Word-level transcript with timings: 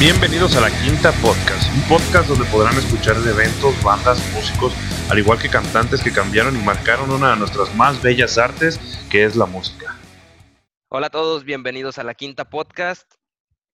Bienvenidos 0.00 0.56
a 0.56 0.62
la 0.62 0.70
Quinta 0.70 1.12
Podcast, 1.20 1.70
un 1.74 1.82
podcast 1.86 2.26
donde 2.26 2.46
podrán 2.46 2.72
escuchar 2.72 3.16
de 3.16 3.32
eventos, 3.32 3.74
bandas, 3.84 4.18
músicos, 4.32 4.72
al 5.10 5.18
igual 5.18 5.38
que 5.38 5.50
cantantes 5.50 6.02
que 6.02 6.10
cambiaron 6.10 6.56
y 6.56 6.64
marcaron 6.64 7.10
una 7.10 7.32
de 7.32 7.36
nuestras 7.36 7.74
más 7.76 8.02
bellas 8.02 8.38
artes, 8.38 8.80
que 9.10 9.24
es 9.24 9.36
la 9.36 9.44
música. 9.44 9.94
Hola 10.88 11.08
a 11.08 11.10
todos, 11.10 11.44
bienvenidos 11.44 11.98
a 11.98 12.02
la 12.02 12.14
Quinta 12.14 12.48
Podcast, 12.48 13.12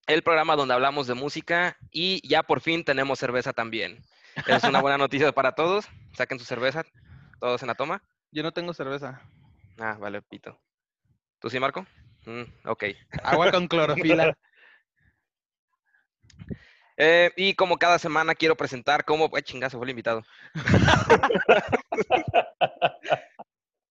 el 0.05 0.21
programa 0.21 0.57
donde 0.57 0.73
hablamos 0.73 1.07
de 1.07 1.13
música 1.13 1.77
y 1.91 2.19
ya 2.27 2.43
por 2.43 2.59
fin 2.59 2.83
tenemos 2.83 3.19
cerveza 3.19 3.53
también. 3.53 4.03
Es 4.47 4.65
una 4.65 4.81
buena 4.81 4.97
noticia 4.97 5.31
para 5.31 5.53
todos. 5.53 5.87
Saquen 6.11 6.39
su 6.39 6.45
cerveza, 6.45 6.83
todos 7.39 7.61
en 7.61 7.69
la 7.69 7.75
toma. 7.75 8.03
Yo 8.33 8.43
no 8.43 8.51
tengo 8.51 8.73
cerveza. 8.73 9.21
Ah, 9.79 9.95
vale, 9.97 10.21
pito. 10.23 10.59
¿Tú 11.39 11.49
sí, 11.49 11.57
Marco? 11.57 11.87
Mm, 12.25 12.43
ok. 12.65 12.83
Agua 13.23 13.49
con 13.49 13.69
clorofila. 13.69 14.37
Eh, 16.97 17.31
y 17.35 17.53
como 17.53 17.77
cada 17.77 17.99
semana 17.99 18.33
quiero 18.33 18.55
presentar 18.55 19.05
cómo... 19.05 19.29
¡Ay, 19.35 19.43
chingazo! 19.43 19.77
Fue 19.77 19.85
el 19.85 19.91
invitado. 19.91 20.23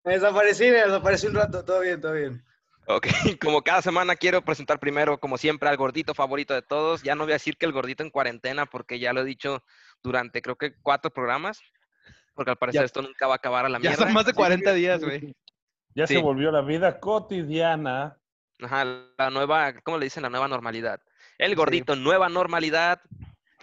Me 0.04 0.14
desaparecí, 0.14 0.64
me 0.66 0.78
desaparecí 0.84 1.28
un 1.28 1.36
rato. 1.36 1.64
Todo 1.64 1.82
bien, 1.82 2.02
todo 2.02 2.14
bien. 2.14 2.44
Ok, 2.88 3.08
como 3.42 3.62
cada 3.64 3.82
semana 3.82 4.16
quiero 4.16 4.44
presentar 4.44 4.80
primero, 4.80 5.20
como 5.20 5.38
siempre, 5.38 5.70
al 5.70 5.78
gordito 5.78 6.14
favorito 6.14 6.54
de 6.54 6.62
todos. 6.62 7.04
Ya 7.04 7.16
no 7.16 7.24
voy 7.24 7.34
a 7.34 7.36
decir 7.36 7.58
que 7.58 7.66
el 7.66 7.72
gordito 7.72 8.04
en 8.04 8.10
cuarentena, 8.12 8.66
porque 8.66 9.00
ya 9.00 9.14
lo 9.14 9.22
he 9.22 9.26
dicho 9.26 9.64
durante 10.04 10.42
creo 10.42 10.56
que 10.56 10.74
cuatro 10.82 11.10
programas, 11.12 11.60
porque 12.36 12.52
al 12.52 12.58
parecer 12.58 12.82
Ya- 12.82 12.86
esto 12.86 13.02
nunca 13.02 13.28
va 13.28 13.34
a 13.34 13.38
acabar 13.38 13.66
a 13.66 13.70
la 13.70 13.78
Ya 13.80 13.90
mierda. 13.90 14.06
son 14.06 14.14
más 14.14 14.26
de 14.26 14.32
así 14.32 14.38
40 14.38 14.74
días, 14.74 15.04
güey. 15.04 15.34
Ya 15.96 16.06
Sí. 16.08 16.16
se 16.16 16.22
volvió 16.22 16.52
la 16.52 16.62
vida 16.62 17.00
cotidiana. 17.00 18.18
Ajá, 18.62 18.86
la 19.18 19.30
nueva, 19.32 19.74
¿cómo 19.82 19.98
le 19.98 20.06
dicen? 20.06 20.24
La 20.24 20.30
nueva 20.30 20.48
normalidad. 20.48 21.00
El 21.38 21.56
gordito, 21.56 21.96
nueva 21.96 22.30
normalidad, 22.30 23.02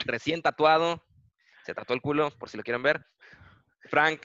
recién 0.05 0.43
tatuado, 0.43 1.05
se 1.65 1.75
tatuó 1.75 1.95
el 1.95 2.03
culo, 2.03 2.31
por 2.39 2.49
si 2.49 2.57
lo 2.57 2.63
quieren 2.63 2.83
ver. 2.83 3.07
Frank, 3.89 4.23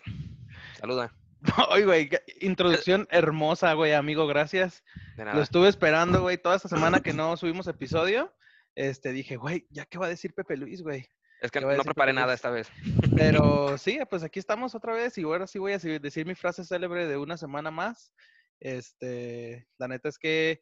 saluda. 0.80 1.14
Ay, 1.70 1.84
güey, 1.84 2.09
introducción 2.42 3.08
hermosa, 3.09 3.73
güey, 3.73 3.94
amigo, 3.94 4.28
gracias. 4.28 4.84
De 5.16 5.23
Lo 5.23 5.31
nada. 5.31 5.44
estuve 5.44 5.70
esperando, 5.70 6.22
güey, 6.22 6.38
toda 6.38 6.56
esta 6.56 6.68
semana 6.68 7.00
que 7.00 7.14
no 7.14 7.38
subimos 7.38 7.68
episodio. 7.68 8.34
Este, 8.75 9.12
dije, 9.12 9.38
güey, 9.38 9.66
¿ya 9.70 9.86
qué 9.86 9.98
va 9.98 10.08
a 10.08 10.09
decir 10.09 10.34
Pepe 10.34 10.58
Luis, 10.58 10.81
güey? 10.81 11.08
Es 11.42 11.52
que 11.52 11.62
no 11.62 11.68
preparé 11.68 12.12
Pepe 12.12 12.14
nada 12.14 12.28
Luis. 12.28 12.36
esta 12.36 12.50
vez. 12.50 12.70
Pero 13.16 13.78
sí, 13.78 14.00
pues 14.09 14.23
aquí 14.23 14.40
estamos 14.40 14.75
otra 14.75 14.94
vez 14.94 15.18
y 15.18 15.23
ahora 15.23 15.48
sí 15.48 15.58
voy 15.59 15.73
a 15.73 15.78
decir 15.80 16.25
mi 16.25 16.36
frase 16.36 16.64
célebre 16.64 17.08
de 17.08 17.18
una 17.18 17.38
semana 17.38 17.72
más. 17.72 18.12
Este, 18.59 19.68
la 19.78 19.88
neta 19.88 20.09
es 20.09 20.18
que 20.18 20.62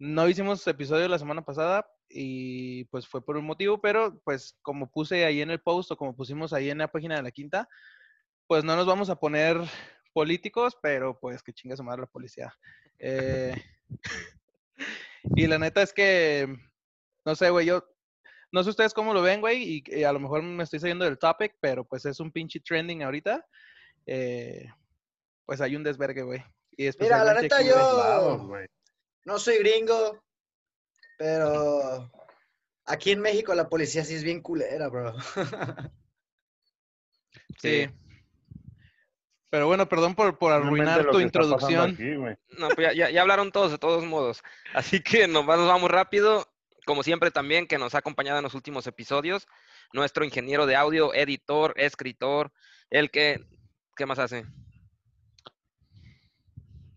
no 0.00 0.26
hicimos 0.28 0.66
episodio 0.66 1.06
la 1.08 1.18
semana 1.18 1.44
pasada 1.44 1.86
y 2.08 2.84
pues 2.86 3.06
fue 3.06 3.22
por 3.22 3.36
un 3.36 3.44
motivo, 3.44 3.82
pero 3.82 4.18
pues 4.24 4.58
como 4.62 4.90
puse 4.90 5.26
ahí 5.26 5.42
en 5.42 5.50
el 5.50 5.60
post 5.60 5.92
o 5.92 5.96
como 5.96 6.16
pusimos 6.16 6.54
ahí 6.54 6.70
en 6.70 6.78
la 6.78 6.90
página 6.90 7.16
de 7.16 7.22
la 7.22 7.30
quinta, 7.30 7.68
pues 8.46 8.64
no 8.64 8.74
nos 8.76 8.86
vamos 8.86 9.10
a 9.10 9.16
poner 9.16 9.58
políticos, 10.14 10.74
pero 10.82 11.20
pues 11.20 11.42
que 11.42 11.52
chinga 11.52 11.76
su 11.76 11.84
madre 11.84 12.00
la 12.00 12.06
policía. 12.06 12.52
Eh, 12.98 13.54
y 15.36 15.46
la 15.46 15.58
neta 15.58 15.82
es 15.82 15.92
que, 15.92 16.48
no 17.26 17.34
sé, 17.34 17.50
güey, 17.50 17.66
yo 17.66 17.84
no 18.52 18.64
sé 18.64 18.70
ustedes 18.70 18.94
cómo 18.94 19.12
lo 19.12 19.20
ven, 19.20 19.42
güey, 19.42 19.62
y, 19.62 19.84
y 19.86 20.04
a 20.04 20.12
lo 20.14 20.18
mejor 20.18 20.42
me 20.42 20.64
estoy 20.64 20.80
saliendo 20.80 21.04
del 21.04 21.18
topic, 21.18 21.56
pero 21.60 21.84
pues 21.84 22.06
es 22.06 22.20
un 22.20 22.32
pinche 22.32 22.58
trending 22.60 23.02
ahorita. 23.02 23.46
Eh, 24.06 24.66
pues 25.44 25.60
hay 25.60 25.76
un 25.76 25.84
desvergue, 25.84 26.22
güey. 26.22 26.42
Y 26.70 26.88
Mira, 26.98 27.22
la 27.22 27.34
neta, 27.34 27.60
yo-. 27.60 27.76
Lados. 27.76 28.48
No 29.24 29.38
soy 29.38 29.58
gringo, 29.58 30.22
pero 31.18 32.10
aquí 32.86 33.10
en 33.12 33.20
México 33.20 33.54
la 33.54 33.68
policía 33.68 34.04
sí 34.04 34.14
es 34.14 34.24
bien 34.24 34.40
culera, 34.40 34.88
bro. 34.88 35.14
Sí. 37.60 37.88
Pero 39.50 39.66
bueno, 39.66 39.86
perdón 39.88 40.14
por, 40.14 40.38
por 40.38 40.52
arruinar 40.52 41.10
tu 41.10 41.20
introducción. 41.20 41.90
aquí. 41.90 42.04
No, 42.58 42.68
pues 42.70 42.78
ya, 42.88 42.92
ya- 42.94 43.10
ya 43.10 43.20
hablaron 43.20 43.52
todos, 43.52 43.70
de 43.70 43.78
todos 43.78 44.04
modos. 44.04 44.42
Así 44.74 45.02
que 45.02 45.28
nos 45.28 45.44
vamos 45.44 45.90
rápido. 45.90 46.46
Como 46.86 47.02
siempre 47.02 47.30
también, 47.30 47.66
que 47.66 47.76
nos 47.78 47.94
ha 47.94 47.98
acompañado 47.98 48.38
en 48.38 48.44
los 48.44 48.54
últimos 48.54 48.86
episodios, 48.86 49.46
nuestro 49.92 50.24
ingeniero 50.24 50.64
de 50.66 50.74
audio, 50.76 51.12
editor, 51.12 51.74
escritor, 51.76 52.50
el 52.88 53.10
que... 53.10 53.44
¿Qué 53.94 54.06
más 54.06 54.18
hace? 54.18 54.46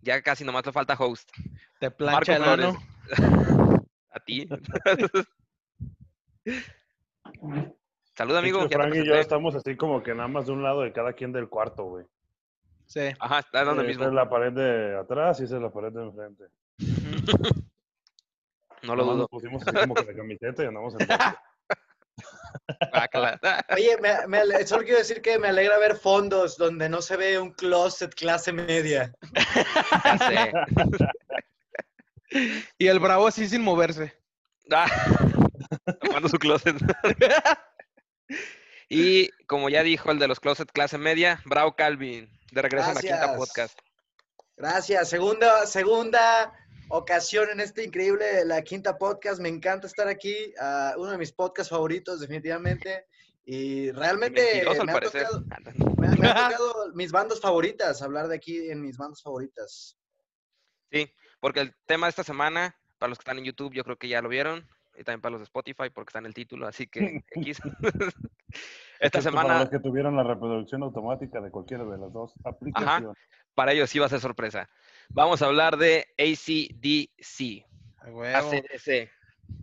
Ya 0.02 0.22
casi 0.22 0.46
nomás 0.46 0.66
le 0.66 0.72
falta 0.72 0.96
host. 0.98 1.30
Te 1.84 1.92
plancha 1.92 2.36
el 2.38 2.42
Marco 2.44 2.64
ano. 2.64 3.84
A 4.12 4.20
ti. 4.22 4.48
Salud, 8.16 8.38
amigo. 8.38 8.70
Frank 8.70 8.96
y 8.96 9.06
yo 9.06 9.16
estamos 9.16 9.54
así 9.56 9.76
como 9.76 10.02
que 10.02 10.14
nada 10.16 10.30
más 10.30 10.46
de 10.46 10.54
un 10.54 10.64
lado 10.64 10.84
de 10.84 10.94
cada 10.94 11.12
quien 11.12 11.34
del 11.34 11.50
cuarto, 11.50 11.84
güey. 11.84 12.06
Sí. 12.86 13.02
Ajá, 13.20 13.40
está 13.40 13.66
dando 13.66 13.82
el 13.82 13.88
Eh, 13.88 13.90
mismo. 13.90 14.04
Esa 14.04 14.10
es 14.12 14.16
la 14.16 14.30
pared 14.30 14.54
de 14.54 14.98
atrás 14.98 15.42
y 15.42 15.44
esa 15.44 15.58
es 15.58 15.62
la 15.62 15.72
pared 15.72 15.92
de 15.92 16.04
enfrente. 16.04 16.44
No 18.84 18.96
lo 18.98 19.04
dudo. 19.06 19.16
Nos 19.18 19.30
pusimos 19.30 19.62
así 19.66 19.76
como 19.78 19.94
que 19.96 20.04
de 20.04 20.16
camiseta 20.16 20.64
y 20.64 20.68
andamos 20.68 20.94
en. 21.00 21.08
Guácala. 22.92 23.40
Oye, 23.74 23.98
me- 24.02 24.28
me 24.28 24.68
solo 24.68 24.84
quiero 24.84 24.98
decir 25.00 25.22
que 25.22 25.40
me 25.40 25.48
alegra 25.48 25.78
ver 25.80 25.96
fondos 25.96 26.58
donde 26.58 26.88
no 26.90 27.02
se 27.02 27.16
ve 27.18 27.40
un 27.40 27.52
closet 27.54 28.14
clase 28.14 28.52
media. 28.54 29.14
Ya 30.04 30.18
sé. 30.18 30.52
Y 32.78 32.88
el 32.88 33.00
bravo 33.00 33.28
así 33.28 33.48
sin 33.48 33.62
moverse. 33.62 34.14
Ah, 34.72 34.88
tapando 36.02 36.30
su 36.30 36.38
closet. 36.38 36.76
y 38.90 39.30
como 39.48 39.70
ya 39.70 39.84
dijo 39.84 40.12
el 40.12 40.20
de 40.20 40.28
los 40.28 40.40
closet 40.40 40.72
clase 40.72 40.98
media, 40.98 41.42
Bravo 41.46 41.76
Calvin, 41.76 42.30
de 42.52 42.62
regreso 42.62 42.90
en 42.90 42.96
la 42.96 43.02
quinta 43.02 43.36
podcast. 43.36 43.78
Gracias. 44.56 45.10
Segunda, 45.10 45.66
segunda 45.66 46.54
ocasión 46.90 47.50
en 47.50 47.60
este 47.60 47.84
increíble 47.84 48.46
La 48.46 48.62
Quinta 48.62 48.98
Podcast. 48.98 49.42
Me 49.42 49.50
encanta 49.50 49.88
estar 49.88 50.08
aquí. 50.08 50.54
ah, 50.60 50.94
uno 50.98 51.12
de 51.12 51.18
mis 51.18 51.32
podcasts 51.32 51.72
favoritos, 51.72 52.20
definitivamente. 52.20 53.08
Y 53.46 53.92
realmente 53.92 54.64
me 54.64 54.92
ha, 54.92 54.94
parecer. 54.94 55.26
tocado, 55.28 55.46
me, 55.98 56.08
ha- 56.08 56.12
me 56.12 56.28
ha 56.30 56.50
tocado 56.50 56.94
mis 56.94 57.12
bandas 57.12 57.42
favoritas, 57.42 58.02
hablar 58.02 58.28
de 58.28 58.36
aquí 58.36 58.70
en 58.70 58.82
mis 58.82 58.96
bandas 58.96 59.22
favoritas. 59.22 59.98
Sí, 60.92 61.12
porque 61.44 61.60
el 61.60 61.76
tema 61.86 62.06
de 62.06 62.12
esta 62.12 62.24
semana, 62.24 62.74
para 62.98 63.10
los 63.10 63.18
que 63.18 63.24
están 63.24 63.38
en 63.38 63.44
YouTube, 63.44 63.74
yo 63.74 63.84
creo 63.84 63.98
que 63.98 64.08
ya 64.08 64.22
lo 64.22 64.30
vieron. 64.30 64.66
Y 64.98 65.04
también 65.04 65.20
para 65.20 65.32
los 65.34 65.42
de 65.42 65.44
Spotify, 65.44 65.90
porque 65.94 66.12
está 66.12 66.20
en 66.20 66.26
el 66.26 66.34
título, 66.34 66.66
así 66.66 66.88
que 66.88 67.22
X. 67.32 67.60
Esta 68.98 69.18
Excepto 69.18 69.36
Para 69.36 69.42
semana, 69.42 69.60
los 69.60 69.70
que 69.70 69.80
tuvieron 69.80 70.16
la 70.16 70.24
reproducción 70.24 70.84
automática 70.84 71.42
de 71.42 71.52
cualquiera 71.52 71.84
de 71.84 71.98
las 71.98 72.14
dos 72.14 72.34
aplicaciones. 72.46 73.18
para 73.56 73.74
ellos 73.74 73.90
sí 73.90 74.00
va 74.00 74.06
a 74.06 74.10
ser 74.10 74.22
sorpresa. 74.22 74.70
Vamos 75.10 75.42
a 75.42 75.48
hablar 75.48 75.76
de 75.76 76.06
ACDC. 76.18 77.66
ACDC. 78.00 79.12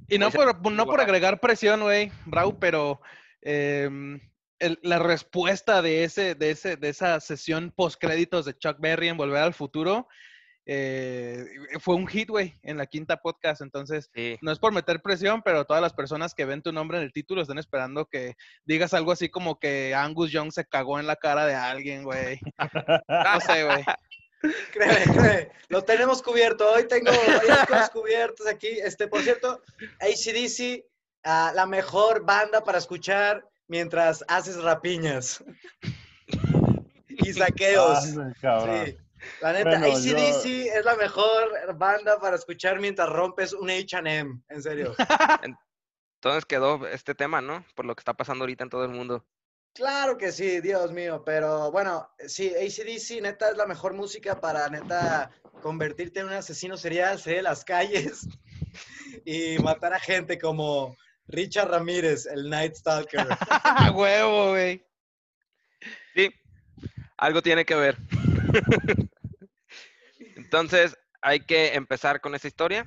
Y 0.09 0.19
no 0.19 0.31
por, 0.31 0.71
no 0.71 0.85
por 0.85 1.01
agregar 1.01 1.41
presión, 1.41 1.81
güey, 1.81 2.13
Brau, 2.27 2.59
pero 2.59 3.01
em, 3.41 4.21
el- 4.59 4.79
la 4.83 4.99
respuesta 4.99 5.81
de, 5.81 6.05
ese, 6.05 6.35
de, 6.35 6.51
ese, 6.51 6.77
de 6.77 6.91
esa 6.91 7.19
sesión 7.21 7.73
post-créditos 7.75 8.45
de 8.45 8.59
Chuck 8.59 8.79
Berry 8.81 9.09
en 9.09 9.17
Volver 9.17 9.41
al 9.45 9.55
Futuro 9.55 10.09
eh, 10.67 11.45
fue 11.81 11.95
un 11.95 12.07
hit, 12.07 12.29
güey, 12.29 12.59
en 12.63 12.77
la 12.77 12.87
quinta 12.87 13.17
podcast. 13.17 13.61
Entonces, 13.61 14.11
Sí. 14.15 14.39
no 14.43 14.53
es 14.53 14.59
por 14.59 14.73
meter 14.73 15.01
presión, 15.03 15.43
pero 15.43 15.65
todas 15.65 15.83
las 15.83 15.93
personas 15.95 16.35
que 16.35 16.45
ven 16.45 16.63
tu 16.63 16.73
nombre 16.73 16.99
en 16.99 17.05
el 17.05 17.13
título 17.13 17.43
están 17.43 17.59
esperando 17.59 18.07
que 18.07 18.35
digas 18.65 18.95
algo 18.95 19.13
así 19.13 19.29
como 19.29 19.59
que 19.59 19.95
Angus 19.95 20.31
Young 20.31 20.53
se 20.53 20.65
cagó 20.65 21.01
en 21.01 21.07
la 21.07 21.17
cara 21.17 21.47
de 21.47 21.55
alguien, 21.55 22.05
güey. 22.05 22.41
No 23.09 23.41
sé, 23.41 23.65
güey. 23.65 23.85
Créeme, 24.73 25.05
créeme, 25.13 25.49
lo 25.69 25.83
tenemos 25.83 26.23
cubierto. 26.23 26.73
Hoy 26.73 26.89
tengo 26.89 27.11
varias 27.11 27.67
cosas 27.67 27.91
cubiertas 27.91 28.47
aquí. 28.47 28.69
Este, 28.69 29.07
por 29.07 29.21
cierto, 29.21 29.61
ACDC, 30.01 30.83
ah, 31.25 31.53
la 31.55 31.67
mejor 31.67 32.25
banda 32.25 32.65
para 32.65 32.79
escuchar 32.79 33.47
mientras 33.69 34.25
haces 34.29 34.57
rapiñas 34.63 35.45
y 37.09 37.33
saqueos. 37.35 38.05
Sí. 38.05 38.97
La 39.41 39.53
neta, 39.53 39.71
Bueno, 39.71 39.87
ACDC 39.87 40.45
yo- 40.67 40.73
es 40.73 40.85
la 40.85 40.97
mejor 40.97 41.75
banda 41.77 42.19
para 42.21 42.37
escuchar 42.37 42.79
mientras 42.81 43.09
rompes 43.09 43.53
un 43.53 43.69
HM. 43.71 44.43
En 44.49 44.63
serio. 44.63 44.95
Entonces 46.23 46.45
quedó 46.45 46.87
este 46.87 47.15
tema, 47.15 47.41
¿no? 47.41 47.65
Por 47.75 47.85
lo 47.87 47.95
que 47.95 48.01
está 48.01 48.15
pasando 48.15 48.43
ahorita 48.45 48.65
en 48.65 48.71
todo 48.71 48.85
el 48.85 48.91
mundo. 48.91 49.25
Claro 49.73 50.19
que 50.19 50.33
sí, 50.33 50.61
Dios 50.61 50.91
mío, 50.93 51.23
pero 51.25 51.71
bueno, 51.71 52.11
sí, 52.27 52.53
ACDC 52.55 53.23
neta 53.23 53.51
es 53.51 53.57
la 53.57 53.67
mejor 53.67 53.95
música 53.95 54.41
para 54.41 54.69
neta 54.69 55.31
convertirte 55.63 56.21
en 56.21 56.27
un 56.27 56.33
asesino 56.33 56.77
serial, 56.77 57.19
salir 57.21 57.37
de 57.39 57.43
las 57.43 57.65
calles 57.65 58.27
y 59.25 59.59
matar 59.61 59.95
a 59.95 60.01
gente 60.01 60.39
como 60.39 60.97
Richard 61.29 61.71
Ramírez, 61.71 62.27
el 62.27 62.51
Night 62.51 62.75
Stalker. 62.75 63.29
Huevo, 63.95 64.51
güey. 64.51 64.85
Sí, 66.17 66.31
algo 67.17 67.41
tiene 67.41 67.65
que 67.65 67.77
ver. 67.77 67.97
Entonces, 70.37 70.97
hay 71.23 71.41
que 71.41 71.75
empezar 71.75 72.21
con 72.21 72.35
esta 72.35 72.49
historia. 72.49 72.87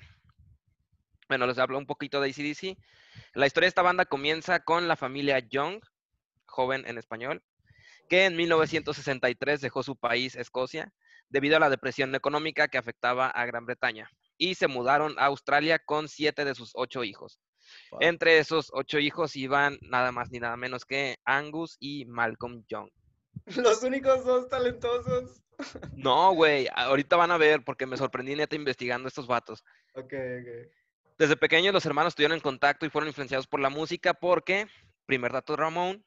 Bueno, 1.27 1.47
les 1.47 1.57
hablo 1.57 1.77
un 1.77 1.85
poquito 1.85 2.19
de 2.19 2.29
ACDC. 2.29 2.77
La 3.33 3.47
historia 3.47 3.65
de 3.65 3.69
esta 3.69 3.81
banda 3.81 4.05
comienza 4.05 4.59
con 4.59 4.87
la 4.87 4.95
familia 4.95 5.39
Young, 5.39 5.81
joven 6.45 6.83
en 6.87 6.97
español, 6.97 7.43
que 8.09 8.25
en 8.25 8.35
1963 8.35 9.61
dejó 9.61 9.83
su 9.83 9.95
país, 9.95 10.35
Escocia, 10.35 10.93
debido 11.29 11.57
a 11.57 11.59
la 11.59 11.69
depresión 11.69 12.13
económica 12.15 12.67
que 12.67 12.77
afectaba 12.77 13.27
a 13.27 13.45
Gran 13.45 13.65
Bretaña, 13.65 14.09
y 14.37 14.55
se 14.55 14.67
mudaron 14.67 15.15
a 15.17 15.25
Australia 15.25 15.79
con 15.79 16.07
siete 16.07 16.45
de 16.45 16.55
sus 16.55 16.71
ocho 16.75 17.03
hijos. 17.03 17.39
Entre 17.99 18.39
esos 18.39 18.69
ocho 18.73 18.99
hijos 18.99 19.35
iban 19.35 19.79
nada 19.81 20.11
más 20.11 20.29
ni 20.31 20.39
nada 20.39 20.57
menos 20.57 20.85
que 20.85 21.17
Angus 21.25 21.77
y 21.79 22.05
Malcolm 22.05 22.63
Young. 22.67 22.89
Los 23.55 23.83
únicos 23.83 24.25
dos 24.25 24.49
talentosos. 24.49 25.41
No, 25.95 26.33
güey, 26.33 26.67
ahorita 26.73 27.15
van 27.15 27.31
a 27.31 27.37
ver 27.37 27.63
porque 27.63 27.85
me 27.85 27.97
sorprendí 27.97 28.35
neta 28.35 28.55
investigando 28.55 29.07
estos 29.07 29.27
vatos. 29.27 29.63
Ok, 29.95 30.13
ok. 30.13 30.71
Desde 31.17 31.37
pequeños 31.37 31.73
los 31.73 31.85
hermanos 31.85 32.11
estuvieron 32.11 32.35
en 32.35 32.41
contacto 32.41 32.85
y 32.85 32.89
fueron 32.89 33.07
influenciados 33.07 33.47
por 33.47 33.59
la 33.59 33.69
música 33.69 34.13
porque, 34.13 34.67
primer 35.05 35.31
dato 35.31 35.55
Ramón, 35.55 36.03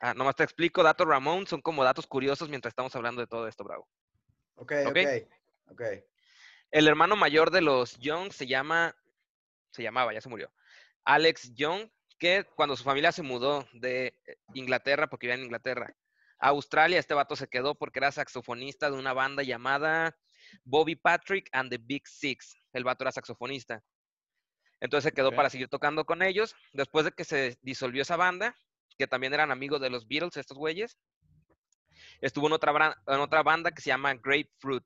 ah, 0.00 0.14
nomás 0.14 0.34
te 0.34 0.44
explico, 0.44 0.82
datos 0.82 1.06
Ramón 1.06 1.46
son 1.46 1.60
como 1.62 1.84
datos 1.84 2.06
curiosos 2.06 2.48
mientras 2.48 2.72
estamos 2.72 2.94
hablando 2.96 3.20
de 3.20 3.26
todo 3.26 3.46
esto, 3.46 3.64
bravo. 3.64 3.88
Ok, 4.56 4.72
Ok. 4.86 4.96
ok. 4.96 5.28
Ok. 5.70 5.82
El 6.70 6.88
hermano 6.88 7.16
mayor 7.16 7.50
de 7.50 7.60
los 7.62 7.98
Young 7.98 8.32
se 8.32 8.46
llama, 8.46 8.94
se 9.70 9.82
llamaba, 9.82 10.12
ya 10.12 10.20
se 10.20 10.28
murió, 10.28 10.52
Alex 11.04 11.54
Young, 11.54 11.88
que 12.18 12.44
cuando 12.56 12.76
su 12.76 12.84
familia 12.84 13.12
se 13.12 13.22
mudó 13.22 13.66
de 13.72 14.14
Inglaterra, 14.54 15.08
porque 15.08 15.26
vivía 15.26 15.36
en 15.36 15.44
Inglaterra, 15.44 15.94
a 16.38 16.48
Australia, 16.48 16.98
este 16.98 17.14
vato 17.14 17.36
se 17.36 17.48
quedó 17.48 17.74
porque 17.74 17.98
era 17.98 18.12
saxofonista 18.12 18.90
de 18.90 18.96
una 18.96 19.12
banda 19.12 19.42
llamada 19.42 20.16
Bobby 20.64 20.96
Patrick 20.96 21.48
and 21.52 21.70
the 21.70 21.78
Big 21.78 22.06
Six. 22.06 22.56
El 22.72 22.84
vato 22.84 23.04
era 23.04 23.12
saxofonista. 23.12 23.82
Entonces 24.80 25.10
se 25.10 25.14
quedó 25.14 25.32
para 25.34 25.50
seguir 25.50 25.68
tocando 25.68 26.04
con 26.04 26.22
ellos. 26.22 26.54
Después 26.72 27.04
de 27.04 27.12
que 27.12 27.24
se 27.24 27.58
disolvió 27.62 28.02
esa 28.02 28.16
banda, 28.16 28.54
que 28.96 29.06
también 29.06 29.34
eran 29.34 29.50
amigos 29.50 29.80
de 29.80 29.90
los 29.90 30.06
Beatles, 30.06 30.36
estos 30.36 30.56
güeyes, 30.56 30.98
estuvo 32.20 32.46
en 32.46 32.52
otra, 32.52 32.72
bra- 32.72 32.96
en 33.06 33.20
otra 33.20 33.42
banda 33.42 33.72
que 33.72 33.82
se 33.82 33.88
llama 33.88 34.14
Grapefruit, 34.14 34.84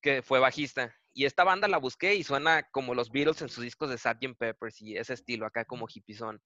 que 0.00 0.22
fue 0.22 0.40
bajista. 0.40 0.94
Y 1.14 1.26
esta 1.26 1.44
banda 1.44 1.68
la 1.68 1.78
busqué 1.78 2.14
y 2.14 2.24
suena 2.24 2.62
como 2.72 2.94
los 2.94 3.10
Beatles 3.10 3.42
en 3.42 3.48
sus 3.48 3.62
discos 3.62 3.90
de 3.90 3.98
Sgt. 3.98 4.36
Peppers 4.38 4.80
y 4.80 4.96
ese 4.96 5.14
estilo, 5.14 5.46
acá 5.46 5.64
como 5.64 5.86
hippiezón. 5.86 6.42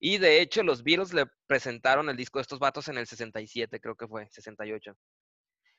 Y 0.00 0.18
de 0.18 0.40
hecho, 0.40 0.62
los 0.62 0.82
Beatles 0.82 1.12
le 1.12 1.26
presentaron 1.46 2.08
el 2.08 2.16
disco 2.16 2.38
de 2.38 2.42
estos 2.42 2.58
vatos 2.58 2.88
en 2.88 2.98
el 2.98 3.06
67, 3.06 3.80
creo 3.80 3.96
que 3.96 4.06
fue, 4.06 4.28
68. 4.30 4.94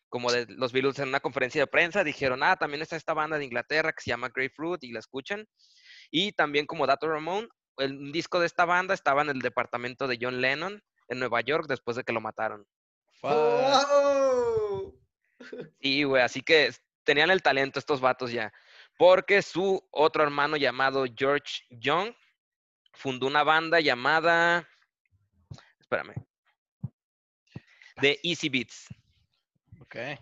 Como 0.10 0.32
de 0.32 0.46
los 0.50 0.72
Beatles 0.72 1.00
en 1.00 1.10
una 1.10 1.20
conferencia 1.20 1.62
de 1.62 1.68
prensa 1.68 2.04
dijeron, 2.04 2.42
ah, 2.44 2.56
también 2.56 2.82
está 2.82 2.96
esta 2.96 3.14
banda 3.14 3.38
de 3.38 3.46
Inglaterra 3.46 3.94
que 3.94 4.02
se 4.02 4.10
llama 4.10 4.32
Grapefruit 4.34 4.84
y 4.84 4.92
la 4.92 5.00
escuchan. 5.00 5.48
Y 6.10 6.32
también 6.32 6.66
como 6.66 6.88
dato 6.88 7.08
Ramón, 7.08 7.48
el 7.78 7.98
un 7.98 8.12
disco 8.12 8.40
de 8.40 8.48
esta 8.48 8.66
banda 8.66 8.94
estaba 8.94 9.22
en 9.22 9.30
el 9.30 9.40
departamento 9.40 10.08
de 10.08 10.18
John 10.20 10.42
Lennon 10.42 10.82
en 11.08 11.20
Nueva 11.20 11.42
York 11.42 11.66
después 11.68 11.98
de 11.98 12.04
que 12.04 12.14
lo 12.14 12.22
mataron. 12.22 12.66
Fuck. 13.22 13.32
¡Wow! 13.32 15.00
Sí, 15.82 16.04
güey, 16.04 16.22
así 16.22 16.42
que 16.42 16.70
tenían 17.06 17.32
el 17.32 17.42
talento 17.42 17.80
estos 17.80 18.02
vatos 18.02 18.32
ya. 18.32 18.52
Porque 18.98 19.42
su 19.42 19.82
otro 19.92 20.24
hermano 20.24 20.58
llamado 20.58 21.06
George 21.16 21.64
Young 21.70 22.14
fundó 23.00 23.28
una 23.28 23.44
banda 23.44 23.80
llamada. 23.80 24.68
Espérame. 25.80 26.14
The 28.02 28.20
Easy 28.24 28.50
Beats, 28.50 28.88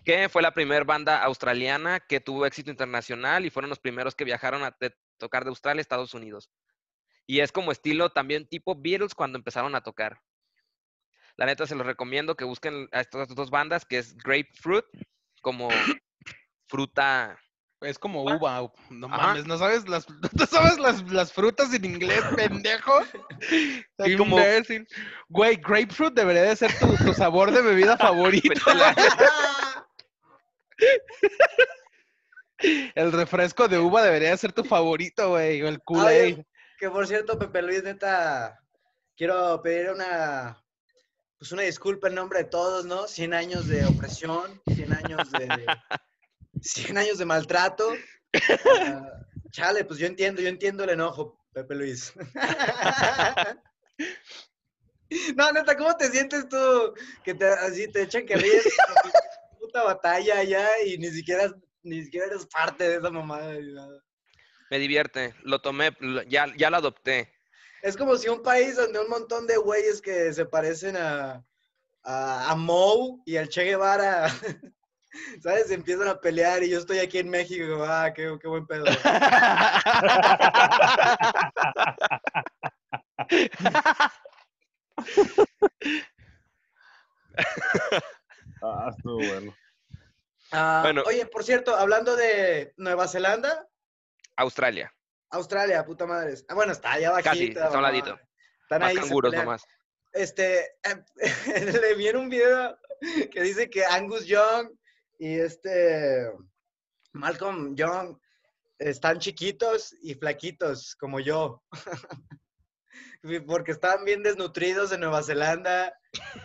que 0.05 0.29
fue 0.29 0.41
la 0.41 0.53
primera 0.53 0.83
banda 0.83 1.23
australiana 1.23 1.99
que 1.99 2.19
tuvo 2.19 2.45
éxito 2.45 2.71
internacional 2.71 3.45
y 3.45 3.49
fueron 3.49 3.69
los 3.69 3.79
primeros 3.79 4.15
que 4.15 4.23
viajaron 4.23 4.63
a 4.63 4.75
tocar 5.17 5.43
de 5.43 5.49
Australia 5.49 5.79
a 5.79 5.81
Estados 5.81 6.13
Unidos. 6.13 6.49
Y 7.27 7.41
es 7.41 7.51
como 7.51 7.71
estilo 7.71 8.11
también 8.11 8.47
tipo 8.47 8.75
Beatles 8.75 9.13
cuando 9.13 9.37
empezaron 9.37 9.75
a 9.75 9.81
tocar. 9.81 10.21
La 11.35 11.45
neta 11.45 11.67
se 11.67 11.75
los 11.75 11.85
recomiendo 11.85 12.35
que 12.35 12.45
busquen 12.45 12.89
a 12.91 13.01
estas 13.01 13.27
dos 13.29 13.49
bandas, 13.49 13.85
que 13.85 13.99
es 13.99 14.15
Grapefruit, 14.17 14.85
como 15.41 15.69
fruta. 16.67 17.39
Es 17.81 17.99
como 17.99 18.23
uva. 18.23 18.71
No 18.89 19.07
Ajá. 19.07 19.17
mames, 19.27 19.45
¿no 19.45 19.57
sabes 19.57 19.87
las, 19.87 20.07
¿no 20.33 20.45
sabes 20.47 20.79
las, 20.79 21.03
las 21.11 21.31
frutas 21.31 21.73
en 21.73 21.85
inglés, 21.85 22.21
pendejo? 22.35 22.93
Como- 24.17 24.37
Imbécil. 24.39 24.87
Güey, 25.29 25.57
grapefruit 25.57 26.13
debería 26.13 26.43
de 26.43 26.55
ser 26.55 26.71
tu, 26.79 26.95
tu 26.97 27.13
sabor 27.13 27.51
de 27.51 27.61
bebida 27.61 27.97
favorito. 27.97 28.49
El 32.95 33.11
refresco 33.11 33.67
de 33.67 33.77
uva 33.77 34.01
debería 34.01 34.31
de 34.31 34.37
ser 34.37 34.51
tu 34.53 34.63
favorito, 34.63 35.29
güey. 35.29 35.61
O 35.61 35.67
el 35.67 35.81
Kool-Aid. 35.83 36.39
que 36.79 36.89
por 36.89 37.07
cierto, 37.07 37.37
Pepe 37.37 37.61
Luis, 37.61 37.83
neta, 37.83 38.59
quiero 39.15 39.61
pedir 39.61 39.91
una, 39.91 40.63
pues 41.37 41.51
una 41.51 41.61
disculpa 41.63 42.07
en 42.07 42.15
nombre 42.15 42.39
de 42.39 42.45
todos, 42.45 42.85
¿no? 42.85 43.07
100 43.07 43.33
años 43.35 43.67
de 43.67 43.85
opresión, 43.85 44.59
100 44.73 44.93
años 44.93 45.31
de, 45.31 45.47
100 46.61 46.97
años 46.97 47.17
de 47.17 47.25
maltrato. 47.25 47.93
Ah, 48.83 49.11
chale, 49.51 49.85
pues 49.85 49.99
yo 49.99 50.07
entiendo, 50.07 50.41
yo 50.41 50.49
entiendo 50.49 50.83
el 50.83 50.91
enojo, 50.91 51.39
Pepe 51.53 51.75
Luis. 51.75 52.13
No, 55.35 55.51
neta, 55.53 55.77
¿cómo 55.77 55.95
te 55.95 56.09
sientes 56.11 56.49
tú? 56.49 56.93
Que 57.23 57.33
te, 57.33 57.45
así 57.47 57.87
te 57.89 58.01
echan 58.01 58.25
que 58.25 58.35
ríes 58.35 58.65
puta 59.59 59.83
batalla 59.83 60.43
ya 60.43 60.67
y 60.85 60.97
ni 60.97 61.09
siquiera, 61.11 61.49
ni 61.83 62.03
siquiera 62.03 62.25
eres 62.27 62.45
parte 62.47 62.89
de 62.89 62.95
esa 62.97 63.09
mamada. 63.09 63.53
Me 64.69 64.79
divierte, 64.79 65.33
lo 65.43 65.61
tomé, 65.61 65.95
lo- 66.01 66.23
ya, 66.23 66.47
ya 66.57 66.69
lo 66.69 66.77
adopté. 66.77 67.31
Es 67.83 67.95
como 67.95 68.17
si 68.17 68.27
un 68.27 68.43
país 68.43 68.75
donde 68.75 68.99
un 68.99 69.07
montón 69.09 69.47
de 69.47 69.55
güeyes 69.55 70.01
que 70.01 70.33
se 70.33 70.45
parecen 70.45 70.97
a, 70.97 71.41
a, 72.03 72.51
a 72.51 72.55
Moe 72.55 73.21
y 73.25 73.37
al 73.37 73.47
Che 73.47 73.63
Guevara, 73.63 74.27
¿sabes? 75.41 75.71
Empiezan 75.71 76.07
a 76.07 76.19
pelear 76.19 76.63
y 76.63 76.69
yo 76.69 76.79
estoy 76.79 76.99
aquí 76.99 77.19
en 77.19 77.29
México, 77.29 77.63
y 77.63 77.67
digo, 77.67 77.85
ah, 77.85 78.11
qué, 78.13 78.37
qué 78.41 78.47
buen 78.47 78.65
pedo. 78.65 78.85
Ah, 88.59 88.89
estuvo 88.89 89.17
bueno. 89.17 89.55
Ah, 90.51 90.79
Bueno. 90.83 91.03
Oye, 91.05 91.27
por 91.27 91.43
cierto, 91.43 91.75
hablando 91.75 92.15
de 92.15 92.73
Nueva 92.77 93.07
Zelanda, 93.07 93.67
Australia, 94.35 94.91
Australia, 95.29 95.85
puta 95.85 96.07
madre. 96.07 96.35
Ah, 96.47 96.55
bueno, 96.55 96.71
está 96.71 96.93
allá 96.93 97.11
bajito. 97.11 97.29
casi, 97.29 97.47
está 97.49 97.67
a 97.67 97.71
un 97.77 97.83
ladito. 97.83 98.19
Están 98.63 98.81
Más 98.81 98.89
ahí, 98.89 98.95
canguros 98.95 99.33
nomás. 99.33 99.63
Este, 100.13 100.77
le 101.81 101.95
vi 101.95 102.07
en 102.07 102.17
un 102.17 102.29
video 102.29 102.77
que 103.31 103.41
dice 103.41 103.69
que 103.69 103.85
Angus 103.85 104.25
Young 104.25 104.71
y 105.17 105.39
este 105.39 106.31
Malcolm 107.13 107.75
Young 107.75 108.17
están 108.79 109.19
chiquitos 109.19 109.95
y 110.01 110.13
flaquitos, 110.15 110.95
como 110.95 111.19
yo. 111.19 111.63
Porque 113.47 113.71
estaban 113.71 114.05
bien 114.05 114.23
desnutridos 114.23 114.91
en 114.91 115.01
Nueva 115.01 115.23
Zelanda 115.23 115.97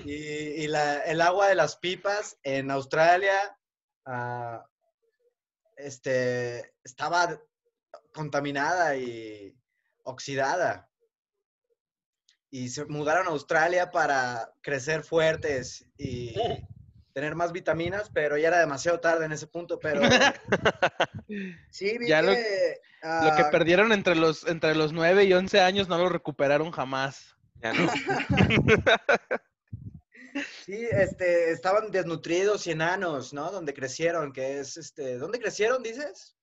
y, 0.05 0.15
y 0.15 0.67
la- 0.67 1.01
el 1.01 1.21
agua 1.21 1.49
de 1.49 1.55
las 1.55 1.77
pipas 1.77 2.39
en 2.43 2.71
Australia 2.71 3.39
ah, 4.07 4.67
este, 5.77 6.75
estaba 6.83 7.41
contaminada 8.15 8.97
y 8.97 9.57
oxidada 10.05 10.89
y 12.51 12.69
se 12.69 12.85
mudaron 12.85 13.27
a 13.27 13.31
Australia 13.31 13.91
para 13.91 14.53
crecer 14.61 15.05
fuertes 15.05 15.87
y 15.97 16.35
tener 17.13 17.35
más 17.35 17.53
vitaminas, 17.53 18.11
pero 18.11 18.37
ya 18.39 18.49
era 18.49 18.59
demasiado 18.61 19.01
tarde 19.01 19.27
en 19.27 19.33
ese 19.33 19.47
punto, 19.47 19.79
pero 19.79 20.01
sí, 21.71 21.99
vi 21.99 22.09
Ya 22.09 22.23
lo- 22.23 22.33
que, 22.33 22.81
Lo 23.03 23.35
que 23.37 23.43
ah, 23.43 23.49
perdieron 23.51 23.93
entre 23.93 24.15
los, 24.15 24.47
entre 24.47 24.75
los 24.75 24.93
9 24.93 25.25
y 25.25 25.33
11 25.33 25.61
años 25.61 25.89
no 25.89 25.99
lo 25.99 26.09
recuperaron 26.09 26.71
jamás. 26.71 27.37
Ya 27.61 27.73
no. 27.73 27.87
sí, 30.65 30.87
este, 30.91 31.51
estaban 31.53 31.91
desnutridos 31.91 32.67
y 32.67 32.73
enanos, 32.73 33.33
¿no? 33.33 33.51
Donde 33.53 33.75
crecieron, 33.75 34.33
que 34.33 34.61
es, 34.61 34.77
este, 34.77 35.19
¿dónde 35.19 35.39
crecieron, 35.39 35.83
dices? 35.83 36.37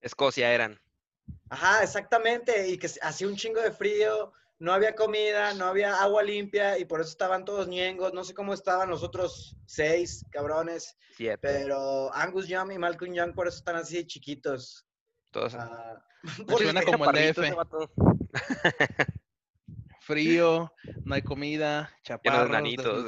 Escocia 0.00 0.52
eran. 0.52 0.80
Ajá, 1.50 1.82
exactamente, 1.82 2.68
y 2.68 2.78
que 2.78 2.90
hacía 3.00 3.26
un 3.26 3.36
chingo 3.36 3.60
de 3.60 3.72
frío, 3.72 4.32
no 4.60 4.72
había 4.72 4.94
comida, 4.94 5.54
no 5.54 5.66
había 5.66 6.02
agua 6.02 6.22
limpia, 6.22 6.78
y 6.78 6.84
por 6.84 7.00
eso 7.00 7.10
estaban 7.10 7.44
todos 7.44 7.68
ñengos, 7.68 8.12
no 8.12 8.24
sé 8.24 8.34
cómo 8.34 8.52
estaban 8.54 8.90
los 8.90 9.02
otros 9.02 9.56
seis 9.66 10.24
cabrones, 10.30 10.96
Siete. 11.16 11.38
pero 11.40 12.12
Angus 12.14 12.48
Young 12.48 12.72
y 12.72 12.78
Malcolm 12.78 13.14
Young 13.14 13.34
por 13.34 13.46
eso 13.46 13.58
están 13.58 13.76
así 13.76 14.04
chiquitos. 14.06 14.86
Todos. 15.30 15.54
Ah, 15.54 16.04
Pues 16.48 16.62
Suena 16.62 16.82
como 16.82 17.08
el 17.10 17.32
DF. 17.32 17.38
Frío, 20.00 20.72
no 21.04 21.14
hay 21.14 21.22
comida, 21.22 21.94
chaparros, 22.02 22.50
nanitos, 22.50 23.04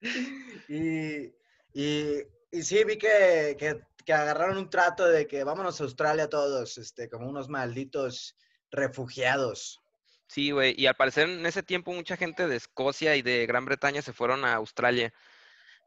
y, 0.68 1.26
y, 1.74 2.22
y 2.50 2.62
sí, 2.62 2.82
vi 2.84 2.96
que, 2.96 3.54
que, 3.58 3.82
que 4.04 4.12
agarraron 4.14 4.56
un 4.56 4.70
trato 4.70 5.06
de 5.06 5.26
que 5.26 5.44
vámonos 5.44 5.80
a 5.80 5.84
Australia 5.84 6.28
todos, 6.28 6.78
este, 6.78 7.08
como 7.10 7.28
unos 7.28 7.50
malditos 7.50 8.34
refugiados. 8.70 9.80
Sí, 10.28 10.52
güey. 10.52 10.74
Y 10.76 10.86
al 10.86 10.94
parecer 10.94 11.28
en 11.28 11.44
ese 11.44 11.62
tiempo 11.62 11.92
mucha 11.92 12.16
gente 12.16 12.46
de 12.46 12.56
Escocia 12.56 13.16
y 13.16 13.22
de 13.22 13.46
Gran 13.46 13.64
Bretaña 13.64 14.02
se 14.02 14.12
fueron 14.12 14.44
a 14.44 14.54
Australia. 14.54 15.12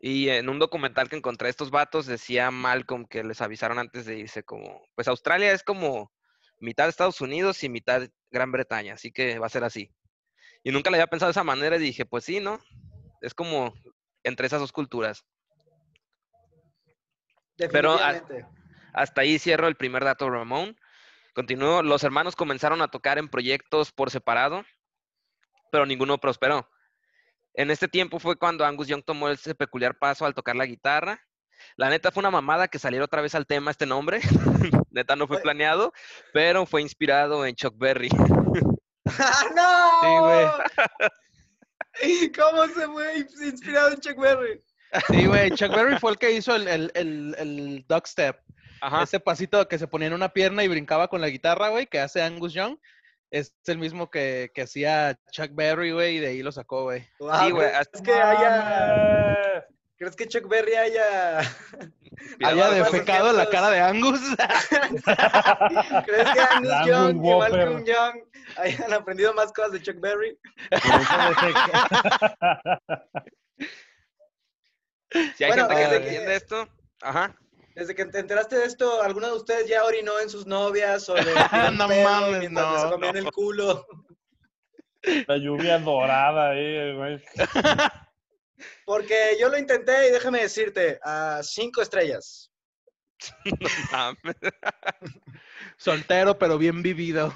Y 0.02 0.28
en 0.30 0.50
un 0.50 0.60
documental 0.60 1.08
que 1.08 1.16
encontré 1.16 1.48
estos 1.48 1.72
vatos 1.72 2.06
decía 2.06 2.52
Malcolm 2.52 3.06
que 3.06 3.24
les 3.24 3.40
avisaron 3.42 3.80
antes 3.80 4.06
de 4.06 4.18
irse 4.20 4.44
como, 4.44 4.86
pues 4.96 5.08
Australia 5.08 5.54
es 5.54 5.64
como 5.64 6.12
mitad 6.60 6.90
Estados 6.90 7.22
Unidos 7.22 7.64
y 7.64 7.70
mitad 7.70 8.10
Gran 8.30 8.52
Bretaña, 8.52 8.96
así 8.96 9.14
que 9.14 9.40
va 9.40 9.48
a 9.48 9.50
ser 9.50 9.64
así. 9.64 9.90
Y 10.62 10.72
nunca 10.72 10.90
le 10.90 10.98
había 10.98 11.08
pensado 11.08 11.30
de 11.30 11.34
esa 11.34 11.44
manera 11.46 11.78
y 11.78 11.80
dije, 11.80 12.06
pues 12.06 12.26
sí, 12.26 12.42
¿no? 12.42 12.60
Es 13.22 13.34
como 13.34 13.74
entre 14.24 14.48
esas 14.48 14.60
dos 14.60 14.72
culturas. 14.72 15.26
Pero. 17.56 17.98
Hasta 18.94 19.22
ahí 19.22 19.40
cierro 19.40 19.68
el 19.68 19.76
primer 19.76 20.04
dato, 20.04 20.30
Ramón. 20.30 20.78
Continuó, 21.34 21.82
los 21.82 22.04
hermanos 22.04 22.36
comenzaron 22.36 22.82
a 22.82 22.90
tocar 22.90 23.18
en 23.18 23.28
proyectos 23.28 23.92
por 23.92 24.12
separado, 24.12 24.64
pero 25.72 25.86
ninguno 25.86 26.20
prosperó. 26.20 26.70
En 27.56 27.72
este 27.72 27.88
tiempo 27.88 28.20
fue 28.20 28.38
cuando 28.38 28.66
Angus 28.66 28.88
Young 28.88 29.04
tomó 29.04 29.30
ese 29.30 29.56
peculiar 29.56 29.98
paso 29.98 30.26
al 30.26 30.36
tocar 30.36 30.56
la 30.56 30.68
guitarra. 30.68 31.20
La 31.76 31.90
neta 31.90 32.12
fue 32.12 32.22
una 32.22 32.30
mamada 32.30 32.68
que 32.68 32.78
saliera 32.78 33.06
otra 33.06 33.22
vez 33.22 33.34
al 33.34 33.48
tema 33.48 33.72
este 33.72 33.88
nombre. 33.88 34.22
neta 34.92 35.16
no 35.16 35.28
fue 35.28 35.42
planeado, 35.42 35.92
pero 36.34 36.68
fue 36.68 36.82
inspirado 36.82 37.46
en 37.46 37.56
Chuck 37.56 37.76
Berry. 37.78 38.10
¡Ah, 39.20 39.46
¡No! 39.56 40.64
¿Cómo 42.38 42.68
se 42.68 42.88
fue 42.88 43.18
inspirado 43.44 43.90
en 43.90 44.00
Chuck 44.00 44.20
Berry? 44.20 44.64
Sí, 45.10 45.26
güey. 45.26 45.50
Chuck 45.52 45.76
Berry 45.76 45.98
fue 45.98 46.12
el 46.12 46.18
que 46.18 46.32
hizo 46.32 46.56
el, 46.56 46.68
el, 46.68 46.92
el, 46.94 47.36
el 47.40 47.86
dubstep. 47.88 48.38
Ajá. 48.84 49.04
Ese 49.04 49.22
pasito 49.22 49.66
que 49.70 49.80
se 49.80 49.88
ponía 49.88 50.10
en 50.10 50.14
una 50.14 50.34
pierna 50.34 50.62
y 50.62 50.68
brincaba 50.68 51.08
con 51.08 51.22
la 51.22 51.30
guitarra, 51.30 51.70
güey, 51.70 51.88
que 51.88 52.02
hace 52.02 52.22
Angus 52.22 52.54
Young. 52.54 52.78
Es 53.32 53.56
el 53.66 53.78
mismo 53.78 54.12
que, 54.12 54.52
que 54.54 54.64
hacía 54.64 55.18
Chuck 55.32 55.52
Berry, 55.54 55.94
güey, 55.94 56.18
y 56.18 56.20
de 56.20 56.28
ahí 56.28 56.44
lo 56.44 56.52
sacó, 56.52 56.84
güey. 56.84 57.08
Wow, 57.20 57.32
Sí, 57.40 57.52
güey, 57.52 57.72
¿crees 57.72 58.02
que 58.04 58.14
haya... 58.14 59.66
¿Crees 59.96 60.16
que 60.18 60.28
Chuck 60.28 60.50
Berry 60.50 60.76
haya... 60.76 61.40
Más 62.42 62.76
defecado 62.76 63.30
en 63.30 63.38
la 63.38 63.50
cara 63.50 63.70
de 63.70 63.80
Angus. 63.80 64.20
¿Crees 66.06 66.30
que 66.32 66.42
Angus 66.42 66.86
Young 66.86 67.26
y. 67.26 67.36
Malcolm 67.36 67.86
Young 67.86 68.16
hayan 68.58 68.92
aprendido 68.94 69.34
más 69.34 69.54
cosas 69.54 69.72
de 69.72 69.82
Chuck 69.82 70.02
Berry? 70.02 70.38
Si 75.38 75.44
hay 75.44 75.52
Bueno, 75.52 75.70
gente 75.70 75.84
que 75.84 75.88
no 75.88 75.94
eh, 75.94 75.98
entiende 75.98 76.36
esto, 76.36 76.68
ajá. 77.02 77.36
Desde 77.76 77.96
que 77.96 78.06
te 78.06 78.20
enteraste 78.20 78.58
de 78.58 78.66
esto, 78.66 79.02
¿alguno 79.02 79.28
de 79.28 79.34
ustedes 79.34 79.68
ya 79.68 79.84
orinó 79.84 80.20
en 80.20 80.30
sus 80.30 80.46
novias 80.46 81.10
o 81.10 81.16
le 81.16 81.24
No 81.78 81.88
mames, 81.88 82.40
mientras 82.40 82.68
no, 82.68 82.82
se 82.82 82.90
comían 82.90 83.18
el 83.18 83.32
culo? 83.32 83.86
La 85.28 85.38
lluvia 85.38 85.80
dorada 85.80 86.52
ahí, 86.52 86.96
güey. 86.96 87.24
Porque 88.86 89.36
yo 89.40 89.50
lo 89.50 89.58
intenté 89.58 90.08
y 90.08 90.12
déjame 90.12 90.42
decirte, 90.42 91.00
a 91.04 91.42
cinco 91.44 91.82
estrellas. 91.82 92.52
Mames. 93.92 94.36
Soltero, 95.78 96.38
pero 96.38 96.58
bien 96.58 96.82
vivido. 96.82 97.34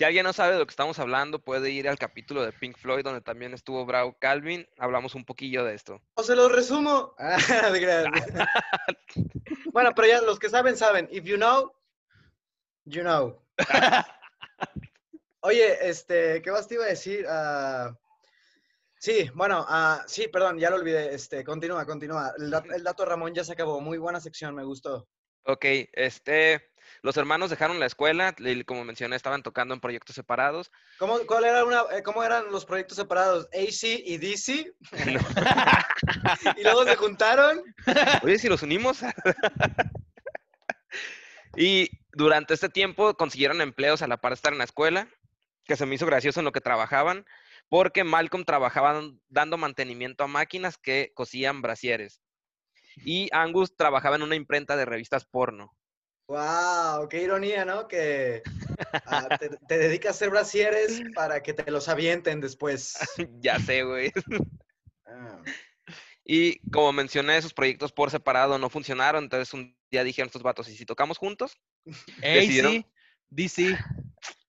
Si 0.00 0.04
alguien 0.04 0.24
no 0.24 0.32
sabe 0.32 0.54
de 0.54 0.58
lo 0.58 0.66
que 0.66 0.70
estamos 0.70 0.98
hablando, 0.98 1.40
puede 1.40 1.72
ir 1.72 1.86
al 1.86 1.98
capítulo 1.98 2.42
de 2.42 2.52
Pink 2.52 2.78
Floyd, 2.78 3.04
donde 3.04 3.20
también 3.20 3.52
estuvo 3.52 3.84
Brau 3.84 4.16
Calvin. 4.18 4.66
Hablamos 4.78 5.14
un 5.14 5.26
poquillo 5.26 5.62
de 5.62 5.74
esto. 5.74 6.00
O 6.14 6.22
se 6.22 6.34
los 6.34 6.50
resumo. 6.50 7.14
Ah, 7.18 7.70
de 7.70 8.10
bueno, 9.74 9.92
pero 9.94 10.08
ya 10.08 10.22
los 10.22 10.38
que 10.38 10.48
saben, 10.48 10.78
saben. 10.78 11.06
If 11.12 11.24
you 11.24 11.36
know, 11.36 11.74
you 12.86 13.02
know. 13.02 13.42
Oye, 15.40 15.86
este, 15.86 16.40
¿qué 16.40 16.50
más 16.50 16.66
te 16.66 16.76
iba 16.76 16.84
a 16.84 16.88
decir? 16.88 17.26
Ah, 17.28 17.94
sí, 18.98 19.30
bueno, 19.34 19.66
ah, 19.68 20.02
sí, 20.06 20.28
perdón, 20.28 20.58
ya 20.58 20.70
lo 20.70 20.76
olvidé. 20.76 21.14
Este, 21.14 21.44
continúa, 21.44 21.84
continúa. 21.84 22.32
El, 22.38 22.50
el 22.74 22.82
dato 22.82 23.04
Ramón 23.04 23.34
ya 23.34 23.44
se 23.44 23.52
acabó. 23.52 23.82
Muy 23.82 23.98
buena 23.98 24.18
sección, 24.18 24.54
me 24.54 24.64
gustó. 24.64 25.06
Ok, 25.44 25.66
este, 25.92 26.69
los 27.02 27.16
hermanos 27.16 27.50
dejaron 27.50 27.80
la 27.80 27.86
escuela, 27.86 28.34
y 28.38 28.64
como 28.64 28.84
mencioné, 28.84 29.16
estaban 29.16 29.42
tocando 29.42 29.74
en 29.74 29.80
proyectos 29.80 30.14
separados. 30.14 30.70
¿Cómo, 30.98 31.18
cuál 31.26 31.44
era 31.44 31.64
una, 31.64 31.82
eh, 31.92 32.02
¿Cómo 32.02 32.22
eran 32.22 32.50
los 32.50 32.66
proyectos 32.66 32.96
separados? 32.96 33.48
AC 33.52 34.02
y 34.04 34.18
DC. 34.18 34.72
y 36.56 36.62
luego 36.62 36.84
se 36.84 36.96
juntaron. 36.96 37.62
Oye, 38.22 38.38
si 38.38 38.48
los 38.48 38.62
unimos. 38.62 39.00
y 41.56 41.90
durante 42.12 42.54
este 42.54 42.68
tiempo 42.68 43.14
consiguieron 43.14 43.60
empleos 43.60 44.02
a 44.02 44.06
la 44.06 44.18
par 44.18 44.32
de 44.32 44.34
estar 44.34 44.52
en 44.52 44.58
la 44.58 44.64
escuela, 44.64 45.08
que 45.64 45.76
se 45.76 45.86
me 45.86 45.94
hizo 45.94 46.06
gracioso 46.06 46.40
en 46.40 46.44
lo 46.44 46.52
que 46.52 46.60
trabajaban, 46.60 47.24
porque 47.68 48.04
Malcolm 48.04 48.44
trabajaba 48.44 48.94
dan- 48.94 49.20
dando 49.28 49.56
mantenimiento 49.56 50.24
a 50.24 50.28
máquinas 50.28 50.76
que 50.76 51.12
cosían 51.14 51.62
brasieres. 51.62 52.20
Y 52.96 53.28
Angus 53.32 53.76
trabajaba 53.76 54.16
en 54.16 54.22
una 54.22 54.34
imprenta 54.34 54.76
de 54.76 54.84
revistas 54.84 55.24
porno. 55.24 55.76
¡Wow! 56.30 57.08
¡Qué 57.08 57.22
ironía, 57.24 57.64
¿no? 57.64 57.88
Que 57.88 58.44
ah, 59.06 59.26
te, 59.40 59.48
te 59.66 59.78
dedicas 59.78 60.10
a 60.10 60.14
hacer 60.14 60.30
brasieres 60.30 61.02
para 61.12 61.42
que 61.42 61.52
te 61.52 61.68
los 61.72 61.88
avienten 61.88 62.40
después. 62.40 62.94
ya 63.40 63.58
sé, 63.58 63.82
güey. 63.82 64.12
Ah. 65.06 65.42
Y 66.24 66.60
como 66.70 66.92
mencioné, 66.92 67.36
esos 67.36 67.52
proyectos 67.52 67.90
por 67.90 68.12
separado 68.12 68.58
no 68.58 68.70
funcionaron, 68.70 69.24
entonces 69.24 69.52
un 69.52 69.76
día 69.90 70.04
dijeron 70.04 70.28
estos 70.28 70.44
vatos, 70.44 70.68
¿y 70.68 70.76
si 70.76 70.86
tocamos 70.86 71.18
juntos? 71.18 71.58
Decidieron- 72.22 72.78
AC, 72.78 72.86
DC. 73.30 73.76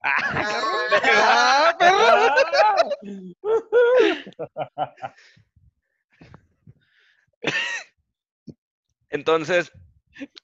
Ah, 0.04 1.76
Entonces 9.10 9.72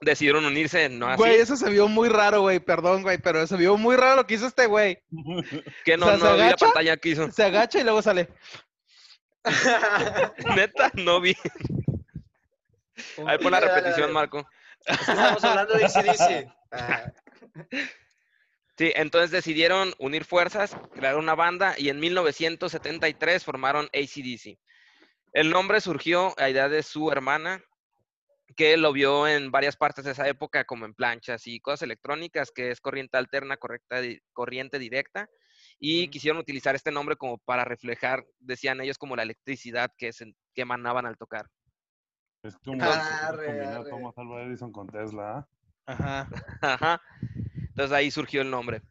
decidieron 0.01 0.45
unirse, 0.45 0.89
no 0.89 1.07
así, 1.07 1.17
Güey, 1.17 1.35
eso 1.39 1.55
se 1.55 1.69
vio 1.69 1.87
muy 1.87 2.09
raro, 2.09 2.41
güey. 2.41 2.59
Perdón, 2.59 3.03
güey, 3.03 3.17
pero 3.17 3.45
se 3.47 3.57
vio 3.57 3.77
muy 3.77 3.95
raro 3.95 4.15
lo 4.15 4.27
que 4.27 4.35
hizo 4.35 4.47
este 4.47 4.65
güey. 4.65 4.99
que 5.85 5.97
no, 5.97 6.05
o 6.05 6.09
sea, 6.09 6.17
no 6.17 6.25
se 6.25 6.31
vi 6.33 6.37
la 6.39 6.45
agacha. 6.47 6.65
pantalla 6.65 6.97
que 6.97 7.09
hizo. 7.09 7.31
Se 7.31 7.43
agacha 7.43 7.79
y 7.79 7.83
luego 7.83 8.01
sale. 8.01 8.29
Neta, 10.55 10.91
no 10.95 11.21
vi. 11.21 11.35
Ahí 13.25 13.37
pon 13.37 13.51
la 13.51 13.59
repetición. 13.59 14.11
Marco. 14.11 14.47
Estamos 14.85 15.43
hablando 15.43 15.73
de 15.75 15.85
ACDC. 15.85 16.47
Ah, 16.71 17.11
Sí, 18.77 18.91
entonces 18.95 19.31
decidieron 19.31 19.95
unir 19.97 20.23
fuerzas, 20.23 20.77
crear 20.93 21.15
una 21.15 21.33
banda 21.33 21.73
y 21.79 21.89
en 21.89 21.99
1973 21.99 23.43
formaron 23.43 23.85
ACDC. 23.87 24.59
El 25.33 25.49
nombre 25.49 25.81
surgió 25.81 26.35
a 26.39 26.47
idea 26.49 26.69
de 26.69 26.83
su 26.83 27.11
hermana, 27.11 27.63
que 28.55 28.77
lo 28.77 28.93
vio 28.93 29.27
en 29.27 29.51
varias 29.51 29.75
partes 29.75 30.05
de 30.05 30.11
esa 30.11 30.27
época, 30.27 30.63
como 30.65 30.85
en 30.85 30.93
planchas 30.93 31.45
y 31.47 31.59
cosas 31.59 31.83
electrónicas, 31.83 32.51
que 32.51 32.71
es 32.71 32.79
corriente 32.81 33.17
alterna, 33.17 33.57
correcta, 33.57 33.99
di- 34.01 34.19
corriente 34.33 34.79
directa, 34.79 35.29
y 35.79 36.07
quisieron 36.09 36.39
utilizar 36.39 36.73
este 36.75 36.91
nombre 36.91 37.17
como 37.17 37.37
para 37.39 37.65
reflejar, 37.65 38.25
decían 38.39 38.79
ellos, 38.81 38.97
como 38.97 39.15
la 39.15 39.23
electricidad 39.23 39.91
que, 39.97 40.13
se, 40.13 40.33
que 40.53 40.61
emanaban 40.61 41.05
al 41.05 41.17
tocar. 41.17 41.47
Es 42.43 42.55
como 42.63 42.79
combinar. 42.79 43.85
Thomas 43.89 44.17
Alva 44.17 44.43
Edison 44.43 44.71
con 44.71 44.87
Tesla. 44.87 45.37
¿ah? 45.37 45.47
Ajá. 45.85 46.29
Ajá. 46.61 47.01
Entonces 47.69 47.91
ahí 47.91 48.09
surgió 48.11 48.41
el 48.41 48.49
nombre. 48.49 48.81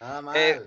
Nada 0.00 0.22
mal. 0.22 0.36
Eh, 0.36 0.60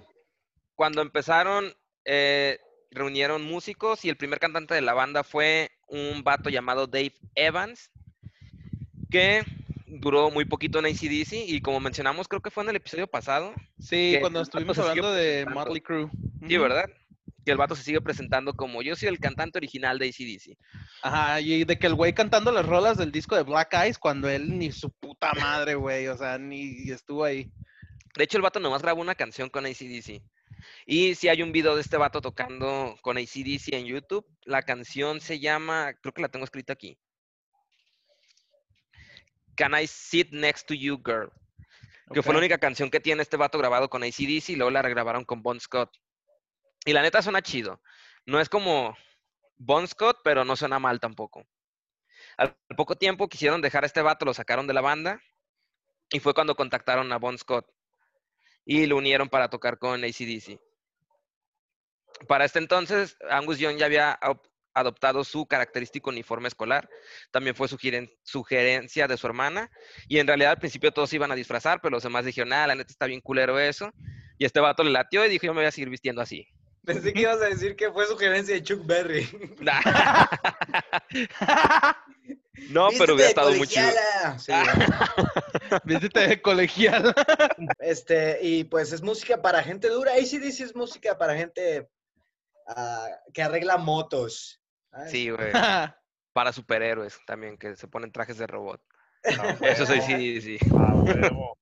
cuando 0.75 1.01
empezaron, 1.01 1.73
eh, 2.05 2.59
reunieron 2.89 3.43
músicos 3.43 4.03
y 4.05 4.09
el 4.09 4.17
primer 4.17 4.39
cantante 4.39 4.73
de 4.73 4.81
la 4.81 4.93
banda 4.93 5.23
fue 5.23 5.71
un 5.91 6.23
vato 6.23 6.49
llamado 6.49 6.87
Dave 6.87 7.13
Evans, 7.35 7.91
que 9.09 9.43
duró 9.87 10.31
muy 10.31 10.45
poquito 10.45 10.79
en 10.79 10.85
ACDC 10.85 11.33
y 11.47 11.61
como 11.61 11.79
mencionamos, 11.79 12.27
creo 12.27 12.41
que 12.41 12.49
fue 12.49 12.63
en 12.63 12.69
el 12.69 12.77
episodio 12.77 13.07
pasado, 13.07 13.53
Sí, 13.79 14.17
cuando 14.21 14.41
estuvimos 14.41 14.77
hablando 14.79 15.11
de. 15.13 15.45
Motley 15.45 15.81
Crue. 15.81 16.09
sí. 16.47 16.57
¿verdad? 16.57 16.85
Que 17.43 17.51
el 17.51 17.57
vato 17.57 17.75
se 17.75 17.81
sigue 17.83 17.99
presentando 18.01 18.53
como 18.53 18.83
yo 18.83 18.95
soy 18.95 19.09
el 19.09 19.19
cantante 19.19 19.57
original 19.57 19.97
de 19.97 20.09
ACDC. 20.09 20.57
Ajá, 21.01 21.41
y 21.41 21.65
de 21.65 21.79
que 21.79 21.87
el 21.87 21.95
güey 21.95 22.13
cantando 22.13 22.51
las 22.51 22.65
rolas 22.65 22.97
del 22.97 23.11
disco 23.11 23.35
de 23.35 23.41
Black 23.41 23.73
Eyes 23.73 23.97
cuando 23.97 24.29
él 24.29 24.59
ni 24.59 24.71
su 24.71 24.91
puta 24.91 25.33
madre, 25.33 25.73
güey, 25.73 26.07
o 26.07 26.15
sea, 26.15 26.37
ni 26.37 26.89
estuvo 26.91 27.23
ahí. 27.23 27.51
De 28.15 28.23
hecho, 28.25 28.37
el 28.37 28.43
vato 28.43 28.59
nomás 28.59 28.83
grabó 28.83 29.01
una 29.01 29.15
canción 29.15 29.49
con 29.49 29.65
ACDC. 29.65 30.21
Y 30.85 31.15
si 31.15 31.27
hay 31.29 31.41
un 31.41 31.51
video 31.51 31.75
de 31.75 31.81
este 31.81 31.97
vato 31.97 32.21
tocando 32.21 32.97
con 33.01 33.17
ACDC 33.17 33.73
en 33.73 33.85
YouTube, 33.85 34.25
la 34.43 34.61
canción 34.63 35.19
se 35.19 35.39
llama, 35.39 35.93
creo 36.01 36.13
que 36.13 36.21
la 36.21 36.29
tengo 36.29 36.45
escrita 36.45 36.73
aquí. 36.73 36.97
Can 39.55 39.73
I 39.73 39.87
Sit 39.87 40.31
Next 40.31 40.67
to 40.67 40.73
You, 40.73 41.01
Girl? 41.05 41.31
Que 42.13 42.21
fue 42.21 42.33
la 42.33 42.39
única 42.39 42.57
canción 42.57 42.89
que 42.89 42.99
tiene 42.99 43.21
este 43.21 43.37
vato 43.37 43.57
grabado 43.57 43.89
con 43.89 44.03
ACDC 44.03 44.49
y 44.49 44.55
luego 44.55 44.71
la 44.71 44.81
regrabaron 44.81 45.23
con 45.23 45.41
Bon 45.41 45.59
Scott. 45.59 45.97
Y 46.85 46.93
la 46.93 47.01
neta 47.01 47.21
suena 47.21 47.41
chido. 47.41 47.81
No 48.25 48.39
es 48.39 48.49
como 48.49 48.97
Bon 49.57 49.87
Scott, 49.87 50.19
pero 50.23 50.43
no 50.43 50.55
suena 50.55 50.79
mal 50.79 50.99
tampoco. 50.99 51.45
Al 52.37 52.55
poco 52.75 52.95
tiempo 52.95 53.29
quisieron 53.29 53.61
dejar 53.61 53.83
a 53.83 53.87
este 53.87 54.01
vato, 54.01 54.25
lo 54.25 54.33
sacaron 54.33 54.67
de 54.67 54.73
la 54.73 54.81
banda 54.81 55.21
Y 56.09 56.19
fue 56.19 56.33
cuando 56.33 56.55
contactaron 56.55 57.11
a 57.11 57.17
Bon 57.17 57.37
Scott 57.37 57.67
y 58.71 58.85
lo 58.87 58.95
unieron 58.97 59.27
para 59.27 59.49
tocar 59.49 59.77
con 59.77 60.01
ACDC. 60.03 60.57
Para 62.27 62.45
este 62.45 62.59
entonces, 62.59 63.17
Angus 63.29 63.59
Young 63.59 63.77
ya 63.77 63.85
había 63.87 64.17
op- 64.23 64.47
adoptado 64.73 65.23
su 65.25 65.45
característico 65.45 66.09
uniforme 66.09 66.47
escolar. 66.47 66.87
También 67.31 67.55
fue 67.55 67.67
sugeren- 67.67 68.09
sugerencia 68.23 69.07
de 69.07 69.17
su 69.17 69.27
hermana. 69.27 69.69
Y 70.07 70.19
en 70.19 70.27
realidad 70.27 70.51
al 70.51 70.59
principio 70.59 70.91
todos 70.91 71.11
iban 71.13 71.31
a 71.31 71.35
disfrazar, 71.35 71.81
pero 71.81 71.91
los 71.91 72.03
demás 72.03 72.23
dijeron, 72.25 72.53
ah, 72.53 72.65
la 72.67 72.75
neta 72.75 72.91
está 72.91 73.07
bien 73.07 73.19
culero 73.21 73.59
eso. 73.59 73.91
Y 74.37 74.45
este 74.45 74.59
vato 74.61 74.83
le 74.83 74.91
latió 74.91 75.25
y 75.25 75.29
dijo, 75.29 75.45
yo 75.47 75.53
me 75.53 75.59
voy 75.61 75.67
a 75.67 75.71
seguir 75.71 75.89
vistiendo 75.89 76.21
así. 76.21 76.47
Pensé 76.85 77.11
que 77.13 77.21
ibas 77.21 77.41
a 77.41 77.45
decir 77.49 77.75
que 77.75 77.91
fue 77.91 78.05
sugerencia 78.07 78.55
de 78.55 78.63
Chuck 78.63 78.85
Berry. 78.85 79.27
no, 82.69 82.89
pero 82.97 83.15
hubiera 83.15 83.29
estado 83.29 83.53
muy 83.53 83.67
chido. 83.67 83.85
colegiala. 83.87 84.39
Sí. 84.39 84.53
Vístete 85.83 86.27
de 86.27 86.41
colegial. 86.41 87.13
Este, 87.79 88.39
y 88.41 88.63
pues 88.65 88.91
es 88.93 89.01
música 89.01 89.41
para 89.41 89.63
gente 89.63 89.89
dura. 89.89 90.13
ACDC 90.13 90.61
es 90.61 90.75
música 90.75 91.17
para 91.17 91.35
gente 91.35 91.89
ah, 92.67 93.07
que 93.33 93.41
arregla 93.43 93.77
motos. 93.77 94.61
Ay, 94.91 95.09
Sí, 95.09 95.29
güey. 95.29 95.51
Para 96.33 96.53
superhéroes 96.53 97.17
también, 97.25 97.57
que 97.57 97.75
se 97.75 97.89
ponen 97.89 98.09
trajes 98.11 98.37
de 98.37 98.47
robot. 98.47 98.81
Ah, 99.37 99.55
Eso 99.61 99.85
sí, 99.85 99.99
huevo, 99.99 100.07
sí, 100.07 100.41
sí. 100.41 100.57
a 100.73 100.93
huevo. 100.93 101.57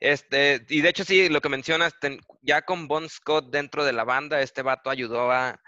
Este, 0.00 0.64
y 0.68 0.80
de 0.80 0.88
hecho, 0.88 1.04
sí, 1.04 1.28
lo 1.28 1.40
que 1.40 1.48
mencionas, 1.48 1.98
ten- 2.00 2.20
ya 2.42 2.62
con 2.62 2.86
Bon 2.86 3.08
Scott 3.08 3.50
dentro 3.50 3.84
de 3.84 3.92
la 3.92 4.04
banda, 4.04 4.40
este 4.40 4.62
vato 4.62 4.90
ayudó 4.90 5.32
a 5.32 5.60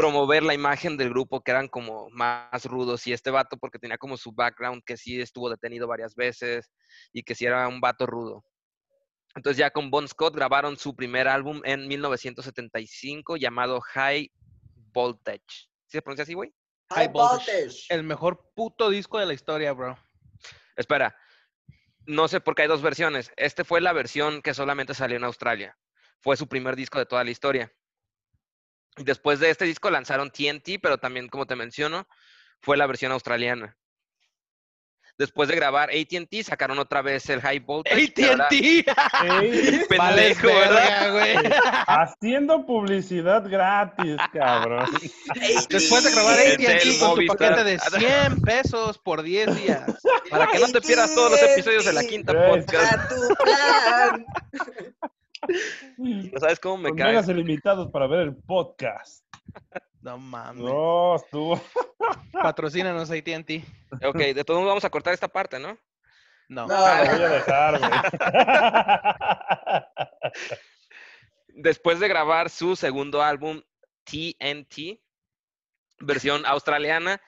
promover 0.00 0.42
la 0.42 0.54
imagen 0.54 0.96
del 0.96 1.10
grupo, 1.10 1.42
que 1.42 1.50
eran 1.50 1.68
como 1.68 2.08
más 2.10 2.64
rudos, 2.64 3.06
y 3.06 3.12
este 3.12 3.30
vato, 3.30 3.58
porque 3.58 3.78
tenía 3.78 3.98
como 3.98 4.16
su 4.16 4.32
background, 4.32 4.82
que 4.86 4.96
sí 4.96 5.20
estuvo 5.20 5.50
detenido 5.50 5.86
varias 5.86 6.14
veces, 6.14 6.70
y 7.12 7.22
que 7.22 7.34
sí 7.34 7.44
era 7.44 7.68
un 7.68 7.82
vato 7.82 8.06
rudo. 8.06 8.42
Entonces 9.34 9.58
ya 9.58 9.70
con 9.70 9.90
Bon 9.90 10.08
Scott 10.08 10.34
grabaron 10.34 10.78
su 10.78 10.96
primer 10.96 11.28
álbum 11.28 11.60
en 11.64 11.86
1975 11.86 13.36
llamado 13.36 13.80
High 13.80 14.32
Voltage. 14.92 15.44
¿Sí 15.86 15.98
se 15.98 16.02
pronuncia 16.02 16.22
así, 16.22 16.32
güey? 16.32 16.50
High 16.90 17.06
High 17.06 17.12
voltage. 17.12 17.52
voltage. 17.52 17.86
El 17.90 18.02
mejor 18.02 18.50
puto 18.54 18.88
disco 18.88 19.18
de 19.18 19.26
la 19.26 19.34
historia, 19.34 19.72
bro. 19.72 19.98
Espera, 20.76 21.14
no 22.06 22.26
sé 22.26 22.40
por 22.40 22.54
qué 22.54 22.62
hay 22.62 22.68
dos 22.68 22.80
versiones. 22.80 23.30
Este 23.36 23.64
fue 23.64 23.82
la 23.82 23.92
versión 23.92 24.40
que 24.40 24.54
solamente 24.54 24.94
salió 24.94 25.18
en 25.18 25.24
Australia. 25.24 25.76
Fue 26.20 26.38
su 26.38 26.48
primer 26.48 26.74
disco 26.74 26.98
de 26.98 27.06
toda 27.06 27.22
la 27.22 27.30
historia. 27.30 27.70
Después 28.96 29.40
de 29.40 29.50
este 29.50 29.64
disco 29.64 29.90
lanzaron 29.90 30.30
TNT, 30.30 30.80
pero 30.82 30.98
también, 30.98 31.28
como 31.28 31.46
te 31.46 31.56
menciono, 31.56 32.06
fue 32.60 32.76
la 32.76 32.86
versión 32.86 33.12
australiana. 33.12 33.76
Después 35.20 35.50
de 35.50 35.56
grabar 35.56 35.90
AT&T, 35.90 36.42
sacaron 36.44 36.78
otra 36.78 37.02
vez 37.02 37.28
el 37.28 37.42
High 37.42 37.58
Voltage. 37.58 38.14
AT&T. 38.16 38.86
Pendejo, 39.90 40.46
¿verdad? 40.46 41.12
güey. 41.12 41.52
haciendo 41.86 42.64
publicidad 42.64 43.46
gratis, 43.46 44.16
cabrón. 44.32 44.86
Después 45.68 46.04
de 46.04 46.12
grabar 46.12 46.38
AT&T 46.38 46.98
con 46.98 47.14
tu 47.16 47.26
paquete 47.26 47.64
de 47.64 47.78
100 47.98 48.40
pesos 48.40 48.98
por 48.98 49.22
10 49.22 49.56
días. 49.62 49.94
Para 50.30 50.46
que 50.46 50.58
no 50.58 50.68
te 50.68 50.80
pierdas 50.80 51.14
todos 51.14 51.32
los 51.32 51.42
episodios 51.42 51.84
de 51.84 51.92
la 51.92 52.02
quinta 52.02 52.32
podcast. 52.32 53.12
¿No 55.96 56.38
sabes 56.38 56.60
cómo 56.60 56.78
me 56.78 56.94
cae? 56.94 57.08
megas 57.08 57.28
ilimitados 57.28 57.90
para 57.90 58.06
ver 58.06 58.20
el 58.20 58.36
podcast. 58.36 59.24
No 60.02 60.18
mames. 60.18 60.64
No, 60.64 61.16
estuvo. 61.16 61.60
Patrocínanos 62.32 63.10
AT&T. 63.10 63.64
Ok, 64.06 64.16
de 64.16 64.44
todos 64.44 64.60
modos 64.60 64.70
vamos 64.70 64.84
a 64.84 64.90
cortar 64.90 65.12
esta 65.12 65.28
parte, 65.28 65.58
¿no? 65.58 65.76
No. 66.48 66.66
No. 66.66 66.74
Ah, 66.74 67.04
lo 67.04 67.12
voy 67.12 67.22
a 67.22 67.28
dejar, 67.28 67.78
güey. 67.78 67.90
Después 71.48 71.98
de 72.00 72.08
grabar 72.08 72.50
su 72.50 72.76
segundo 72.76 73.22
álbum, 73.22 73.62
TNT, 74.04 75.00
versión 75.98 76.46
australiana, 76.46 77.20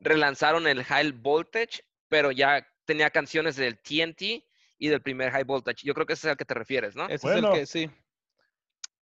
relanzaron 0.00 0.66
el 0.66 0.84
High 0.84 1.12
Voltage, 1.12 1.84
pero 2.08 2.32
ya 2.32 2.66
tenía 2.84 3.10
canciones 3.10 3.56
del 3.56 3.78
TNT 3.78 4.44
y 4.78 4.88
del 4.88 5.02
primer 5.02 5.30
High 5.32 5.44
Voltage. 5.44 5.84
Yo 5.86 5.94
creo 5.94 6.06
que 6.06 6.12
ese 6.14 6.28
es 6.28 6.30
al 6.32 6.36
que 6.36 6.44
te 6.44 6.54
refieres, 6.54 6.94
¿no? 6.96 7.08
Ese 7.08 7.26
Bueno. 7.26 7.48
es 7.52 7.54
el 7.54 7.60
que 7.60 7.66
sí. 7.66 7.90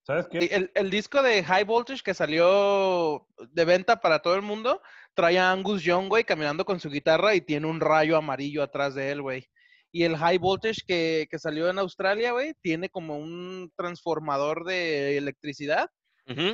¿Sabes 0.03 0.27
qué? 0.29 0.39
El, 0.39 0.71
el 0.73 0.89
disco 0.89 1.21
de 1.21 1.43
High 1.43 1.63
Voltage 1.63 2.01
que 2.03 2.13
salió 2.13 3.27
de 3.51 3.65
venta 3.65 4.01
para 4.01 4.19
todo 4.19 4.35
el 4.35 4.41
mundo 4.41 4.81
trae 5.13 5.37
a 5.37 5.51
Angus 5.51 5.83
Young, 5.83 6.07
güey, 6.07 6.23
caminando 6.23 6.65
con 6.65 6.79
su 6.79 6.89
guitarra 6.89 7.35
y 7.35 7.41
tiene 7.41 7.67
un 7.67 7.79
rayo 7.79 8.17
amarillo 8.17 8.63
atrás 8.63 8.95
de 8.95 9.11
él, 9.11 9.21
güey. 9.21 9.47
Y 9.91 10.03
el 10.03 10.17
High 10.17 10.37
Voltage 10.39 10.81
que, 10.87 11.27
que 11.29 11.37
salió 11.37 11.69
en 11.69 11.77
Australia, 11.77 12.31
güey, 12.31 12.53
tiene 12.61 12.89
como 12.89 13.17
un 13.17 13.71
transformador 13.75 14.65
de 14.65 15.17
electricidad 15.17 15.89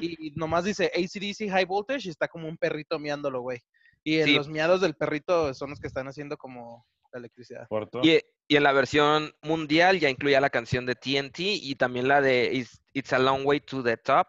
y 0.01 0.31
nomás 0.35 0.63
dice 0.63 0.91
ACDC 0.95 1.51
High 1.51 1.65
Voltage 1.65 2.07
y 2.07 2.09
está 2.09 2.27
como 2.27 2.47
un 2.47 2.57
perrito 2.57 2.97
miándolo, 2.97 3.41
güey. 3.41 3.59
Y 4.03 4.19
en 4.19 4.25
Sí. 4.25 4.35
los 4.35 4.49
miados 4.49 4.81
del 4.81 4.95
perrito 4.95 5.53
son 5.53 5.69
los 5.69 5.79
que 5.79 5.85
están 5.87 6.07
haciendo 6.07 6.35
como 6.35 6.85
la 7.11 7.19
electricidad. 7.19 7.67
Corto. 7.67 8.01
Y, 8.03 8.19
y 8.47 8.55
en 8.55 8.63
la 8.63 8.71
versión 8.73 9.33
mundial 9.41 9.99
ya 9.99 10.09
incluía 10.09 10.39
la 10.41 10.49
canción 10.49 10.85
de 10.85 10.95
TNT 10.95 11.39
y 11.39 11.75
también 11.75 12.07
la 12.07 12.21
de 12.21 12.49
It's, 12.53 12.81
It's 12.93 13.13
a 13.13 13.19
Long 13.19 13.45
Way 13.45 13.59
to 13.61 13.83
the 13.83 13.97
Top. 13.97 14.27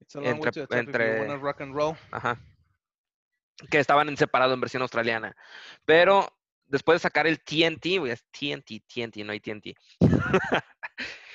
It's 0.00 0.14
a 0.16 0.20
long 0.20 0.40
way 0.40 0.48
Entre- 0.48 0.52
to 0.52 0.60
the 0.60 0.66
top 0.66 0.72
if 0.76 0.84
you 0.84 0.90
entre- 0.90 1.20
wanna 1.20 1.36
rock 1.36 1.60
and 1.60 1.74
roll. 1.74 1.96
Ajá. 2.10 2.40
Que 3.70 3.78
estaban 3.78 4.08
en 4.08 4.16
separado 4.16 4.54
en 4.54 4.60
versión 4.60 4.82
australiana. 4.82 5.34
Pero 5.84 6.28
después 6.66 6.96
de 6.96 7.00
sacar 7.00 7.26
el 7.26 7.40
TNT, 7.40 7.98
güey, 7.98 8.12
es 8.12 8.24
TNT, 8.30 8.80
TNT, 8.86 9.24
no 9.24 9.32
hay 9.32 9.40
TNT. 9.40 9.74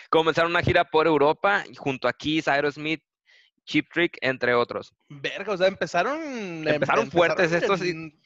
Comenzaron 0.09 0.51
una 0.51 0.61
gira 0.61 0.85
por 0.85 1.07
Europa 1.07 1.63
y 1.69 1.75
junto 1.75 2.07
a 2.07 2.13
Kiss, 2.13 2.47
Aerosmith, 2.47 3.01
Chip 3.65 3.87
Trick, 3.91 4.17
entre 4.21 4.53
otros. 4.53 4.93
Verga, 5.09 5.53
o 5.53 5.57
sea, 5.57 5.67
empezaron... 5.67 6.67
Empezaron 6.67 7.09
fuertes 7.09 7.51
estos 7.51 7.81
en- 7.81 8.19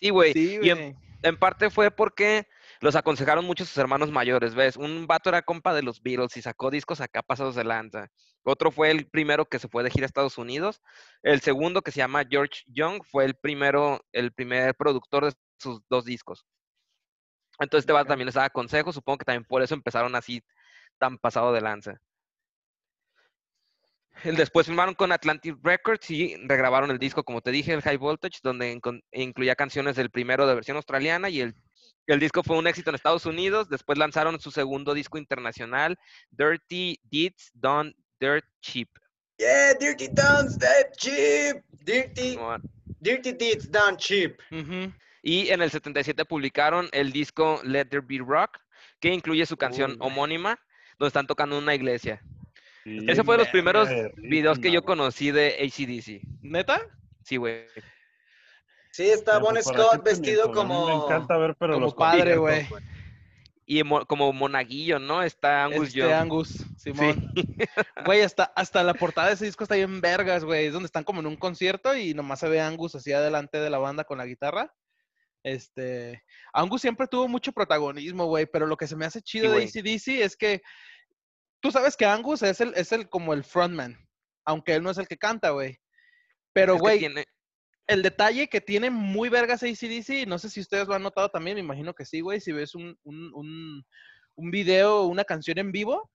Sí, 0.00 0.08
güey. 0.10 0.32
Sí, 0.32 0.58
y 0.62 0.70
güey. 0.70 0.96
En 1.22 1.36
parte 1.36 1.70
fue 1.70 1.90
porque 1.90 2.46
los 2.80 2.96
aconsejaron 2.96 3.44
mucho 3.44 3.64
sus 3.64 3.76
hermanos 3.78 4.10
mayores, 4.10 4.54
¿ves? 4.54 4.76
Un 4.76 5.06
vato 5.06 5.28
era 5.28 5.42
compa 5.42 5.74
de 5.74 5.82
los 5.82 6.02
Beatles 6.02 6.36
y 6.36 6.42
sacó 6.42 6.70
discos 6.70 7.00
acá 7.00 7.22
pasados 7.22 7.54
de 7.54 7.64
lanza. 7.64 8.08
Otro 8.42 8.70
fue 8.70 8.90
el 8.90 9.08
primero 9.08 9.46
que 9.46 9.58
se 9.58 9.68
fue 9.68 9.82
de 9.82 9.90
gira 9.90 10.04
a 10.04 10.06
Estados 10.06 10.38
Unidos. 10.38 10.80
El 11.22 11.40
segundo, 11.40 11.82
que 11.82 11.90
se 11.92 11.98
llama 11.98 12.24
George 12.28 12.62
Young, 12.66 13.02
fue 13.04 13.24
el 13.26 13.34
primero, 13.34 14.00
el 14.12 14.32
primer 14.32 14.74
productor 14.74 15.26
de 15.26 15.34
sus 15.58 15.82
dos 15.90 16.04
discos. 16.04 16.46
Entonces 17.58 17.82
este 17.82 17.92
vato 17.92 18.08
también 18.08 18.26
les 18.26 18.34
daba 18.34 18.48
consejos, 18.48 18.94
supongo 18.94 19.18
que 19.18 19.24
también 19.26 19.44
por 19.44 19.62
eso 19.62 19.74
empezaron 19.74 20.14
así 20.14 20.42
tan 20.98 21.18
pasado 21.18 21.52
de 21.52 21.60
lanza. 21.60 22.00
Después 24.24 24.66
firmaron 24.66 24.94
con 24.94 25.12
Atlantic 25.12 25.56
Records 25.62 26.10
y 26.10 26.36
regrabaron 26.46 26.90
el 26.90 26.98
disco, 26.98 27.24
como 27.24 27.40
te 27.40 27.50
dije, 27.50 27.72
el 27.72 27.82
High 27.82 27.96
Voltage, 27.96 28.40
donde 28.42 28.78
incluía 29.12 29.54
canciones 29.54 29.96
del 29.96 30.10
primero 30.10 30.46
de 30.46 30.54
versión 30.54 30.76
australiana 30.76 31.30
y 31.30 31.40
el, 31.40 31.54
el 32.06 32.20
disco 32.20 32.42
fue 32.42 32.58
un 32.58 32.66
éxito 32.66 32.90
en 32.90 32.96
Estados 32.96 33.24
Unidos. 33.24 33.68
Después 33.70 33.98
lanzaron 33.98 34.38
su 34.40 34.50
segundo 34.50 34.92
disco 34.94 35.16
internacional, 35.16 35.98
Dirty 36.30 37.00
Deeds 37.04 37.50
Done 37.54 37.94
Dirt 38.20 38.44
Cheap. 38.60 38.88
Yeah, 39.38 39.72
Dirty 39.72 40.08
Dance, 40.08 40.58
that 40.58 40.92
cheap. 40.98 41.64
Dirty, 41.70 42.36
dirty 43.00 43.32
Deeds 43.32 43.70
Done 43.70 43.96
Cheap. 43.96 44.38
Ujú. 44.50 44.92
Y 45.22 45.48
en 45.48 45.62
el 45.62 45.70
77 45.70 46.26
publicaron 46.26 46.90
el 46.92 47.10
disco 47.10 47.60
Let 47.64 47.86
There 47.86 48.04
Be 48.06 48.18
Rock, 48.18 48.58
que 49.00 49.08
incluye 49.08 49.46
su 49.46 49.56
canción 49.56 49.92
Uy. 49.92 49.96
homónima, 50.00 50.60
donde 50.98 51.08
están 51.08 51.26
tocando 51.26 51.56
en 51.56 51.62
una 51.62 51.74
iglesia. 51.74 52.22
Sí, 52.98 53.06
Ese 53.08 53.22
fue 53.22 53.36
de 53.36 53.44
los 53.44 53.48
primeros 53.48 53.88
videos 54.16 54.58
que 54.58 54.72
yo 54.72 54.82
conocí 54.82 55.30
de 55.30 55.54
ACDC. 55.60 56.22
¿Neta? 56.42 56.80
Sí, 57.22 57.36
güey. 57.36 57.66
Sí, 58.90 59.04
está 59.04 59.38
Bon 59.38 59.52
pues, 59.54 59.64
¿para 59.66 59.78
Scott 59.78 60.04
vestido 60.04 60.50
como... 60.50 60.88
Me 60.88 61.04
encanta 61.04 61.36
ver, 61.36 61.54
pero 61.56 61.74
como 61.74 61.86
los 61.86 61.94
padre, 61.94 62.36
güey. 62.36 62.66
Y 63.64 63.84
mo- 63.84 64.04
como 64.06 64.32
monaguillo, 64.32 64.98
¿no? 64.98 65.22
Está 65.22 65.62
Angus 65.62 65.88
Este 65.88 66.00
Young. 66.00 66.12
Angus, 66.12 66.64
Simón. 66.76 67.32
Güey, 68.04 68.22
hasta, 68.22 68.44
hasta 68.56 68.82
la 68.82 68.94
portada 68.94 69.28
de 69.28 69.34
ese 69.34 69.44
disco 69.44 69.62
está 69.62 69.76
bien 69.76 70.00
vergas, 70.00 70.44
güey. 70.44 70.66
Es 70.66 70.72
donde 70.72 70.86
están 70.86 71.04
como 71.04 71.20
en 71.20 71.26
un 71.26 71.36
concierto 71.36 71.94
y 71.96 72.12
nomás 72.12 72.40
se 72.40 72.48
ve 72.48 72.60
a 72.60 72.66
Angus 72.66 72.96
así 72.96 73.12
adelante 73.12 73.58
de 73.58 73.70
la 73.70 73.78
banda 73.78 74.02
con 74.02 74.18
la 74.18 74.26
guitarra. 74.26 74.74
Este, 75.44 76.24
Angus 76.52 76.80
siempre 76.82 77.06
tuvo 77.06 77.28
mucho 77.28 77.52
protagonismo, 77.52 78.26
güey, 78.26 78.46
pero 78.46 78.66
lo 78.66 78.76
que 78.76 78.88
se 78.88 78.96
me 78.96 79.04
hace 79.06 79.22
chido 79.22 79.52
de 79.52 79.64
güey. 79.64 79.66
ACDC 79.68 80.08
es 80.22 80.36
que 80.36 80.62
tú 81.60 81.70
sabes 81.70 81.96
que 81.96 82.06
Angus 82.06 82.42
es 82.42 82.60
el, 82.60 82.72
es 82.74 82.92
el 82.92 83.08
como 83.08 83.32
el 83.34 83.44
frontman, 83.44 83.96
aunque 84.44 84.74
él 84.74 84.82
no 84.82 84.90
es 84.90 84.98
el 84.98 85.06
que 85.08 85.16
canta, 85.18 85.50
güey. 85.50 85.78
Pero, 86.52 86.76
güey, 86.78 86.98
tiene- 86.98 87.26
el 87.86 88.02
detalle 88.02 88.48
que 88.48 88.60
tiene 88.60 88.88
muy 88.90 89.28
vergas 89.28 89.62
ACDC, 89.62 90.26
no 90.26 90.38
sé 90.38 90.48
si 90.48 90.60
ustedes 90.60 90.86
lo 90.86 90.94
han 90.94 91.02
notado 91.02 91.28
también, 91.28 91.56
me 91.56 91.60
imagino 91.62 91.92
que 91.92 92.04
sí, 92.04 92.20
güey, 92.20 92.40
si 92.40 92.52
ves 92.52 92.74
un, 92.74 92.96
un, 93.02 93.32
un, 93.34 93.84
un 94.36 94.50
video, 94.50 95.04
una 95.06 95.24
canción 95.24 95.58
en 95.58 95.72
vivo, 95.72 96.10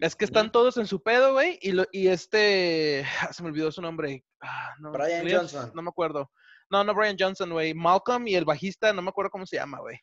es 0.00 0.16
que 0.16 0.24
están 0.24 0.50
todos 0.50 0.76
en 0.78 0.86
su 0.88 1.00
pedo, 1.00 1.32
güey, 1.34 1.58
y, 1.62 1.72
lo- 1.72 1.86
y 1.92 2.08
este, 2.08 3.04
se 3.30 3.42
me 3.42 3.50
olvidó 3.50 3.70
su 3.70 3.80
nombre. 3.82 4.24
Ah, 4.40 4.74
no, 4.80 4.90
Brian 4.90 5.22
Johnson. 5.38 5.70
No 5.76 5.82
me 5.82 5.90
acuerdo. 5.90 6.30
No, 6.70 6.82
no 6.82 6.92
Brian 6.94 7.16
Johnson, 7.18 7.50
güey. 7.50 7.72
Malcolm 7.72 8.26
y 8.26 8.34
el 8.34 8.44
bajista, 8.44 8.92
no 8.92 9.00
me 9.02 9.10
acuerdo 9.10 9.30
cómo 9.30 9.46
se 9.46 9.56
llama, 9.56 9.78
güey. 9.78 9.96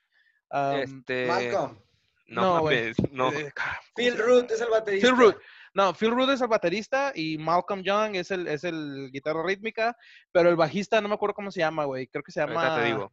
Um, 0.51 0.75
este... 0.75 1.27
Malcolm. 1.27 1.79
No, 2.29 2.41
No, 2.55 2.59
güey. 2.61 2.81
mames, 2.81 2.97
no. 3.11 3.31
eh, 3.33 3.51
¿cómo 3.55 3.67
Phil? 3.95 4.17
Root 4.17 4.51
es 4.51 4.61
el 4.61 4.69
baterista. 4.69 5.07
Phil 5.07 5.17
Root. 5.17 5.37
No, 5.73 5.93
Phil 5.93 6.11
Root 6.11 6.29
es 6.31 6.41
el 6.41 6.47
baterista 6.47 7.11
y 7.15 7.37
Malcolm 7.37 7.81
Young 7.83 8.15
es 8.15 8.31
el, 8.31 8.47
es 8.47 8.63
el 8.63 9.09
guitarra 9.11 9.43
rítmica, 9.43 9.95
pero 10.31 10.49
el 10.49 10.55
bajista 10.55 10.99
no 11.01 11.07
me 11.09 11.15
acuerdo 11.15 11.35
cómo 11.35 11.51
se 11.51 11.59
llama, 11.59 11.85
güey. 11.85 12.07
Creo 12.07 12.23
que 12.23 12.31
se 12.31 12.39
llama... 12.39 12.53
Ahorita 12.65 12.81
te 12.81 12.87
digo. 12.87 13.11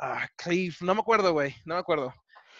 Ah, 0.00 0.26
Cliff, 0.36 0.82
no 0.82 0.94
me 0.94 1.00
acuerdo, 1.00 1.32
güey. 1.32 1.54
No 1.64 1.74
me 1.74 1.80
acuerdo. 1.80 2.12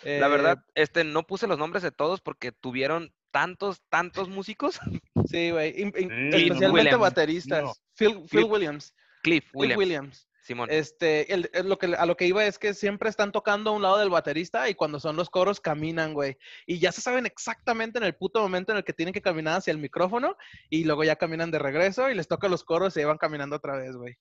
La 0.02 0.10
Eh, 0.26 0.30
verdad, 0.30 0.58
este, 0.74 1.04
no 1.04 1.22
puse 1.24 1.46
los 1.46 1.58
nombres 1.58 1.82
de 1.82 1.90
todos 1.90 2.20
porque 2.20 2.52
tuvieron 2.52 3.12
tantos, 3.30 3.82
tantos 3.88 4.28
músicos. 4.28 4.78
Sí, 5.26 5.50
güey. 5.50 5.70
especialmente 5.82 6.68
Williams. 6.70 7.00
bateristas. 7.00 7.62
No. 7.64 7.72
Phil, 7.96 8.14
Phil 8.20 8.28
Cliff 8.28 8.50
Williams. 8.50 8.94
Cliff 9.22 9.44
Williams. 9.54 9.78
Williams. 9.78 10.28
Simón. 10.44 10.68
Este, 10.70 11.32
el, 11.32 11.50
el- 11.54 11.68
lo 11.68 11.78
que, 11.78 11.86
a 11.86 12.04
lo 12.06 12.16
que 12.16 12.26
iba 12.26 12.44
es 12.44 12.58
que 12.58 12.74
siempre 12.74 13.08
están 13.08 13.32
tocando 13.32 13.70
a 13.70 13.72
un 13.72 13.80
lado 13.82 13.98
del 13.98 14.10
baterista 14.10 14.68
y 14.68 14.74
cuando 14.74 15.00
son 15.00 15.16
los 15.16 15.30
coros 15.30 15.58
caminan, 15.58 16.12
güey. 16.12 16.36
Y 16.66 16.78
ya 16.78 16.92
se 16.92 17.00
saben 17.00 17.24
exactamente 17.24 17.98
en 17.98 18.04
el 18.04 18.14
puto 18.14 18.42
momento 18.42 18.70
en 18.72 18.78
el 18.78 18.84
que 18.84 18.92
tienen 18.92 19.14
que 19.14 19.22
caminar 19.22 19.56
hacia 19.56 19.70
el 19.70 19.78
micrófono 19.78 20.36
y 20.68 20.84
luego 20.84 21.02
ya 21.02 21.16
caminan 21.16 21.50
de 21.50 21.58
regreso 21.58 22.10
y 22.10 22.14
les 22.14 22.28
toca 22.28 22.46
los 22.48 22.62
coros 22.62 22.94
y 22.94 23.00
se 23.00 23.04
van 23.06 23.16
caminando 23.16 23.56
otra 23.56 23.76
vez, 23.76 23.96
güey. 23.96 24.16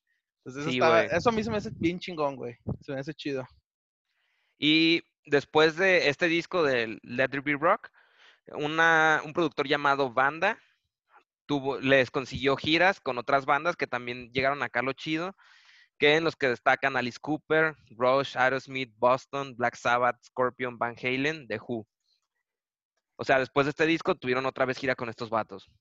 Entonces 0.46 0.62
eso, 0.64 0.72
Sí, 0.72 0.78
está- 0.78 1.06
eso 1.18 1.30
a 1.30 1.32
mí 1.34 1.44
se 1.44 1.52
me 1.52 1.58
hace 1.58 1.72
bien 1.76 2.00
chingón, 2.00 2.38
güey. 2.38 2.56
Se 2.82 2.94
me 2.94 3.00
hace 3.02 3.14
chido. 3.14 3.46
Y 4.58 5.04
después 5.26 5.76
de 5.76 6.08
este 6.10 6.28
disco 6.28 6.64
de 6.64 7.00
Let 7.04 7.30
There 7.30 7.42
Be 7.42 7.54
Rock, 7.60 7.90
una, 8.54 9.22
un 9.26 9.34
productor 9.34 9.68
llamado 9.68 10.12
Banda 10.14 10.58
tuvo, 11.46 11.80
les 11.80 12.12
consiguió 12.12 12.56
giras 12.56 13.02
con 13.02 13.18
otras 13.18 13.46
bandas 13.46 13.76
que 13.76 13.88
también 13.88 14.32
llegaron 14.32 14.64
acá 14.64 14.80
a 14.80 14.84
lo 14.84 14.94
chido, 14.94 15.36
que 16.04 16.18
en 16.18 16.26
los 16.26 16.36
que 16.36 16.50
destacan 16.50 16.98
Alice 16.98 17.18
Cooper, 17.22 17.78
Rush, 17.92 18.36
Aerosmith, 18.36 18.94
Boston, 18.98 19.56
Black 19.56 19.78
Sabbath, 19.78 20.22
Scorpion, 20.22 20.78
Van 20.78 20.98
Halen, 21.02 21.48
The 21.48 21.58
Who. 21.66 21.88
O 23.16 23.24
sea, 23.24 23.40
después 23.40 23.66
de 23.66 23.70
este 23.70 23.86
disco 23.86 24.14
tuvieron 24.14 24.46
otra 24.46 24.66
vez 24.66 24.78
gira 24.78 24.96
con 24.96 25.08
estos 25.08 25.30
vatos. 25.30 25.72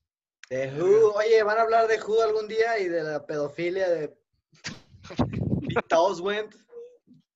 De 0.48 0.72
Who. 0.80 1.14
Oye, 1.14 1.42
¿van 1.42 1.58
a 1.58 1.62
hablar 1.62 1.88
de 1.88 2.00
Who 2.00 2.22
algún 2.22 2.46
día 2.46 2.78
y 2.78 2.86
de 2.86 3.02
la 3.02 3.26
pedofilia 3.26 3.90
de 3.90 4.16
Pete 5.74 5.96
Oswald? 5.96 6.54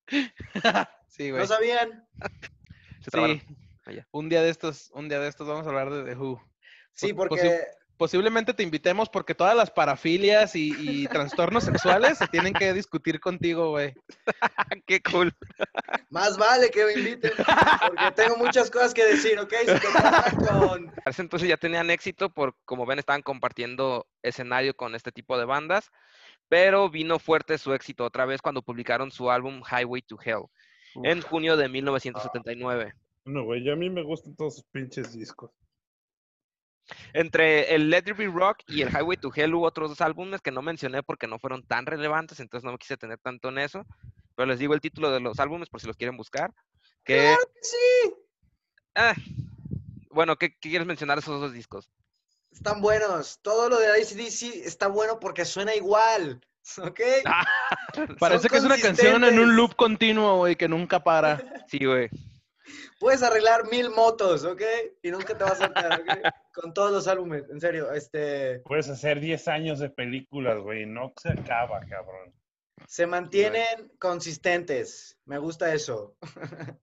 sí, 1.08 1.30
güey. 1.30 1.42
¿No 1.42 1.46
sabían? 1.48 2.08
Se. 3.00 3.10
Sí. 3.10 3.42
Allá. 3.84 4.06
Un 4.12 4.28
día 4.28 4.42
de 4.42 4.50
estos, 4.50 4.92
un 4.92 5.08
día 5.08 5.18
de 5.18 5.26
estos 5.26 5.48
vamos 5.48 5.66
a 5.66 5.70
hablar 5.70 5.90
de 5.90 6.04
The 6.04 6.14
Who. 6.16 6.40
Sí, 6.92 7.12
porque 7.12 7.34
posi- 7.42 7.66
posiblemente 7.96 8.54
te 8.54 8.62
invitemos 8.62 9.08
porque 9.08 9.34
todas 9.34 9.56
las 9.56 9.70
parafilias 9.70 10.54
y, 10.54 10.74
y 10.78 11.06
trastornos 11.06 11.64
sexuales 11.64 12.18
se 12.18 12.28
tienen 12.28 12.52
que 12.52 12.72
discutir 12.72 13.20
contigo, 13.20 13.70
güey. 13.70 13.94
¡Qué 14.86 15.02
cool! 15.02 15.34
más 16.10 16.36
vale 16.38 16.70
que 16.70 16.84
me 16.84 16.92
inviten, 16.94 17.32
porque 17.88 18.12
tengo 18.14 18.36
muchas 18.36 18.70
cosas 18.70 18.94
que 18.94 19.04
decir, 19.04 19.38
¿ok? 19.38 19.52
Si 19.66 20.46
con... 20.46 20.92
Entonces 21.04 21.48
ya 21.48 21.56
tenían 21.56 21.90
éxito 21.90 22.30
por, 22.30 22.54
como 22.64 22.86
ven, 22.86 22.98
estaban 22.98 23.22
compartiendo 23.22 24.06
escenario 24.22 24.74
con 24.74 24.94
este 24.94 25.12
tipo 25.12 25.38
de 25.38 25.44
bandas, 25.44 25.90
pero 26.48 26.90
vino 26.90 27.18
fuerte 27.18 27.58
su 27.58 27.74
éxito 27.74 28.04
otra 28.04 28.24
vez 28.24 28.40
cuando 28.40 28.62
publicaron 28.62 29.10
su 29.10 29.30
álbum 29.30 29.62
Highway 29.70 30.02
to 30.02 30.16
Hell 30.24 30.44
en 31.04 31.20
junio 31.20 31.56
de 31.56 31.68
1979. 31.68 32.94
No, 33.24 33.44
güey, 33.44 33.62
y 33.62 33.70
a 33.70 33.76
mí 33.76 33.90
me 33.90 34.02
gustan 34.02 34.36
todos 34.36 34.56
sus 34.56 34.64
pinches 34.64 35.12
discos. 35.12 35.50
Entre 37.12 37.74
el 37.74 37.90
Let 37.90 38.02
There 38.02 38.16
Be 38.16 38.26
Rock 38.26 38.58
y 38.68 38.82
el 38.82 38.90
Highway 38.90 39.16
to 39.16 39.32
Hell 39.34 39.54
hubo 39.54 39.66
otros 39.66 39.90
dos 39.90 40.00
álbumes 40.00 40.40
que 40.40 40.52
no 40.52 40.62
mencioné 40.62 41.02
porque 41.02 41.26
no 41.26 41.38
fueron 41.38 41.62
tan 41.62 41.86
relevantes, 41.86 42.40
entonces 42.40 42.64
no 42.64 42.72
me 42.72 42.78
quise 42.78 42.96
tener 42.96 43.18
tanto 43.18 43.48
en 43.48 43.58
eso, 43.58 43.84
pero 44.34 44.46
les 44.46 44.58
digo 44.58 44.74
el 44.74 44.80
título 44.80 45.10
de 45.10 45.20
los 45.20 45.38
álbumes 45.40 45.68
por 45.68 45.80
si 45.80 45.86
los 45.86 45.96
quieren 45.96 46.16
buscar. 46.16 46.52
Que, 47.04 47.18
¡Claro 47.18 47.50
que 47.54 47.60
sí! 47.62 48.14
ah, 48.94 49.14
bueno, 50.10 50.36
¿qué, 50.36 50.50
qué 50.50 50.70
quieres 50.70 50.86
mencionar 50.86 51.16
de 51.16 51.20
esos 51.20 51.40
dos 51.40 51.52
discos? 51.52 51.90
Están 52.50 52.80
buenos. 52.80 53.38
Todo 53.42 53.68
lo 53.68 53.78
de 53.78 53.88
ACDC 53.88 54.64
está 54.64 54.88
bueno 54.88 55.20
porque 55.20 55.44
suena 55.44 55.74
igual, 55.74 56.40
¿ok? 56.78 57.00
Parece 58.18 58.42
Son 58.42 58.50
que 58.50 58.56
es 58.56 58.64
una 58.64 58.78
canción 58.78 59.24
en 59.24 59.38
un 59.38 59.54
loop 59.56 59.76
continuo, 59.76 60.38
güey, 60.38 60.56
que 60.56 60.68
nunca 60.68 61.02
para. 61.02 61.64
Sí, 61.68 61.84
güey. 61.84 62.08
Puedes 62.98 63.22
arreglar 63.22 63.68
mil 63.70 63.90
motos, 63.90 64.44
¿ok? 64.44 64.62
Y 65.02 65.10
nunca 65.10 65.36
te 65.36 65.44
vas 65.44 65.54
a 65.54 65.56
saltar, 65.56 66.00
¿ok? 66.00 66.06
Con 66.54 66.72
todos 66.74 66.92
los 66.92 67.06
álbumes, 67.08 67.44
en 67.50 67.60
serio, 67.60 67.92
este... 67.92 68.60
Puedes 68.60 68.88
hacer 68.88 69.20
10 69.20 69.48
años 69.48 69.78
de 69.78 69.90
películas, 69.90 70.58
güey, 70.58 70.86
no 70.86 71.12
se 71.20 71.30
acaba, 71.30 71.80
cabrón. 71.80 72.32
Se 72.86 73.06
mantienen 73.06 73.92
consistentes. 73.98 75.18
Me 75.24 75.38
gusta 75.38 75.72
eso. 75.74 76.16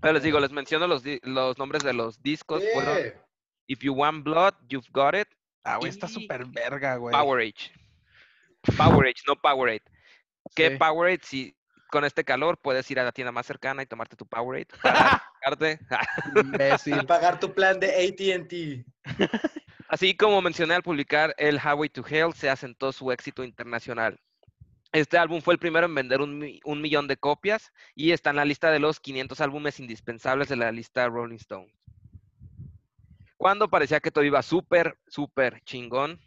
Pero 0.00 0.12
les 0.14 0.22
digo, 0.22 0.38
les 0.40 0.52
menciono 0.52 0.86
los, 0.86 1.02
los 1.22 1.58
nombres 1.58 1.82
de 1.82 1.92
los 1.92 2.22
discos. 2.22 2.62
If 3.66 3.80
You 3.80 3.92
Want 3.94 4.24
Blood, 4.24 4.54
You've 4.68 4.86
Got 4.92 5.14
It, 5.14 5.28
Ah, 5.64 5.76
güey, 5.76 5.90
está 5.90 6.06
Y- 6.06 6.10
súper 6.10 6.46
verga, 6.46 6.96
güey. 6.96 7.12
Powerage. 7.12 7.72
Powerage, 8.76 9.22
no 9.26 9.36
Powerade. 9.36 9.82
¿Qué 10.54 10.70
Sí. 10.70 10.76
Powerade? 10.78 11.20
Si 11.22 11.56
con 11.90 12.04
este 12.04 12.24
calor 12.24 12.58
puedes 12.58 12.90
ir 12.90 13.00
a 13.00 13.04
la 13.04 13.12
tienda 13.12 13.32
más 13.32 13.46
cercana 13.46 13.82
y 13.82 13.86
tomarte 13.86 14.16
tu 14.16 14.26
Powerade. 14.26 14.68
para 14.82 15.78
Imbécil. 16.40 17.06
pagar 17.06 17.40
tu 17.40 17.52
plan 17.52 17.80
de 17.80 17.88
AT&T. 17.88 18.84
Así 19.88 20.16
como 20.16 20.42
mencioné 20.42 20.74
al 20.74 20.82
publicar 20.82 21.34
el 21.38 21.56
Highway 21.56 21.88
to 21.88 22.04
Hell, 22.06 22.34
se 22.34 22.50
asentó 22.50 22.92
su 22.92 23.10
éxito 23.10 23.42
internacional. 23.42 24.20
Este 24.92 25.18
álbum 25.18 25.40
fue 25.40 25.54
el 25.54 25.60
primero 25.60 25.86
en 25.86 25.94
vender 25.94 26.20
un, 26.20 26.60
un 26.64 26.80
millón 26.80 27.08
de 27.08 27.16
copias 27.16 27.72
y 27.94 28.12
está 28.12 28.30
en 28.30 28.36
la 28.36 28.44
lista 28.44 28.70
de 28.70 28.78
los 28.78 29.00
500 29.00 29.40
álbumes 29.40 29.80
indispensables 29.80 30.48
de 30.48 30.56
la 30.56 30.72
lista 30.72 31.08
Rolling 31.08 31.36
Stone. 31.36 31.72
Cuando 33.36 33.68
parecía 33.68 34.00
que 34.00 34.10
todo 34.10 34.24
iba 34.24 34.42
súper, 34.42 34.98
súper 35.06 35.62
chingón, 35.64 36.20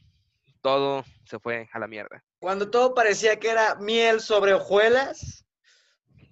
todo 0.62 1.04
se 1.26 1.40
fue 1.40 1.70
a 1.74 1.80
la 1.80 1.88
mierda. 1.88 2.24
Cuando 2.40 2.70
todo 2.70 2.94
parecía 2.94 3.40
que 3.40 3.50
era 3.50 3.76
miel 3.76 4.22
sobre 4.22 4.54
hojuelas. 4.54 5.46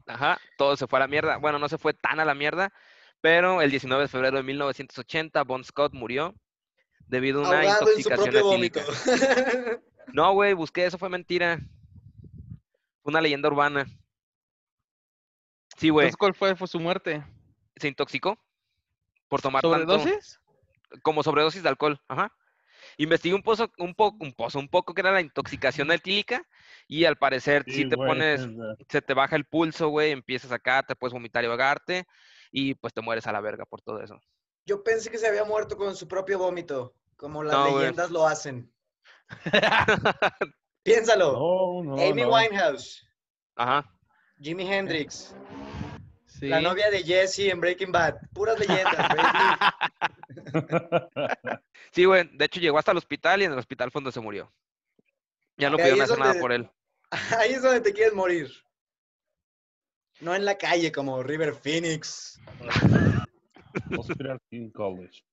Ajá, 0.10 0.40
todo 0.58 0.76
se 0.76 0.88
fue 0.88 0.98
a 0.98 1.02
la 1.02 1.08
mierda. 1.08 1.38
Bueno, 1.38 1.60
no 1.60 1.70
se 1.70 1.78
fue 1.78 1.94
tan 1.94 2.20
a 2.20 2.26
la 2.26 2.34
mierda, 2.34 2.74
pero 3.22 3.62
el 3.62 3.70
19 3.70 4.04
de 4.04 4.08
febrero 4.08 4.38
de 4.38 4.44
1980, 4.44 5.44
Bon 5.44 5.64
Scott 5.64 5.94
murió 5.94 6.34
debido 7.08 7.46
a 7.46 7.50
una 7.50 7.60
ahogado 7.60 7.82
en 7.82 7.94
su 7.94 8.10
intoxicación 8.10 8.36
etílica. 8.36 8.84
No, 10.12 10.34
güey, 10.34 10.56
busqué, 10.56 10.88
eso 10.88 10.98
fue 10.98 11.08
mentira. 11.08 11.60
Fue 13.04 13.12
una 13.12 13.22
leyenda 13.22 13.48
urbana. 13.48 13.86
Sí, 15.78 15.90
güey, 15.90 16.12
¿cuál 16.14 16.34
fue, 16.34 16.56
fue 16.56 16.68
su 16.68 16.80
muerte? 16.80 17.24
se 17.76 17.88
intoxicó 17.88 18.38
por 19.28 19.40
tomar 19.40 19.62
tanto, 19.62 20.00
¿Sobredosis? 20.00 20.40
como 21.04 21.22
sobredosis 21.22 21.62
de 21.62 21.70
alcohol. 21.70 22.02
Ajá. 22.08 22.34
Investigué 23.02 23.34
un 23.34 23.42
pozo, 23.42 23.72
un 23.78 23.96
poco, 23.96 24.18
un 24.26 24.34
pozo, 24.34 24.60
un 24.60 24.68
poco 24.68 24.94
que 24.94 25.00
era 25.00 25.14
la 25.14 25.22
intoxicación 25.22 25.90
etílica 25.90 26.44
y 26.86 27.06
al 27.06 27.16
parecer 27.16 27.64
si 27.66 27.88
te 27.88 27.96
güey, 27.96 28.10
pones, 28.10 28.46
se 28.90 29.02
te 29.02 29.14
baja 29.14 29.38
el 29.38 29.46
pulso, 29.46 29.88
güey, 29.88 30.12
empiezas 30.12 30.52
acá, 30.52 30.84
te 30.84 30.98
puedes 30.98 31.14
vomitar 31.14 31.42
y 31.46 31.48
ahogarte 31.48 32.06
y 32.52 32.74
pues 32.76 32.94
te 32.94 33.00
mueres 33.02 33.26
a 33.26 33.32
la 33.32 33.40
verga 33.40 33.64
por 33.66 33.82
todo 33.82 34.02
eso. 34.04 34.20
Yo 34.66 34.84
pensé 34.84 35.10
que 35.10 35.18
se 35.18 35.28
había 35.28 35.46
muerto 35.46 35.78
con 35.78 35.96
su 35.96 36.10
propio 36.10 36.40
vómito, 36.40 36.94
como 37.16 37.42
las 37.42 37.54
No, 37.54 37.70
güey. 37.72 37.84
leyendas 37.84 38.12
lo 38.12 38.28
hacen. 38.28 38.70
Piénsalo. 40.84 41.34
No, 41.34 41.96
no, 41.96 42.02
Amy 42.04 42.24
no. 42.24 42.34
Winehouse, 42.34 43.08
Ajá. 43.56 43.90
Jimi 44.42 44.70
Hendrix, 44.72 45.34
Sí. 46.26 46.48
la 46.48 46.60
novia 46.60 46.90
de 46.92 47.02
Jesse 47.04 47.48
en 47.50 47.62
Breaking 47.62 47.94
Bad. 47.94 48.16
Puras 48.34 48.60
leyendas. 48.60 49.08
Sí, 51.92 52.06
güey, 52.06 52.30
de 52.32 52.46
hecho 52.46 52.60
llegó 52.60 52.78
hasta 52.78 52.92
el 52.92 52.98
hospital 52.98 53.42
y 53.42 53.46
en 53.46 53.54
el 53.54 53.60
hospital 53.60 53.92
fue 53.92 54.02
donde 54.02 54.12
se 54.12 54.20
murió. 54.20 54.52
Ya 55.58 55.70
no 55.70 55.78
ahí 55.78 55.84
pudieron 55.84 56.02
hacer 56.02 56.20
nada 56.20 56.40
por 56.40 56.52
él. 56.52 56.70
Ahí 57.40 57.54
es 57.54 57.64
donde 57.64 57.82
te 57.82 57.92
quieres 57.92 58.14
morir. 58.14 58.52
No 60.20 60.36
en 60.36 60.46
la 60.46 60.58
calle 60.58 60.92
como 60.92 61.24
River 61.24 61.56
Phoenix. 61.56 62.40
Hospital 63.98 64.40
King 64.50 64.70
College. 64.70 65.24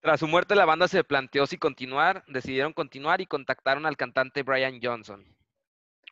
Tras 0.00 0.20
su 0.20 0.26
muerte, 0.26 0.54
la 0.54 0.64
banda 0.64 0.88
se 0.88 1.02
planteó 1.04 1.46
si 1.46 1.58
continuar, 1.58 2.24
decidieron 2.28 2.72
continuar 2.72 3.20
y 3.20 3.26
contactaron 3.26 3.86
al 3.86 3.96
cantante 3.96 4.42
Brian 4.42 4.78
Johnson, 4.82 5.24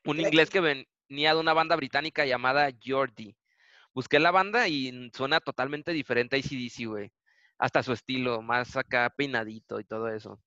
un 0.04 0.20
inglés 0.20 0.50
que 0.50 0.60
venía 0.60 1.34
de 1.34 1.40
una 1.40 1.52
banda 1.52 1.76
británica 1.76 2.24
llamada 2.24 2.70
Geordie. 2.80 3.36
Busqué 3.94 4.18
la 4.18 4.30
banda 4.30 4.68
y 4.68 5.10
suena 5.14 5.40
totalmente 5.40 5.92
diferente 5.92 6.36
a 6.36 6.38
ACDC, 6.38 6.86
güey. 6.86 7.12
Hasta 7.58 7.82
su 7.82 7.92
estilo, 7.92 8.42
más 8.42 8.76
acá 8.76 9.12
peinadito 9.16 9.80
y 9.80 9.84
todo 9.84 10.08
eso. 10.08 10.40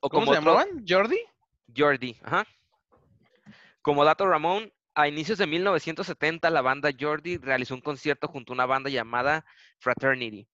O 0.00 0.08
¿Cómo 0.10 0.26
como 0.26 0.32
se 0.32 0.38
otro- 0.38 0.52
llamaban? 0.54 0.84
¿Jordi? 0.86 1.18
Jordi, 1.76 2.18
ajá. 2.22 2.44
Como 3.80 4.04
dato 4.04 4.26
Ramón, 4.26 4.72
a 4.94 5.08
inicios 5.08 5.38
de 5.38 5.46
1970 5.46 6.50
la 6.50 6.62
banda 6.62 6.90
Jordi 6.98 7.36
realizó 7.38 7.74
un 7.74 7.80
concierto 7.80 8.28
junto 8.28 8.52
a 8.52 8.54
una 8.54 8.66
banda 8.66 8.90
llamada 8.90 9.44
Fraternity, 9.78 10.48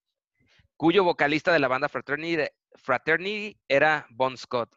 cuyo 0.76 1.04
vocalista 1.04 1.52
de 1.52 1.58
la 1.58 1.68
banda 1.68 1.88
Fraternity, 1.88 2.44
Fraternity 2.76 3.58
era 3.68 4.06
Bon 4.10 4.36
Scott. 4.36 4.70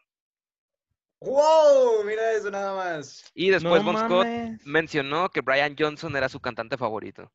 ¡Wow! 1.20 2.04
Mira 2.04 2.32
eso 2.32 2.50
nada 2.50 2.74
más. 2.74 3.30
Y 3.34 3.50
después 3.50 3.82
No 3.82 3.92
Bon 3.92 4.04
Scott 4.04 4.26
mencionó 4.64 5.30
que 5.30 5.40
Brian 5.40 5.74
Johnson 5.78 6.14
era 6.16 6.28
su 6.28 6.40
cantante 6.40 6.76
favorito. 6.76 7.32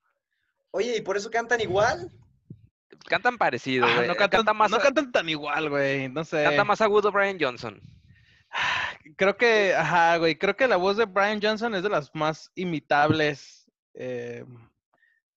Oye, 0.72 0.98
¿y 0.98 1.02
por 1.02 1.18
eso 1.18 1.32
cantan 1.32 1.62
igual? 1.62 2.12
Cantan 3.08 3.38
parecido, 3.38 3.86
Ah, 3.88 3.96
güey. 3.96 4.08
no, 4.08 4.16
cantan, 4.16 4.40
canta, 4.40 4.54
más, 4.54 4.72
no 4.72 4.80
cantan 4.80 5.12
tan 5.12 5.30
igual, 5.30 5.70
güey. 5.70 6.10
No 6.10 6.24
sé. 6.24 6.44
canta 6.44 6.64
más 6.64 6.82
agudo 6.82 7.12
Brian 7.12 7.38
Johnson. 7.40 7.80
Creo 9.18 9.38
que, 9.38 9.74
ajá, 9.76 10.18
güey. 10.18 10.38
Creo 10.38 10.56
que 10.56 10.68
la 10.68 10.76
voz 10.78 10.98
de 10.98 11.06
Brian 11.06 11.40
Johnson 11.42 11.74
es 11.76 11.84
de 11.84 11.90
las 11.90 12.14
más 12.14 12.52
imitables 12.56 13.70
eh, 13.94 14.46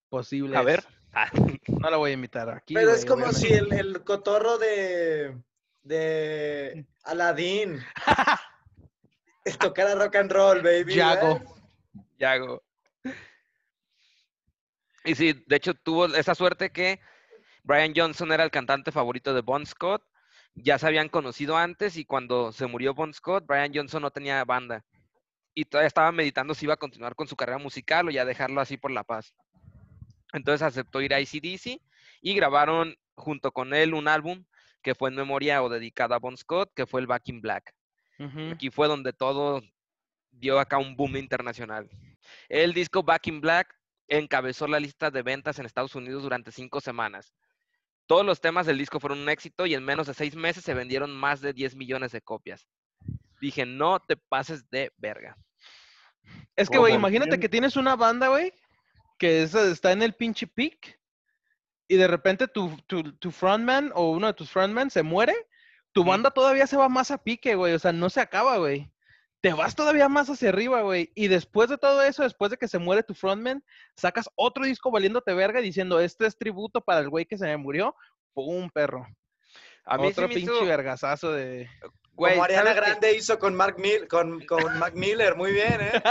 posibles. 0.08 0.58
A 0.58 0.62
ver. 0.62 0.84
Ah, 1.14 1.30
No 1.66 1.90
la 1.90 1.96
voy 1.98 2.10
a 2.10 2.14
imitar 2.14 2.48
aquí. 2.50 2.74
Pero 2.74 2.90
es 2.90 3.04
como 3.04 3.24
obviamente. 3.26 3.46
si 3.48 3.52
el, 3.54 3.72
el 3.72 4.02
cotorro 4.04 4.56
de, 4.58 5.36
de 5.82 6.86
Aladdin 7.04 7.78
tocara 9.60 9.94
rock 9.94 10.16
and 10.16 10.32
roll, 10.32 10.62
baby. 10.62 10.94
Yago. 10.94 11.36
¿eh? 11.36 11.42
Yago. 12.18 12.62
Y 15.04 15.14
sí, 15.16 15.44
de 15.46 15.56
hecho 15.56 15.74
tuvo 15.74 16.06
esa 16.06 16.34
suerte 16.34 16.70
que 16.70 17.00
Brian 17.64 17.92
Johnson 17.94 18.32
era 18.32 18.44
el 18.44 18.50
cantante 18.50 18.92
favorito 18.92 19.34
de 19.34 19.40
Bon 19.40 19.64
Scott. 19.64 20.02
Ya 20.54 20.78
se 20.78 20.86
habían 20.86 21.08
conocido 21.08 21.56
antes 21.56 21.96
y 21.96 22.04
cuando 22.04 22.52
se 22.52 22.66
murió 22.66 22.94
Bon 22.94 23.12
Scott, 23.14 23.44
Brian 23.46 23.72
Johnson 23.74 24.02
no 24.02 24.10
tenía 24.10 24.44
banda. 24.44 24.84
Y 25.54 25.64
todavía 25.64 25.88
estaba 25.88 26.12
meditando 26.12 26.54
si 26.54 26.66
iba 26.66 26.74
a 26.74 26.78
continuar 26.78 27.14
con 27.14 27.28
su 27.28 27.36
carrera 27.36 27.58
musical 27.58 28.08
o 28.08 28.10
ya 28.10 28.24
dejarlo 28.24 28.60
así 28.60 28.76
por 28.76 28.90
la 28.90 29.04
paz. 29.04 29.34
Entonces 30.32 30.62
aceptó 30.62 31.00
ir 31.00 31.14
a 31.14 31.20
ICDC 31.20 31.80
y 32.22 32.34
grabaron 32.34 32.96
junto 33.14 33.52
con 33.52 33.74
él 33.74 33.94
un 33.94 34.08
álbum 34.08 34.44
que 34.82 34.94
fue 34.94 35.10
en 35.10 35.16
memoria 35.16 35.62
o 35.62 35.68
dedicado 35.68 36.14
a 36.14 36.18
Bon 36.18 36.36
Scott, 36.36 36.72
que 36.74 36.86
fue 36.86 37.00
el 37.00 37.06
Back 37.06 37.28
in 37.28 37.40
Black. 37.40 37.74
Aquí 38.52 38.70
fue 38.70 38.88
donde 38.88 39.12
todo 39.12 39.62
dio 40.30 40.58
acá 40.58 40.78
un 40.78 40.96
boom 40.96 41.16
internacional. 41.16 41.88
El 42.48 42.72
disco 42.72 43.02
Back 43.02 43.26
in 43.28 43.40
Black 43.40 43.74
encabezó 44.08 44.66
la 44.66 44.80
lista 44.80 45.10
de 45.10 45.22
ventas 45.22 45.58
en 45.58 45.66
Estados 45.66 45.94
Unidos 45.94 46.22
durante 46.22 46.52
cinco 46.52 46.80
semanas. 46.80 47.32
Todos 48.06 48.26
los 48.26 48.40
temas 48.40 48.66
del 48.66 48.78
disco 48.78 49.00
fueron 49.00 49.20
un 49.20 49.28
éxito 49.28 49.64
y 49.66 49.74
en 49.74 49.84
menos 49.84 50.06
de 50.06 50.14
seis 50.14 50.34
meses 50.36 50.64
se 50.64 50.74
vendieron 50.74 51.14
más 51.14 51.40
de 51.40 51.52
10 51.52 51.74
millones 51.76 52.12
de 52.12 52.20
copias. 52.20 52.66
Dije, 53.40 53.64
no 53.66 53.98
te 54.00 54.16
pases 54.16 54.68
de 54.70 54.92
verga. 54.98 55.36
Es 56.56 56.68
que, 56.68 56.76
güey, 56.78 56.92
imagínate 56.98 57.30
que 57.40 57.48
tienes 57.48 57.76
una 57.76 57.96
banda, 57.96 58.28
güey, 58.28 58.52
que 59.18 59.42
es- 59.42 59.54
está 59.54 59.92
en 59.92 60.02
el 60.02 60.14
pinche 60.14 60.46
peak 60.46 61.00
y 61.88 61.96
de 61.96 62.06
repente 62.06 62.46
tu, 62.48 62.76
tu, 62.86 63.12
tu 63.14 63.30
frontman 63.30 63.90
o 63.94 64.10
uno 64.10 64.26
de 64.28 64.34
tus 64.34 64.50
frontmen 64.50 64.90
se 64.90 65.02
muere, 65.02 65.34
tu 65.92 66.04
banda 66.04 66.30
todavía 66.30 66.66
se 66.66 66.76
va 66.76 66.88
más 66.88 67.10
a 67.10 67.18
pique, 67.18 67.54
güey, 67.54 67.74
o 67.74 67.78
sea, 67.78 67.92
no 67.92 68.10
se 68.10 68.20
acaba, 68.20 68.58
güey. 68.58 68.91
Te 69.42 69.52
vas 69.52 69.74
todavía 69.74 70.08
más 70.08 70.30
hacia 70.30 70.50
arriba, 70.50 70.82
güey. 70.82 71.10
Y 71.16 71.26
después 71.26 71.68
de 71.68 71.76
todo 71.76 72.00
eso, 72.02 72.22
después 72.22 72.52
de 72.52 72.56
que 72.56 72.68
se 72.68 72.78
muere 72.78 73.02
tu 73.02 73.12
frontman, 73.12 73.64
sacas 73.96 74.30
otro 74.36 74.64
disco 74.64 74.92
valiéndote 74.92 75.34
verga 75.34 75.60
y 75.60 75.64
diciendo, 75.64 75.98
este 75.98 76.26
es 76.26 76.38
tributo 76.38 76.80
para 76.80 77.00
el 77.00 77.08
güey 77.08 77.26
que 77.26 77.36
se 77.36 77.46
me 77.46 77.56
murió. 77.56 77.96
¡Pum, 78.34 78.70
perro! 78.70 79.04
A 79.84 79.98
mí 79.98 80.06
Otro 80.06 80.28
sí 80.28 80.28
me 80.28 80.34
pinche 80.36 80.54
hizo, 80.54 80.64
vergazazo 80.64 81.32
de... 81.32 81.68
güey, 82.12 82.34
Como 82.34 82.44
Ariana. 82.44 82.72
Grande 82.72 83.16
hizo 83.16 83.40
con 83.40 83.56
Mark 83.56 83.78
con, 84.08 84.46
con 84.46 84.78
Mac 84.78 84.94
Miller, 84.94 85.34
muy 85.34 85.52
bien, 85.52 85.80
¿eh? 85.80 86.02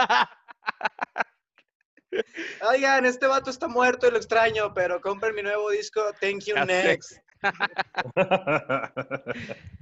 Oigan, 2.70 3.06
este 3.06 3.28
vato 3.28 3.50
está 3.50 3.70
muerto 3.70 4.10
y 4.10 4.12
lo 4.12 4.18
extraño, 4.18 4.74
pero 4.74 5.00
compren 5.00 5.34
mi 5.34 5.42
nuevo 5.42 5.70
disco, 5.70 6.02
Thank 6.20 6.44
You. 6.44 6.56
Next. 6.66 7.18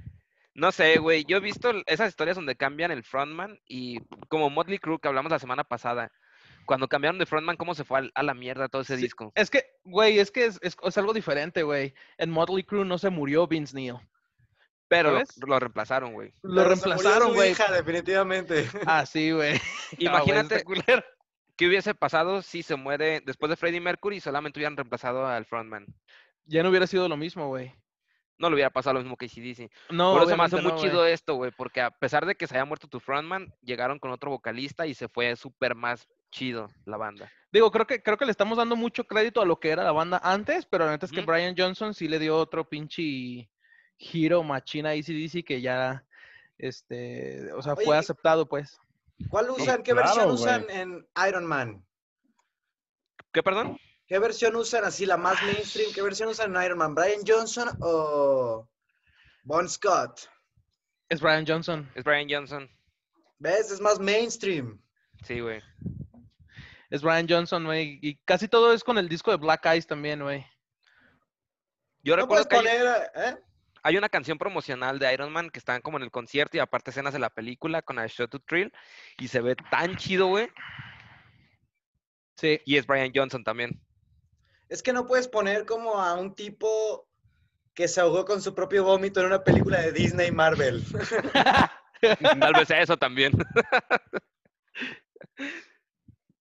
No 0.60 0.72
sé, 0.72 0.98
güey. 0.98 1.24
Yo 1.24 1.38
he 1.38 1.40
visto 1.40 1.72
esas 1.86 2.10
historias 2.10 2.36
donde 2.36 2.54
cambian 2.54 2.90
el 2.90 3.02
frontman 3.02 3.58
y 3.66 3.98
como 4.28 4.50
Motley 4.50 4.78
Crue 4.78 4.98
que 5.00 5.08
hablamos 5.08 5.32
la 5.32 5.38
semana 5.38 5.64
pasada, 5.64 6.12
cuando 6.66 6.86
cambiaron 6.86 7.18
de 7.18 7.24
frontman, 7.24 7.56
cómo 7.56 7.74
se 7.74 7.84
fue 7.84 8.00
al- 8.00 8.12
a 8.14 8.22
la 8.22 8.34
mierda 8.34 8.68
todo 8.68 8.82
ese 8.82 8.96
Sí, 8.96 9.04
disco. 9.04 9.32
Es 9.36 9.48
que, 9.48 9.64
güey, 9.84 10.18
es 10.18 10.30
que 10.30 10.44
es, 10.44 10.58
es- 10.60 10.76
es 10.82 10.98
algo 10.98 11.14
diferente, 11.14 11.62
güey. 11.62 11.94
En 12.18 12.30
Motley 12.30 12.62
Crue 12.62 12.84
no 12.84 12.98
se 12.98 13.08
murió 13.08 13.46
Vince 13.46 13.74
Neil. 13.74 13.94
Pero 14.86 15.22
lo, 15.46 15.58
reemplazaron, 15.58 16.12
güey. 16.12 16.34
Lo 16.42 16.62
reemplazaron, 16.64 17.32
güey. 17.32 17.52
hija, 17.52 17.72
definitivamente. 17.72 18.68
Ah, 18.86 19.06
sí, 19.06 19.30
güey. 19.30 19.58
Imagínate 19.98 20.62
qué 21.56 21.66
hubiese 21.68 21.94
pasado 21.94 22.42
si 22.42 22.62
se 22.62 22.76
muere 22.76 23.22
después 23.24 23.48
de 23.48 23.56
Freddie 23.56 23.80
Mercury 23.80 24.16
y 24.16 24.20
solamente 24.20 24.58
hubieran 24.58 24.76
reemplazado 24.76 25.26
al 25.26 25.46
frontman. 25.46 25.86
Ya 26.44 26.62
no 26.62 26.68
hubiera 26.68 26.86
sido 26.86 27.08
lo 27.08 27.16
mismo, 27.16 27.48
güey. 27.48 27.72
No 28.40 28.48
le 28.48 28.54
hubiera 28.54 28.70
pasado 28.70 28.94
lo 28.94 29.00
mismo 29.00 29.18
que 29.18 29.26
ACDC. 29.26 29.70
No, 29.90 30.14
Por 30.14 30.22
eso 30.22 30.34
me 30.34 30.44
hace 30.44 30.56
muy 30.62 30.72
no, 30.72 30.78
chido 30.78 31.04
esto, 31.04 31.34
güey, 31.34 31.50
porque 31.50 31.82
a 31.82 31.90
pesar 31.90 32.24
de 32.24 32.34
que 32.34 32.46
se 32.46 32.54
haya 32.54 32.64
muerto 32.64 32.88
tu 32.88 32.98
frontman, 32.98 33.54
llegaron 33.60 33.98
con 33.98 34.10
otro 34.10 34.30
vocalista 34.30 34.86
y 34.86 34.94
se 34.94 35.08
fue 35.08 35.36
súper 35.36 35.74
más 35.74 36.08
chido 36.30 36.70
la 36.86 36.96
banda. 36.96 37.30
Digo, 37.52 37.70
creo 37.70 37.86
que, 37.86 38.02
creo 38.02 38.16
que 38.16 38.24
le 38.24 38.30
estamos 38.30 38.56
dando 38.56 38.76
mucho 38.76 39.04
crédito 39.04 39.42
a 39.42 39.44
lo 39.44 39.60
que 39.60 39.68
era 39.68 39.84
la 39.84 39.92
banda 39.92 40.22
antes, 40.24 40.64
pero 40.64 40.86
la 40.86 40.92
neta 40.92 41.04
es 41.04 41.12
que. 41.12 41.20
Brian 41.20 41.54
Johnson 41.54 41.92
sí 41.92 42.08
le 42.08 42.18
dio 42.18 42.34
otro 42.38 42.66
pinche 42.66 43.50
giro 43.98 44.42
machina 44.42 44.88
a 44.88 44.92
ACDC 44.92 45.44
que 45.44 45.60
ya, 45.60 46.02
este, 46.56 47.52
o 47.52 47.60
sea, 47.60 47.76
fue 47.76 47.98
aceptado, 47.98 48.48
pues. 48.48 48.78
¿Cuál 49.28 49.50
usan? 49.50 49.82
¿Qué 49.82 49.92
claro, 49.92 50.06
versión 50.06 50.30
usan 50.30 50.64
en 50.70 51.06
Iron 51.28 51.44
Man? 51.44 51.84
¿Qué, 53.32 53.42
perdón? 53.42 53.78
¿Qué 54.10 54.18
versión 54.18 54.56
usan 54.56 54.82
así, 54.82 55.06
la 55.06 55.16
más 55.16 55.40
mainstream? 55.44 55.92
¿Qué 55.94 56.02
versión 56.02 56.28
usan 56.28 56.52
en 56.52 56.60
Iron 56.64 56.78
Man? 56.78 56.96
¿Brian 56.96 57.20
Johnson 57.24 57.68
o 57.80 58.68
Bon 59.44 59.68
Scott? 59.68 60.28
Es 61.08 61.20
Brian 61.20 61.46
Johnson. 61.46 61.88
Es 61.94 62.02
Brian 62.02 62.26
Johnson. 62.28 62.68
¿Ves? 63.38 63.70
Es 63.70 63.80
más 63.80 64.00
mainstream. 64.00 64.82
Sí, 65.22 65.38
güey. 65.38 65.62
Es 66.90 67.02
Brian 67.02 67.28
Johnson, 67.28 67.64
güey. 67.64 68.00
Y 68.02 68.16
casi 68.24 68.48
todo 68.48 68.72
es 68.72 68.82
con 68.82 68.98
el 68.98 69.08
disco 69.08 69.30
de 69.30 69.36
Black 69.36 69.64
Eyes 69.66 69.86
también, 69.86 70.20
güey. 70.20 70.44
Yo 72.02 72.16
No 72.16 72.22
recuerdo 72.22 72.48
que 72.48 72.56
hay, 72.56 72.62
poner, 72.62 73.10
¿eh? 73.14 73.36
hay 73.84 73.96
una 73.96 74.08
canción 74.08 74.38
promocional 74.38 74.98
de 74.98 75.14
Iron 75.14 75.32
Man 75.32 75.50
que 75.50 75.60
están 75.60 75.82
como 75.82 75.98
en 75.98 76.02
el 76.02 76.10
concierto 76.10 76.56
y 76.56 76.60
aparte 76.60 76.90
escenas 76.90 77.12
de 77.12 77.20
la 77.20 77.30
película 77.30 77.80
con 77.80 78.00
a 78.00 78.08
Shot 78.08 78.28
to 78.28 78.40
Thrill 78.40 78.72
y 79.18 79.28
se 79.28 79.40
ve 79.40 79.54
tan 79.70 79.96
chido, 79.96 80.26
güey. 80.26 80.48
Sí. 82.38 82.60
Y 82.64 82.76
es 82.76 82.88
Brian 82.88 83.12
Johnson 83.14 83.44
también. 83.44 83.80
Es 84.70 84.84
que 84.84 84.92
no 84.92 85.06
puedes 85.06 85.26
poner 85.26 85.66
como 85.66 86.00
a 86.00 86.14
un 86.14 86.34
tipo 86.34 87.08
que 87.74 87.88
se 87.88 88.00
ahogó 88.00 88.24
con 88.24 88.40
su 88.40 88.54
propio 88.54 88.84
vómito 88.84 89.20
en 89.20 89.26
una 89.26 89.42
película 89.42 89.80
de 89.80 89.92
Disney 89.92 90.30
Marvel. 90.30 90.84
Tal 92.40 92.52
vez 92.54 92.70
eso 92.70 92.96
también. 92.96 93.32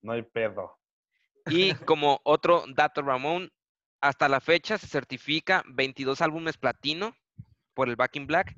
No 0.02 0.14
hay 0.14 0.22
pedo. 0.22 0.78
Y 1.48 1.74
como 1.74 2.22
otro 2.24 2.66
dato, 2.76 3.02
Ramón, 3.02 3.52
hasta 4.00 4.30
la 4.30 4.40
fecha 4.40 4.78
se 4.78 4.88
certifica 4.88 5.64
22 5.68 6.22
álbumes 6.22 6.58
platino 6.58 7.16
por 7.74 7.90
el 7.90 7.96
Back 7.96 8.16
in 8.16 8.28
Black, 8.28 8.56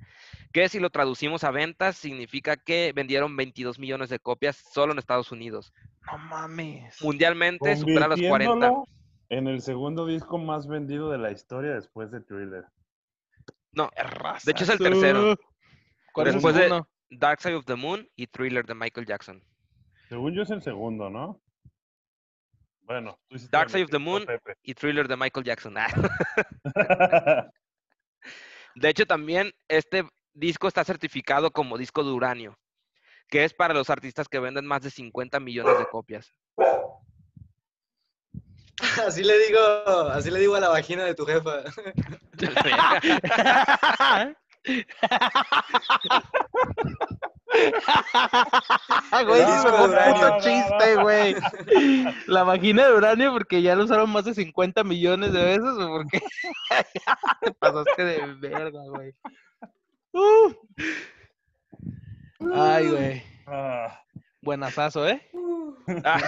que 0.51 0.67
si 0.67 0.79
lo 0.79 0.89
traducimos 0.89 1.43
a 1.43 1.51
ventas 1.51 1.95
significa 1.95 2.57
que 2.57 2.91
vendieron 2.93 3.37
22 3.37 3.79
millones 3.79 4.09
de 4.09 4.19
copias 4.19 4.57
solo 4.73 4.91
en 4.91 4.99
Estados 4.99 5.31
Unidos. 5.31 5.71
No 6.11 6.17
mames. 6.17 7.01
Mundialmente 7.01 7.77
supera 7.77 8.07
los 8.07 8.19
40. 8.19 8.83
En 9.31 9.47
el 9.47 9.61
segundo 9.61 10.05
disco 10.05 10.37
más 10.37 10.67
vendido 10.67 11.09
de 11.09 11.17
la 11.17 11.31
historia 11.31 11.73
después 11.73 12.11
de 12.11 12.19
Thriller. 12.19 12.65
No, 13.71 13.89
Razazo. 13.95 14.45
de 14.45 14.51
hecho 14.51 14.63
es 14.65 14.69
el 14.71 14.77
tercero. 14.77 15.37
¿Cuál 16.11 16.27
es 16.27 16.31
el 16.33 16.39
Después 16.41 16.55
de- 16.55 16.63
segundo? 16.63 16.89
Dark 17.11 17.39
Side 17.41 17.55
of 17.55 17.65
the 17.65 17.75
Moon 17.75 18.05
y 18.17 18.27
Thriller 18.27 18.65
de 18.65 18.75
Michael 18.75 19.07
Jackson. 19.07 19.41
Según 20.09 20.33
yo 20.33 20.41
es 20.41 20.49
el 20.49 20.61
segundo, 20.61 21.09
¿no? 21.09 21.41
Bueno, 22.81 23.17
tú 23.29 23.37
hiciste 23.37 23.55
Dark 23.55 23.69
Side 23.69 23.85
of 23.85 23.89
the 23.91 23.99
Moon. 23.99 24.25
Pepe. 24.25 24.55
Y 24.63 24.73
Thriller 24.73 25.07
de 25.07 25.15
Michael 25.15 25.45
Jackson. 25.45 25.75
Ah. 25.77 25.87
De 28.75 28.89
hecho, 28.89 29.05
también 29.05 29.53
este 29.69 30.05
disco 30.33 30.67
está 30.67 30.83
certificado 30.83 31.51
como 31.51 31.77
disco 31.77 32.03
de 32.03 32.11
uranio, 32.11 32.57
que 33.29 33.43
es 33.45 33.53
para 33.53 33.73
los 33.73 33.89
artistas 33.89 34.27
que 34.27 34.39
venden 34.39 34.65
más 34.65 34.81
de 34.81 34.89
50 34.89 35.39
millones 35.39 35.77
de 35.77 35.85
copias. 35.85 36.31
Así 39.07 39.23
le 39.23 39.37
digo, 39.47 39.59
así 40.11 40.31
le 40.31 40.39
digo 40.39 40.55
a 40.55 40.59
la 40.59 40.69
vagina 40.69 41.03
de 41.03 41.13
tu 41.13 41.25
jefa. 41.25 41.63
Güey, 49.25 49.41
de 49.41 49.69
uranio. 49.69 50.13
puto 50.13 50.37
chiste, 50.39 50.95
güey. 51.01 51.35
La 52.27 52.43
vagina 52.43 52.87
de 52.87 52.93
uranio 52.93 53.33
porque 53.33 53.61
ya 53.61 53.75
lo 53.75 53.83
usaron 53.83 54.09
más 54.09 54.25
de 54.25 54.33
50 54.33 54.83
millones 54.83 55.33
de 55.33 55.43
veces 55.43 55.63
o 55.63 55.87
porque 55.89 56.21
te 57.41 57.51
pasaste 57.53 58.03
de 58.03 58.33
verga, 58.35 58.81
güey. 58.87 59.13
Uh. 60.13 60.53
Ay, 62.53 62.89
güey. 62.89 63.23
Ah, 63.47 64.01
Buenazazo, 64.41 65.07
¿eh? 65.07 65.21
Ah. 66.05 66.19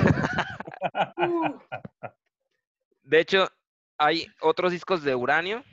De 3.03 3.19
hecho, 3.19 3.49
hay 3.97 4.27
otros 4.41 4.71
discos 4.71 5.03
de 5.03 5.15
uranio. 5.15 5.63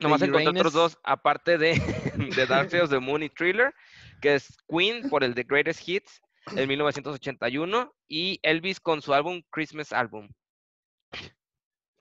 Nomás 0.00 0.22
encontré 0.22 0.48
otros 0.48 0.72
dos, 0.72 0.98
aparte 1.04 1.58
de, 1.58 1.74
de 2.36 2.46
Dark 2.46 2.70
Side 2.70 2.82
of 2.82 2.90
the 2.90 2.98
Moon 2.98 3.22
y 3.22 3.28
Thriller, 3.28 3.72
que 4.20 4.34
es 4.34 4.56
Queen 4.68 5.08
por 5.08 5.22
el 5.22 5.34
The 5.34 5.44
Greatest 5.44 5.88
Hits 5.88 6.20
en 6.56 6.68
1981 6.68 7.94
y 8.08 8.40
Elvis 8.42 8.80
con 8.80 9.02
su 9.02 9.14
álbum 9.14 9.42
Christmas 9.50 9.92
Album. 9.92 10.28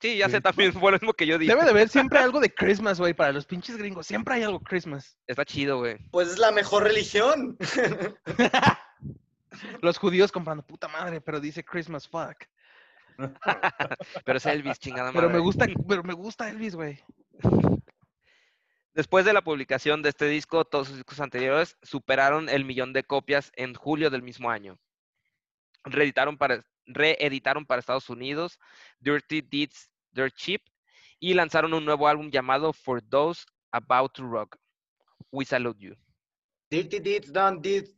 Sí, 0.02 0.18
ya 0.18 0.28
sé 0.28 0.42
también, 0.42 0.74
fue 0.74 0.92
lo 0.92 0.98
mismo 0.98 1.14
que 1.14 1.26
yo 1.26 1.38
dije. 1.38 1.54
Debe 1.54 1.64
de 1.64 1.72
haber 1.72 1.88
siempre 1.88 2.20
algo 2.20 2.42
de 2.42 2.54
Christmas, 2.54 3.00
güey, 3.00 3.14
para 3.14 3.32
los 3.32 3.46
pinches 3.46 3.78
gringos. 3.78 4.06
Siempre 4.06 4.36
hay 4.36 4.44
algo 4.44 4.60
Christmas. 4.60 5.18
Está 5.28 5.46
chido, 5.46 5.78
güey. 5.78 5.98
Pues 6.12 6.28
es 6.28 6.40
la 6.40 6.52
mejor 6.52 6.84
religión. 6.84 7.58
Los 9.82 9.98
judíos 9.98 10.32
comprando 10.32 10.66
puta 10.66 10.88
madre, 10.88 11.22
pero 11.22 11.40
dice 11.40 11.64
Christmas 11.64 12.08
fuck. 12.08 12.46
Pero 14.26 14.38
es 14.38 14.46
Elvis, 14.46 14.80
chingada 14.80 15.12
madre. 15.12 15.28
Pero 15.28 15.34
me 15.34 15.40
gusta, 15.40 15.68
pero 15.88 16.04
me 16.04 16.14
gusta 16.14 16.50
Elvis, 16.50 16.76
güey. 16.76 17.00
Después 18.94 19.26
de 19.26 19.34
la 19.34 19.42
publicación 19.42 20.02
de 20.02 20.10
este 20.10 20.28
disco, 20.28 20.66
todos 20.66 20.88
sus 20.88 20.98
discos 20.98 21.20
anteriores 21.20 21.78
superaron 21.82 22.48
el 22.48 22.64
millón 22.64 22.94
de 22.94 23.04
copias 23.04 23.52
en 23.56 23.74
julio 23.74 24.10
del 24.12 24.22
mismo 24.22 24.52
año. 24.52 24.78
Reeditaron 25.84 26.38
para, 26.38 26.64
reeditaron 26.86 27.66
para 27.66 27.80
Estados 27.80 28.10
Unidos 28.10 28.60
Dirty 29.00 29.42
Deeds 29.42 29.90
Dirt 30.12 30.36
Cheap 30.36 30.62
y 31.20 31.34
lanzaron 31.34 31.74
un 31.74 31.86
nuevo 31.86 32.08
álbum 32.08 32.30
llamado 32.30 32.72
For 32.72 33.02
Those 33.02 33.46
About 33.72 34.14
to 34.14 34.24
Rock. 34.24 34.58
We 35.32 35.46
Salute 35.46 35.80
You. 35.80 35.96
Dirty 36.70 37.00
Deeds 37.00 37.32
done 37.32 37.60
deeds. 37.62 37.92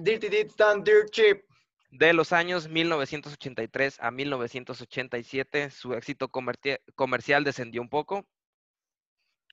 Dirty 0.00 0.28
Deeds 0.28 0.56
done 0.56 0.82
dirt 0.82 1.10
cheap. 1.12 1.44
De 1.90 2.12
los 2.12 2.32
años 2.32 2.68
1983 2.68 3.98
a 4.00 4.12
1987, 4.12 5.70
su 5.70 5.92
éxito 5.94 6.28
comerci- 6.28 6.78
comercial 6.94 7.42
descendió 7.42 7.82
un 7.82 7.88
poco 7.88 8.28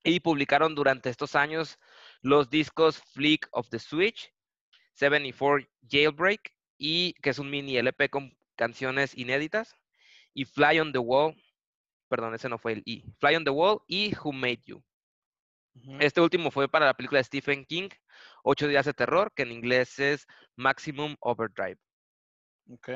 y 0.04 0.20
publicaron 0.20 0.76
durante 0.76 1.10
estos 1.10 1.36
años 1.36 1.80
los 2.22 2.50
discos 2.52 3.02
Flick 3.14 3.48
of 3.52 3.70
the 3.70 3.80
Switch, 3.80 4.32
74 4.94 5.68
Jailbreak, 5.90 6.54
y 6.78 7.14
que 7.24 7.32
es 7.32 7.40
un 7.40 7.50
mini 7.50 7.78
LP 7.78 8.10
con 8.10 8.38
canciones 8.56 9.18
inéditas, 9.18 9.76
y 10.36 10.46
Fly 10.46 10.80
on 10.80 10.94
the 10.94 11.00
Wall, 11.00 11.36
perdón, 12.08 12.36
ese 12.36 12.50
no 12.50 12.60
fue 12.60 12.74
el 12.74 12.84
I, 12.86 13.04
Fly 13.20 13.36
on 13.36 13.46
the 13.46 13.50
Wall 13.50 13.82
y 13.88 14.16
Who 14.16 14.32
Made 14.32 14.62
You. 14.66 14.84
Este 16.00 16.22
último 16.22 16.52
fue 16.52 16.70
para 16.70 16.86
la 16.86 16.94
película 16.94 17.20
de 17.20 17.24
Stephen 17.24 17.66
King, 17.66 17.90
Ocho 18.44 18.68
días 18.68 18.86
de 18.86 18.94
terror, 18.94 19.32
que 19.36 19.44
en 19.44 19.52
inglés 19.52 19.98
es 20.00 20.26
Maximum 20.56 21.16
Overdrive. 21.20 21.78
Ok. 22.70 22.90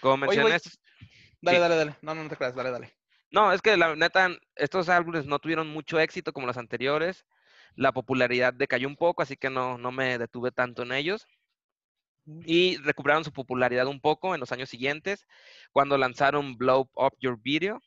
Como 0.00 0.16
mencioné, 0.18 0.58
Dale, 1.42 1.56
Sí. 1.56 1.60
dale, 1.62 1.76
dale. 1.76 1.96
No, 2.02 2.14
no, 2.14 2.22
no 2.24 2.28
te 2.28 2.36
creas, 2.36 2.54
dale, 2.54 2.70
dale. 2.70 2.94
No, 3.30 3.52
es 3.52 3.62
que 3.62 3.76
la 3.76 3.94
neta, 3.96 4.28
estos 4.56 4.88
álbumes 4.88 5.24
no 5.24 5.38
tuvieron 5.38 5.68
mucho 5.68 5.98
éxito 5.98 6.32
como 6.32 6.46
los 6.46 6.56
anteriores. 6.56 7.24
La 7.76 7.92
popularidad 7.92 8.52
decayó 8.52 8.88
un 8.88 8.96
poco, 8.96 9.22
así 9.22 9.36
que 9.36 9.48
no, 9.48 9.78
no 9.78 9.92
me 9.92 10.18
detuve 10.18 10.50
tanto 10.50 10.82
en 10.82 10.92
ellos. 10.92 11.26
Y 12.44 12.76
recuperaron 12.78 13.24
su 13.24 13.32
popularidad 13.32 13.86
un 13.86 14.00
poco 14.00 14.34
en 14.34 14.40
los 14.40 14.52
años 14.52 14.68
siguientes, 14.68 15.26
cuando 15.72 15.96
lanzaron 15.96 16.56
Blow 16.56 16.90
Up 16.94 17.16
Your 17.18 17.40
Video. 17.40 17.80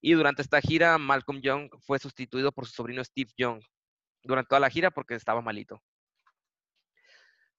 Y 0.00 0.12
durante 0.14 0.42
esta 0.42 0.60
gira, 0.60 0.96
Malcolm 0.98 1.40
Young 1.40 1.70
fue 1.86 1.98
sustituido 1.98 2.52
por 2.52 2.66
su 2.66 2.72
sobrino 2.72 3.04
Steve 3.04 3.30
Young 3.36 3.62
durante 4.22 4.48
toda 4.48 4.60
la 4.60 4.70
gira 4.70 4.90
porque 4.90 5.14
estaba 5.14 5.42
malito. 5.42 5.82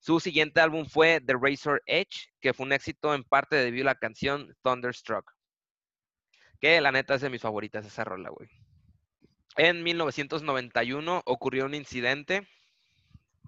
Su 0.06 0.20
siguiente 0.20 0.62
álbum 0.62 0.86
fue 0.86 1.20
The 1.20 1.34
Razor 1.34 1.82
Edge, 1.88 2.30
que 2.40 2.54
fue 2.54 2.68
un 2.68 2.74
éxito 2.74 3.16
en 3.16 3.24
parte 3.24 3.56
debido 3.56 3.86
a 3.86 3.94
la 3.94 3.96
canción 3.96 4.56
Thunderstruck. 4.62 5.32
Que 6.62 6.80
la 6.80 6.92
neta 6.92 7.16
es 7.16 7.22
de 7.22 7.32
mis 7.32 7.42
favoritas 7.42 7.88
esa 7.88 8.04
rola, 8.04 8.30
güey. 8.30 8.48
En 9.58 9.82
1991 9.82 11.24
ocurrió 11.26 11.66
un 11.66 11.74
incidente. 11.74 12.48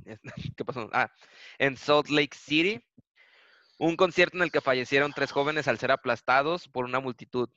¿Qué 0.57 0.65
pasó? 0.65 0.89
Ah, 0.93 1.11
en 1.59 1.77
Salt 1.77 2.09
Lake 2.09 2.35
City. 2.35 2.83
Un 3.77 3.95
concierto 3.95 4.37
en 4.37 4.41
el 4.41 4.51
que 4.51 4.59
fallecieron 4.59 5.13
tres 5.13 5.31
jóvenes 5.31 5.67
al 5.67 5.77
ser 5.77 5.91
aplastados 5.91 6.67
por 6.69 6.85
una 6.85 6.99
multitud. 6.99 7.49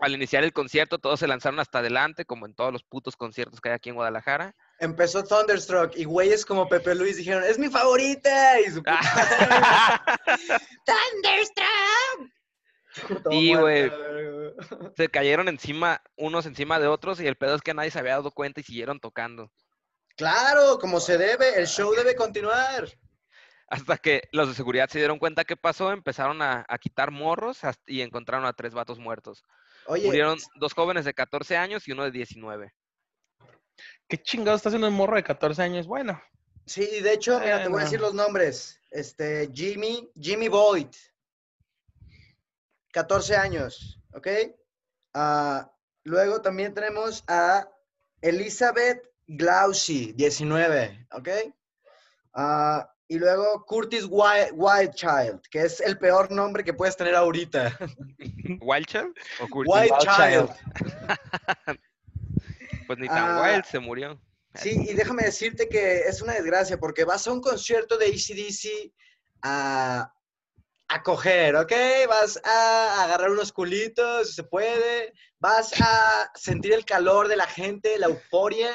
Al 0.00 0.14
iniciar 0.14 0.42
el 0.42 0.52
concierto, 0.52 0.98
todos 0.98 1.20
se 1.20 1.28
lanzaron 1.28 1.60
hasta 1.60 1.78
adelante, 1.78 2.24
como 2.24 2.46
en 2.46 2.56
todos 2.56 2.72
los 2.72 2.82
putos 2.82 3.14
conciertos 3.14 3.60
que 3.60 3.68
hay 3.68 3.76
aquí 3.76 3.90
en 3.90 3.94
Guadalajara. 3.94 4.56
Empezó 4.80 5.24
Thunderstruck 5.24 5.96
y 5.96 6.04
güeyes 6.04 6.46
como 6.46 6.68
Pepe 6.68 6.94
Luis 6.94 7.16
dijeron, 7.16 7.42
es 7.44 7.58
mi 7.58 7.68
favorita. 7.68 8.60
Y 8.60 8.70
su 8.70 8.82
puta 8.82 9.00
Thunderstruck. 10.84 12.32
Sí, 13.30 13.54
güey. 13.54 13.92
se 14.96 15.08
cayeron 15.08 15.46
encima, 15.48 16.02
unos 16.16 16.46
encima 16.46 16.80
de 16.80 16.88
otros, 16.88 17.20
y 17.20 17.26
el 17.28 17.36
pedo 17.36 17.54
es 17.54 17.62
que 17.62 17.72
nadie 17.74 17.92
se 17.92 17.98
había 18.00 18.14
dado 18.14 18.32
cuenta 18.32 18.60
y 18.60 18.64
siguieron 18.64 18.98
tocando. 18.98 19.52
Claro, 20.16 20.78
como 20.80 20.98
se 20.98 21.16
debe, 21.16 21.60
el 21.60 21.68
show 21.68 21.92
debe 21.94 22.16
continuar. 22.16 22.88
Hasta 23.68 23.98
que 23.98 24.22
los 24.32 24.48
de 24.48 24.54
seguridad 24.54 24.88
se 24.88 24.98
dieron 24.98 25.18
cuenta 25.20 25.44
qué 25.44 25.56
pasó, 25.56 25.92
empezaron 25.92 26.42
a, 26.42 26.64
a 26.68 26.78
quitar 26.78 27.12
morros 27.12 27.62
hasta- 27.62 27.84
y 27.86 28.00
encontraron 28.00 28.46
a 28.46 28.52
tres 28.52 28.74
vatos 28.74 28.98
muertos. 28.98 29.44
Oye, 29.86 30.06
Murieron 30.06 30.38
dos 30.56 30.72
jóvenes 30.74 31.04
de 31.04 31.14
14 31.14 31.56
años 31.56 31.86
y 31.86 31.92
uno 31.92 32.02
de 32.02 32.10
19. 32.10 32.72
¿Qué 34.08 34.18
chingado 34.22 34.56
está 34.56 34.68
haciendo 34.68 34.88
un 34.88 34.94
morro 34.94 35.16
de 35.16 35.22
14 35.24 35.62
años? 35.62 35.86
Bueno, 35.86 36.20
sí, 36.66 37.00
de 37.00 37.12
hecho, 37.12 37.38
mira, 37.40 37.62
te 37.62 37.68
voy 37.68 37.80
a 37.80 37.84
decir 37.84 38.00
los 38.00 38.14
nombres. 38.14 38.80
Este, 38.90 39.50
Jimmy, 39.52 40.10
Jimmy 40.18 40.48
Boyd, 40.48 40.88
14 42.92 43.36
años, 43.36 44.00
¿ok? 44.12 44.26
Ah, 45.14 45.70
luego 46.04 46.40
también 46.40 46.72
tenemos 46.74 47.22
a 47.28 47.68
Elizabeth 48.22 49.02
Glaucy, 49.26 50.12
19, 50.14 51.06
¿ok? 51.12 51.28
Ah, 52.34 52.90
y 53.08 53.18
luego 53.18 53.64
Curtis 53.66 54.04
Wi- 54.08 54.50
Wildchild, 54.52 55.40
que 55.50 55.62
es 55.62 55.80
el 55.80 55.98
peor 55.98 56.30
nombre 56.30 56.62
que 56.64 56.72
puedes 56.74 56.96
tener 56.96 57.14
ahorita. 57.14 57.76
¿Wildchild? 58.60 59.14
¿O 59.40 59.48
Curtis? 59.48 59.72
Pues 62.88 62.98
ni 62.98 63.06
tan 63.06 63.38
Ah. 63.38 63.42
wild, 63.52 63.64
se 63.64 63.78
murió. 63.78 64.20
Sí, 64.54 64.70
y 64.88 64.94
déjame 64.94 65.22
decirte 65.24 65.68
que 65.68 66.00
es 66.00 66.20
una 66.22 66.32
desgracia 66.32 66.78
porque 66.78 67.04
vas 67.04 67.28
a 67.28 67.32
un 67.32 67.40
concierto 67.40 67.96
de 67.98 68.06
ACDC 68.06 68.92
a, 69.42 70.10
a 70.88 71.02
coger, 71.02 71.54
¿ok? 71.54 71.72
Vas 72.08 72.40
a 72.42 73.04
agarrar 73.04 73.30
unos 73.30 73.52
culitos, 73.52 74.28
si 74.28 74.34
se 74.34 74.42
puede. 74.42 75.12
Vas 75.38 75.72
a 75.80 76.30
sentir 76.34 76.72
el 76.72 76.84
calor 76.84 77.28
de 77.28 77.36
la 77.36 77.46
gente, 77.46 77.98
la 77.98 78.06
euforia, 78.06 78.74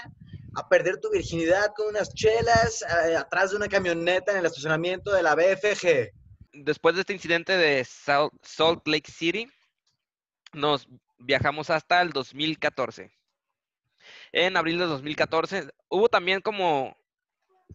a 0.56 0.70
perder 0.70 1.00
tu 1.02 1.10
virginidad 1.10 1.74
con 1.76 1.88
unas 1.88 2.14
chelas 2.14 2.84
eh, 3.08 3.18
atrás 3.18 3.50
de 3.50 3.58
una 3.58 3.68
camioneta 3.68 4.32
en 4.32 4.38
el 4.38 4.46
estacionamiento 4.46 5.12
de 5.12 5.24
la 5.24 5.34
BFG. 5.36 6.12
Después 6.54 6.94
de 6.94 7.02
este 7.02 7.14
incidente 7.14 7.58
de 7.58 7.84
Salt, 7.84 8.32
Salt 8.44 8.88
Lake 8.88 9.12
City, 9.12 9.52
nos 10.54 10.88
viajamos 11.18 11.72
hasta 11.72 12.00
el 12.04 12.12
2014. 12.12 13.12
En 14.34 14.58
abril 14.58 14.80
de 14.80 14.86
2014 14.86 15.70
hubo 15.90 16.10
también 16.10 16.42
como 16.42 16.98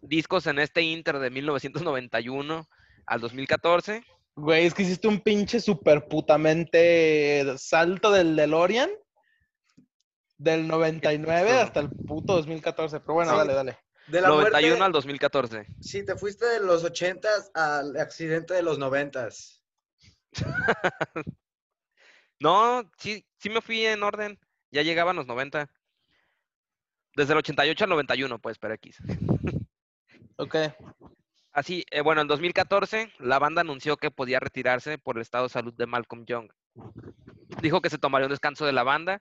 discos 0.03 0.47
en 0.49 0.59
este 0.59 0.83
inter 0.83 1.18
de 1.21 1.30
1991 1.30 2.68
al 3.07 3.20
2014. 3.20 4.05
güey, 4.35 4.66
es 4.66 4.74
que 4.74 4.83
hiciste 4.83 5.07
un 5.09 5.20
pinche 5.20 5.61
super 5.61 6.07
putamente 6.09 7.45
salto 7.59 8.11
del 8.11 8.35
DeLorean 8.37 8.91
del 10.37 10.66
99 10.68 11.49
pasó? 11.51 11.61
hasta 11.62 11.80
el 11.80 11.91
puto 11.91 12.35
2014. 12.35 13.01
Pero 13.01 13.14
bueno, 13.14 13.30
Sí. 13.33 13.37
dale, 13.39 13.55
dale. 13.55 13.78
De 14.09 14.20
la 14.20 14.28
91 14.28 14.68
muerte, 14.68 14.85
al 14.85 14.93
2014. 14.93 15.66
sí, 15.80 16.05
te 16.05 16.16
fuiste 16.16 16.45
de 16.47 16.61
los 16.61 16.85
80s 16.85 17.51
al 17.55 17.97
accidente 17.99 18.55
de 18.55 18.62
los 18.62 18.78
90s. 18.78 19.62
No, 22.41 22.89
sí, 22.99 23.26
sí 23.39 23.51
me 23.51 23.61
fui 23.61 23.85
en 23.85 24.05
orden. 24.05 24.39
Ya 24.70 24.83
llegaban 24.83 25.16
los 25.16 25.26
90. 25.26 25.68
Desde 27.19 27.33
el 27.33 27.39
88 27.39 27.83
al 27.83 27.91
91, 27.91 28.39
pues, 28.39 28.59
pero 28.61 28.75
X. 28.75 29.03
Ok. 30.37 30.55
Así, 31.51 31.85
eh, 31.91 32.01
bueno, 32.01 32.21
en 32.21 32.29
2014 32.29 33.12
la 33.19 33.41
banda 33.41 33.62
anunció 33.62 33.97
que 33.97 34.12
podía 34.12 34.39
retirarse 34.39 34.99
por 34.99 35.16
el 35.16 35.23
estado 35.23 35.47
de 35.47 35.51
salud 35.51 35.75
de 35.75 35.87
Malcolm 35.87 36.25
Young. 36.27 36.49
Dijo 37.61 37.81
que 37.81 37.91
se 37.91 37.99
tomaría 37.99 38.27
un 38.27 38.31
descanso 38.31 38.64
de 38.66 38.73
la 38.73 38.85
banda. 38.85 39.21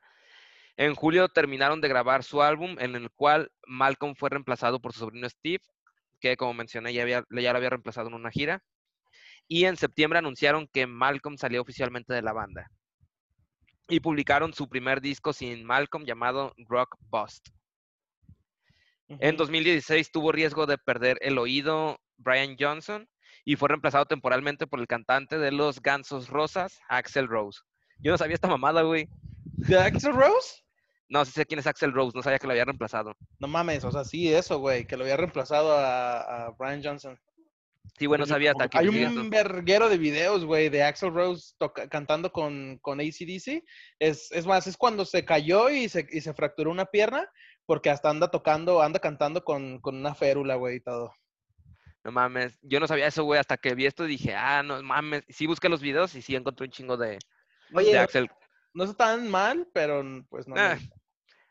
En 0.76 0.94
julio 0.94 1.28
terminaron 1.28 1.82
de 1.82 1.88
grabar 1.88 2.24
su 2.24 2.44
álbum 2.44 2.76
en 2.78 2.96
el 2.96 3.10
cual 3.10 3.52
Malcolm 3.66 4.14
fue 4.14 4.30
reemplazado 4.30 4.80
por 4.80 4.94
su 4.94 5.00
sobrino 5.00 5.28
Steve, 5.28 5.64
que 6.20 6.38
como 6.38 6.54
mencioné 6.54 6.94
ya, 6.94 7.02
había, 7.02 7.24
ya 7.32 7.52
lo 7.52 7.58
había 7.58 7.72
reemplazado 7.72 8.10
en 8.10 8.14
una 8.14 8.30
gira. 8.30 8.62
Y 9.48 9.66
en 9.66 9.76
septiembre 9.76 10.20
anunciaron 10.20 10.68
que 10.72 10.86
Malcolm 10.86 11.36
salía 11.36 11.62
oficialmente 11.62 12.14
de 12.14 12.22
la 12.22 12.34
banda. 12.34 12.70
Y 13.90 14.02
publicaron 14.02 14.54
su 14.54 14.70
primer 14.70 15.02
disco 15.02 15.34
sin 15.34 15.66
Malcolm 15.66 16.06
llamado 16.06 16.54
Rock 16.68 16.96
Bust. 17.10 17.48
En 19.10 19.36
Ujú. 19.36 19.38
2016 19.38 20.12
tuvo 20.12 20.32
riesgo 20.32 20.66
de 20.66 20.78
perder 20.78 21.18
el 21.22 21.38
oído 21.38 22.00
Brian 22.18 22.56
Johnson 22.60 23.08
y 23.46 23.56
fue 23.56 23.70
reemplazado 23.70 24.06
temporalmente 24.06 24.68
por 24.68 24.80
el 24.80 24.88
cantante 24.88 25.38
de 25.38 25.52
los 25.52 25.82
Gansos 25.82 26.30
Rosas, 26.30 26.80
Axel 26.90 27.28
Rose. 27.28 27.62
Yo 28.00 28.12
no 28.12 28.18
sabía 28.18 28.36
esta 28.36 28.48
mamada, 28.50 28.82
güey. 28.82 29.08
¿De 29.58 29.80
Axel 29.80 30.14
Rose? 30.14 30.62
No, 31.10 31.24
sí 31.24 31.32
sé 31.32 31.46
quién 31.46 31.60
es 31.60 31.68
Axel 31.68 31.94
Rose, 31.94 32.12
no 32.16 32.22
sabía 32.22 32.38
que 32.40 32.48
lo 32.48 32.52
había 32.52 32.66
reemplazado. 32.66 33.16
No 33.40 33.48
mames, 33.48 33.86
o 33.86 33.92
sea, 33.92 34.04
sí, 34.04 34.34
eso, 34.34 34.60
güey, 34.60 34.86
que 34.86 34.98
lo 34.98 35.04
había 35.04 35.16
reemplazado 35.16 35.72
a, 35.78 36.48
a 36.48 36.50
Brian 36.60 36.84
Johnson. 36.84 37.18
Sí, 37.98 38.06
bueno, 38.06 38.26
Oye, 38.26 38.34
sabía 38.34 38.52
hasta 38.52 38.68
que 38.68 38.78
Hay 38.78 38.90
un 38.90 39.30
verguero 39.30 39.90
de 39.90 39.98
videos, 39.98 40.44
güey, 40.46 40.70
de 40.70 40.84
Axel 40.84 41.14
Rose 41.14 41.54
toca- 41.58 41.88
cantando 41.88 42.32
con, 42.32 42.78
con 42.82 43.00
ACDC. 43.00 43.64
Es, 43.98 44.32
es 44.32 44.46
más, 44.46 44.68
es 44.68 44.76
cuando 44.78 45.06
se 45.06 45.24
cayó 45.26 45.70
y 45.70 45.88
se, 45.90 46.06
y 46.12 46.20
se 46.22 46.34
fracturó 46.34 46.70
una 46.70 46.86
pierna, 46.86 47.28
porque 47.68 47.92
hasta 47.92 48.10
anda 48.10 48.32
tocando, 48.32 48.82
anda 48.82 49.00
cantando 49.00 49.44
con, 49.44 49.80
con 49.80 49.98
una 49.98 50.16
férula, 50.16 50.56
güey, 50.56 50.78
y 50.78 50.80
todo. 50.80 51.14
No 52.04 52.12
mames, 52.12 52.58
yo 52.62 52.80
no 52.80 52.88
sabía 52.88 53.08
eso, 53.08 53.26
güey, 53.26 53.40
hasta 53.40 53.58
que 53.58 53.76
vi 53.76 53.86
esto 53.86 54.06
y 54.06 54.08
dije, 54.08 54.34
ah, 54.34 54.64
no 54.64 54.82
mames. 54.82 55.24
Sí 55.28 55.46
busqué 55.46 55.68
los 55.68 55.82
videos 55.82 56.16
y 56.16 56.22
sí 56.22 56.36
encontré 56.36 56.66
un 56.66 56.72
chingo 56.72 56.96
de, 56.96 57.20
de 57.70 58.00
Axel. 58.00 58.32
No 58.74 58.86
está 58.86 58.96
tan 58.96 59.30
mal, 59.30 59.68
pero 59.74 60.02
pues 60.30 60.48
no. 60.48 60.56
Ah, 60.58 60.78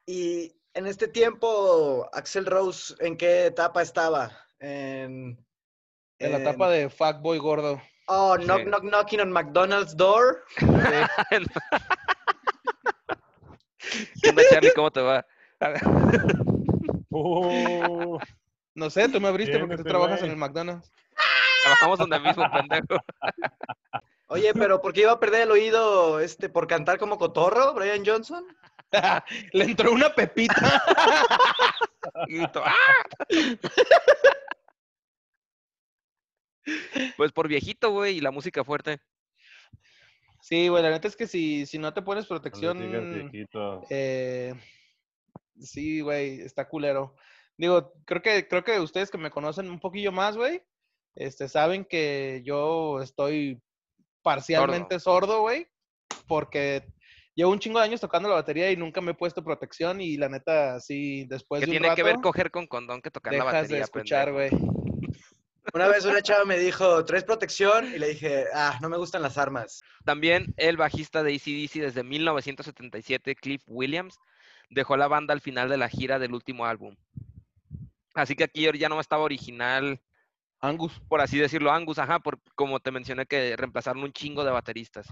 y 0.06 0.58
en 0.72 0.86
este 0.86 1.06
tiempo, 1.08 2.08
Axel 2.12 2.46
Rose, 2.46 2.94
¿en 3.00 3.18
qué 3.18 3.46
etapa 3.46 3.82
estaba? 3.82 4.32
En, 4.58 5.38
En 6.18 6.32
la 6.32 6.38
etapa 6.38 6.70
de 6.70 6.88
Fuckboy 6.88 7.38
gordo. 7.38 7.82
Oh, 8.06 8.36
knock, 8.38 8.60
Sí. 8.60 8.64
knock, 8.64 8.84
knocking 8.84 9.20
on 9.20 9.30
McDonald's 9.32 9.94
door. 9.94 10.44
¿Qué 14.22 14.30
onda, 14.30 14.42
Charlie? 14.50 14.72
¿Cómo 14.74 14.90
te 14.90 15.00
va? 15.02 15.26
A 15.60 15.68
ver, 15.70 15.80
Oh, 17.10 18.18
No 18.74 18.90
sé, 18.90 19.08
tú 19.08 19.20
me 19.20 19.28
abriste 19.28 19.56
Bien, 19.56 19.62
porque 19.62 19.76
tú 19.76 19.82
este 19.82 19.90
trabajas 19.90 20.22
en 20.22 20.30
el 20.30 20.36
McDonald's. 20.36 20.92
Trabajamos 21.62 21.98
donde 21.98 22.20
mismo, 22.20 22.44
pendejo. 22.52 23.00
Oye, 24.28 24.52
pero 24.54 24.80
¿por 24.80 24.92
qué 24.92 25.02
iba 25.02 25.12
a 25.12 25.20
perder 25.20 25.42
el 25.42 25.52
oído 25.52 26.20
este, 26.20 26.48
por 26.48 26.66
cantar 26.66 26.98
como 26.98 27.16
cotorro, 27.16 27.74
Brian 27.74 28.04
Johnson? 28.04 28.44
Le 29.52 29.64
entró 29.64 29.92
una 29.92 30.10
pepita. 30.10 30.82
Grito, 32.26 32.62
¡ah! 32.64 32.74
Pues 37.16 37.32
por 37.32 37.48
viejito, 37.48 37.90
güey, 37.90 38.18
y 38.18 38.20
la 38.20 38.30
música 38.32 38.64
fuerte. 38.64 39.00
Sí, 40.40 40.68
güey, 40.68 40.82
la 40.82 40.90
neta 40.90 41.08
es 41.08 41.16
que 41.16 41.26
si, 41.26 41.66
si 41.66 41.78
no 41.78 41.92
te 41.94 42.02
pones 42.02 42.28
no 42.30 42.36
le 42.36 42.40
digas 42.40 42.60
protección, 42.60 42.78
viejito. 43.30 43.82
eh, 43.90 44.54
sí, 45.60 46.00
güey, 46.00 46.40
está 46.40 46.68
culero. 46.68 47.14
Digo, 47.56 47.92
creo 48.04 48.22
que, 48.22 48.46
creo 48.48 48.64
que 48.64 48.80
ustedes 48.80 49.10
que 49.10 49.18
me 49.18 49.30
conocen 49.30 49.70
un 49.70 49.80
poquillo 49.80 50.12
más, 50.12 50.36
güey, 50.36 50.62
este, 51.14 51.48
saben 51.48 51.84
que 51.84 52.42
yo 52.44 53.00
estoy 53.00 53.62
parcialmente 54.22 55.00
sordo, 55.00 55.40
güey, 55.40 55.66
porque 56.26 56.84
llevo 57.34 57.52
un 57.52 57.58
chingo 57.58 57.78
de 57.78 57.86
años 57.86 58.00
tocando 58.00 58.28
la 58.28 58.34
batería 58.34 58.70
y 58.70 58.76
nunca 58.76 59.00
me 59.00 59.12
he 59.12 59.14
puesto 59.14 59.42
protección 59.42 60.00
y 60.00 60.16
la 60.16 60.28
neta, 60.28 60.80
sí, 60.80 61.24
después 61.26 61.60
Que 61.60 61.66
de 61.66 61.72
un 61.72 61.78
tiene 61.78 61.94
que 61.94 62.02
ver 62.02 62.16
coger 62.16 62.50
con 62.50 62.66
condón 62.66 63.00
que 63.00 63.10
tocar 63.10 63.32
la 63.32 63.38
dejas 63.38 63.52
batería, 63.52 63.76
de 63.76 63.82
escuchar, 63.82 64.32
güey. 64.32 64.50
Una 65.72 65.88
vez 65.88 66.04
una 66.04 66.22
chava 66.22 66.44
me 66.44 66.58
dijo, 66.58 67.04
¿traes 67.04 67.24
protección? 67.24 67.92
Y 67.92 67.98
le 67.98 68.08
dije, 68.08 68.44
ah, 68.54 68.78
no 68.80 68.88
me 68.88 68.96
gustan 68.96 69.22
las 69.22 69.36
armas. 69.36 69.82
También 70.04 70.54
el 70.56 70.76
bajista 70.76 71.22
de 71.22 71.34
ACDC 71.34 71.80
desde 71.80 72.02
1977, 72.02 73.34
Cliff 73.34 73.62
Williams, 73.66 74.18
dejó 74.68 74.96
la 74.96 75.08
banda 75.08 75.32
al 75.32 75.40
final 75.40 75.68
de 75.68 75.76
la 75.76 75.88
gira 75.88 76.18
del 76.18 76.34
último 76.34 76.66
álbum. 76.66 76.96
Así 78.14 78.34
que 78.34 78.44
aquí 78.44 78.66
ya 78.78 78.88
no 78.88 78.98
estaba 79.00 79.24
original, 79.24 80.00
Angus. 80.60 81.00
por 81.08 81.20
así 81.20 81.38
decirlo, 81.38 81.70
Angus, 81.70 81.98
ajá, 81.98 82.18
por, 82.20 82.40
como 82.54 82.80
te 82.80 82.90
mencioné 82.90 83.26
que 83.26 83.56
reemplazaron 83.56 84.02
un 84.02 84.12
chingo 84.12 84.44
de 84.44 84.50
bateristas. 84.50 85.06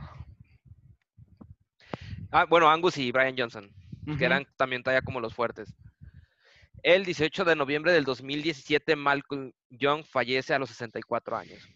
Ah, 2.30 2.46
bueno, 2.46 2.70
Angus 2.70 2.96
y 2.96 3.12
Brian 3.12 3.36
Johnson, 3.36 3.70
que 4.18 4.24
eran 4.24 4.46
también 4.56 4.82
todavía 4.82 5.02
como 5.02 5.20
los 5.20 5.34
fuertes. 5.34 5.72
El 6.82 7.04
18 7.04 7.44
de 7.44 7.56
noviembre 7.56 7.92
del 7.92 8.04
2017, 8.04 8.96
Malcolm 8.96 9.52
Young 9.70 10.04
fallece 10.04 10.52
a 10.52 10.58
los 10.58 10.68
64 10.70 11.36
años. 11.36 11.68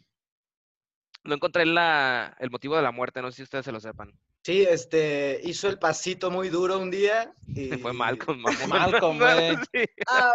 No 1.24 1.34
encontré 1.34 1.66
la- 1.66 2.36
el 2.40 2.50
motivo 2.50 2.76
de 2.76 2.82
la 2.82 2.90
muerte, 2.92 3.20
no 3.22 3.30
sé 3.30 3.36
si 3.38 3.42
ustedes 3.42 3.64
se 3.64 3.72
lo 3.72 3.80
sepan. 3.80 4.12
Sí, 4.42 4.62
este, 4.62 5.40
hizo 5.44 5.68
el 5.68 5.78
pasito 5.78 6.30
muy 6.30 6.48
duro 6.48 6.78
un 6.78 6.90
día 6.90 7.34
y... 7.48 7.68
Fue 7.78 7.92
Malcolm. 7.92 8.42
Malcolm, 8.68 9.18
güey. 9.18 9.56
Sí. 9.72 9.84
Ah, 10.08 10.32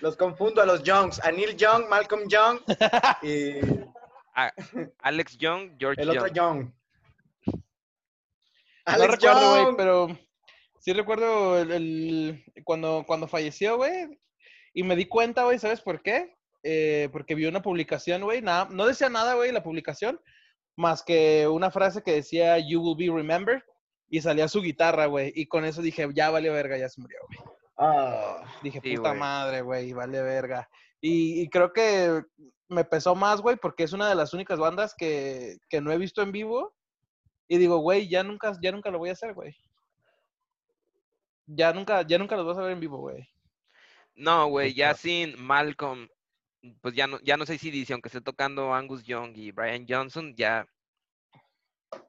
los 0.00 0.16
confundo 0.16 0.62
a 0.62 0.66
los 0.66 0.82
Youngs, 0.84 1.20
a 1.24 1.32
Neil 1.32 1.56
Young, 1.56 1.88
Malcolm 1.88 2.28
Young 2.28 2.60
y 3.22 3.54
Alex 4.98 5.36
Young, 5.36 5.72
George 5.78 6.00
el 6.02 6.10
otro 6.10 6.28
Young. 6.28 6.34
Young. 6.36 6.72
No 7.46 7.62
Alex 8.86 9.10
recuerdo, 9.12 9.50
güey, 9.50 9.64
Young. 9.64 9.76
pero 9.76 10.18
sí 10.78 10.92
recuerdo 10.92 11.58
el, 11.58 11.72
el- 11.72 12.44
cuando, 12.64 13.04
cuando 13.06 13.26
falleció, 13.28 13.76
güey. 13.76 14.18
Y 14.72 14.82
me 14.82 14.96
di 14.96 15.06
cuenta, 15.06 15.44
güey, 15.44 15.58
¿sabes 15.58 15.80
por 15.80 16.02
qué? 16.02 16.36
Eh, 16.66 17.10
porque 17.12 17.34
vi 17.34 17.44
una 17.44 17.60
publicación, 17.60 18.22
güey, 18.22 18.40
nada, 18.40 18.68
no 18.70 18.86
decía 18.86 19.10
nada, 19.10 19.34
güey, 19.34 19.52
la 19.52 19.62
publicación, 19.62 20.18
más 20.76 21.02
que 21.02 21.46
una 21.46 21.70
frase 21.70 22.02
que 22.02 22.12
decía, 22.12 22.58
You 22.58 22.80
will 22.80 22.96
be 22.96 23.14
remembered, 23.14 23.62
y 24.08 24.20
salía 24.20 24.48
su 24.48 24.62
guitarra, 24.62 25.06
güey. 25.06 25.32
Y 25.34 25.46
con 25.46 25.64
eso 25.64 25.82
dije, 25.82 26.08
ya 26.14 26.30
vale 26.30 26.48
verga, 26.48 26.78
ya 26.78 26.88
se 26.88 27.00
murió, 27.00 27.18
güey. 27.28 27.38
Ah, 27.76 28.44
Dije, 28.62 28.80
Sí, 28.82 28.96
puta 28.96 29.12
madre, 29.12 29.60
güey, 29.60 29.92
vale 29.92 30.22
verga. 30.22 30.68
Y, 31.00 31.42
y 31.42 31.48
creo 31.50 31.72
que 31.72 32.22
me 32.68 32.84
pesó 32.84 33.14
más, 33.14 33.40
güey, 33.40 33.56
porque 33.56 33.84
es 33.84 33.92
una 33.92 34.08
de 34.08 34.14
las 34.14 34.32
únicas 34.32 34.58
bandas 34.58 34.94
que, 34.96 35.58
que 35.68 35.80
no 35.80 35.92
he 35.92 35.98
visto 35.98 36.22
en 36.22 36.32
vivo. 36.32 36.74
Y 37.46 37.58
digo, 37.58 37.78
güey, 37.78 38.08
ya 38.08 38.22
nunca, 38.22 38.56
ya 38.62 38.72
nunca 38.72 38.90
lo 38.90 38.98
voy 38.98 39.10
a 39.10 39.12
hacer, 39.12 39.34
güey. 39.34 39.54
Ya 41.46 41.72
nunca, 41.74 42.02
ya 42.02 42.16
nunca 42.16 42.36
los 42.36 42.46
vas 42.46 42.56
a 42.56 42.62
ver 42.62 42.72
en 42.72 42.80
vivo, 42.80 42.98
güey. 42.98 43.28
No, 44.14 44.46
güey, 44.46 44.72
ya 44.72 44.94
sin 44.94 45.34
Malcolm, 45.42 46.08
pues 46.80 46.94
ya 46.94 47.06
no, 47.06 47.18
ya 47.20 47.36
no 47.36 47.46
sé 47.46 47.58
si 47.58 47.70
dice, 47.70 47.92
aunque 47.92 48.08
esté 48.08 48.20
tocando 48.20 48.74
Angus 48.74 49.04
Young 49.04 49.36
y 49.36 49.50
Brian 49.52 49.86
Johnson, 49.88 50.34
ya, 50.36 50.66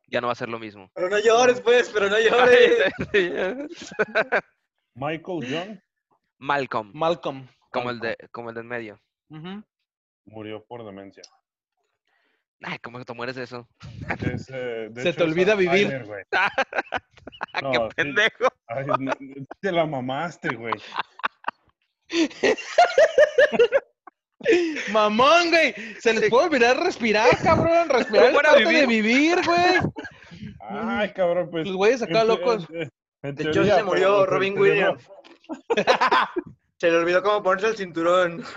ya 0.07 0.21
no 0.21 0.27
va 0.27 0.33
a 0.33 0.37
ser 0.37 0.49
lo 0.49 0.59
mismo. 0.59 0.89
pero 0.93 1.09
no 1.09 1.19
llores, 1.19 1.61
pues, 1.61 1.89
pero 1.93 2.09
no 2.09 2.17
llores. 2.19 2.93
Michael 4.95 5.41
Young 5.45 5.79
Malcolm, 6.37 6.91
Malcolm. 6.93 7.47
como 7.71 7.89
el 7.89 7.99
de, 7.99 8.17
como 8.31 8.49
el 8.49 8.55
del 8.55 8.65
medio. 8.65 8.99
Murió 10.25 10.63
por 10.65 10.85
demencia. 10.85 11.23
Ay, 12.61 12.79
¿cómo 12.79 12.97
que 12.97 13.05
te 13.05 13.13
mueres 13.13 13.35
de 13.35 13.43
eso? 13.43 13.67
Es, 14.21 14.49
eh, 14.49 14.87
de 14.89 15.01
Se 15.01 15.09
hecho, 15.09 15.17
te 15.19 15.23
olvida 15.23 15.55
vivir. 15.55 15.87
Alzheimer. 15.93 16.27
Ah, 17.53 17.61
No, 17.61 17.71
¡Qué 17.71 17.79
pendejo! 17.95 18.47
Ay, 18.67 18.85
te 19.61 19.71
la 19.71 19.85
mamaste, 19.85 20.49
güey. 20.55 20.73
Mamón, 24.91 25.49
güey. 25.49 25.73
Se 25.99 26.13
les 26.13 26.29
puede 26.29 26.45
olvidar 26.47 26.77
respirar, 26.77 27.29
cabrón. 27.43 27.89
Respirar 27.89 28.25
es 28.25 28.29
¿Cómo 28.31 28.39
era 28.41 28.49
parte 28.51 28.65
de 28.65 28.85
vivir? 28.85 29.39
güey. 29.45 29.79
Ay, 30.69 31.11
cabrón, 31.13 31.49
pues. 31.51 31.65
Los 31.67 31.75
güeyes 31.75 32.01
acá 32.01 32.23
locos. 32.23 32.67
en- 33.21 33.35
De 33.35 33.43
hecho, 33.49 33.63
se 33.65 33.83
murió 33.83 34.19
pero, 34.21 34.25
Robin 34.27 34.57
Williams. 34.59 35.03
Se 36.77 36.91
le 36.91 36.97
olvidó 36.97 37.23
cómo 37.23 37.41
ponerse 37.41 37.67
el 37.69 37.77
cinturón. 37.77 38.43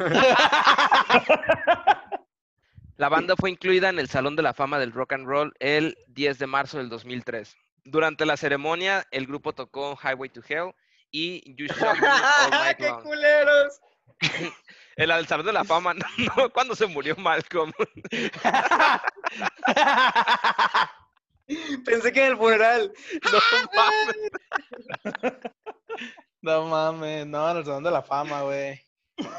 La 2.97 3.09
banda 3.09 3.37
fue 3.37 3.51
incluida 3.51 3.89
en 3.91 3.99
el 4.01 4.09
Salón 4.09 4.35
de 4.35 4.43
la 4.43 4.53
Fama 4.55 4.79
del 4.81 4.93
Rock 4.93 5.13
and 5.13 5.27
Roll 5.27 5.53
el 5.61 5.97
10 6.09 6.39
de 6.41 6.47
marzo 6.49 6.79
del 6.79 6.89
2003. 6.89 7.57
Durante 7.85 8.27
la 8.27 8.37
ceremonia, 8.37 9.07
el 9.13 9.27
grupo 9.27 9.53
tocó 9.55 9.97
Highway 10.03 10.31
to 10.31 10.41
Hell 10.47 10.73
y 11.13 11.55
You 11.55 11.67
Shock 11.67 12.01
Me 12.01 12.09
All 12.09 12.51
Night 12.51 12.77
¡Qué 12.79 12.89
Long. 12.89 13.03
culeros! 13.03 13.81
El 14.99 15.11
al 15.13 15.27
Salón 15.29 15.47
de 15.47 15.53
la 15.53 15.63
Fama, 15.63 15.95
no, 15.95 16.05
no, 16.37 16.53
cuando 16.53 16.75
se 16.75 16.87
murió 16.87 17.15
Malcolm. 17.17 17.71
Pensé 21.85 22.13
que 22.13 22.27
en 22.27 22.33
el 22.33 22.37
funeral. 22.37 22.93
No 23.23 23.39
mames. 23.77 24.17
No 26.43 26.67
mames, 26.67 27.29
no, 27.29 27.49
en 27.49 27.59
el 27.59 27.65
Salón 27.65 27.85
de 27.85 27.93
la 27.93 28.03
Fama, 28.03 28.43
güey. 28.43 28.85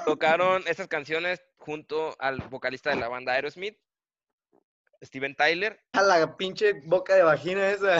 Tocaron 0.06 0.64
estas 0.66 0.88
canciones 0.88 1.44
junto 1.58 2.16
al 2.20 2.38
vocalista 2.48 2.92
de 2.92 2.96
la 2.96 3.10
banda 3.10 3.34
Aerosmith, 3.34 3.78
Steven 5.04 5.36
Tyler. 5.36 5.78
A 5.92 6.04
la 6.04 6.38
pinche 6.38 6.72
boca 6.86 7.16
de 7.16 7.24
vagina 7.24 7.70
esa. 7.70 7.98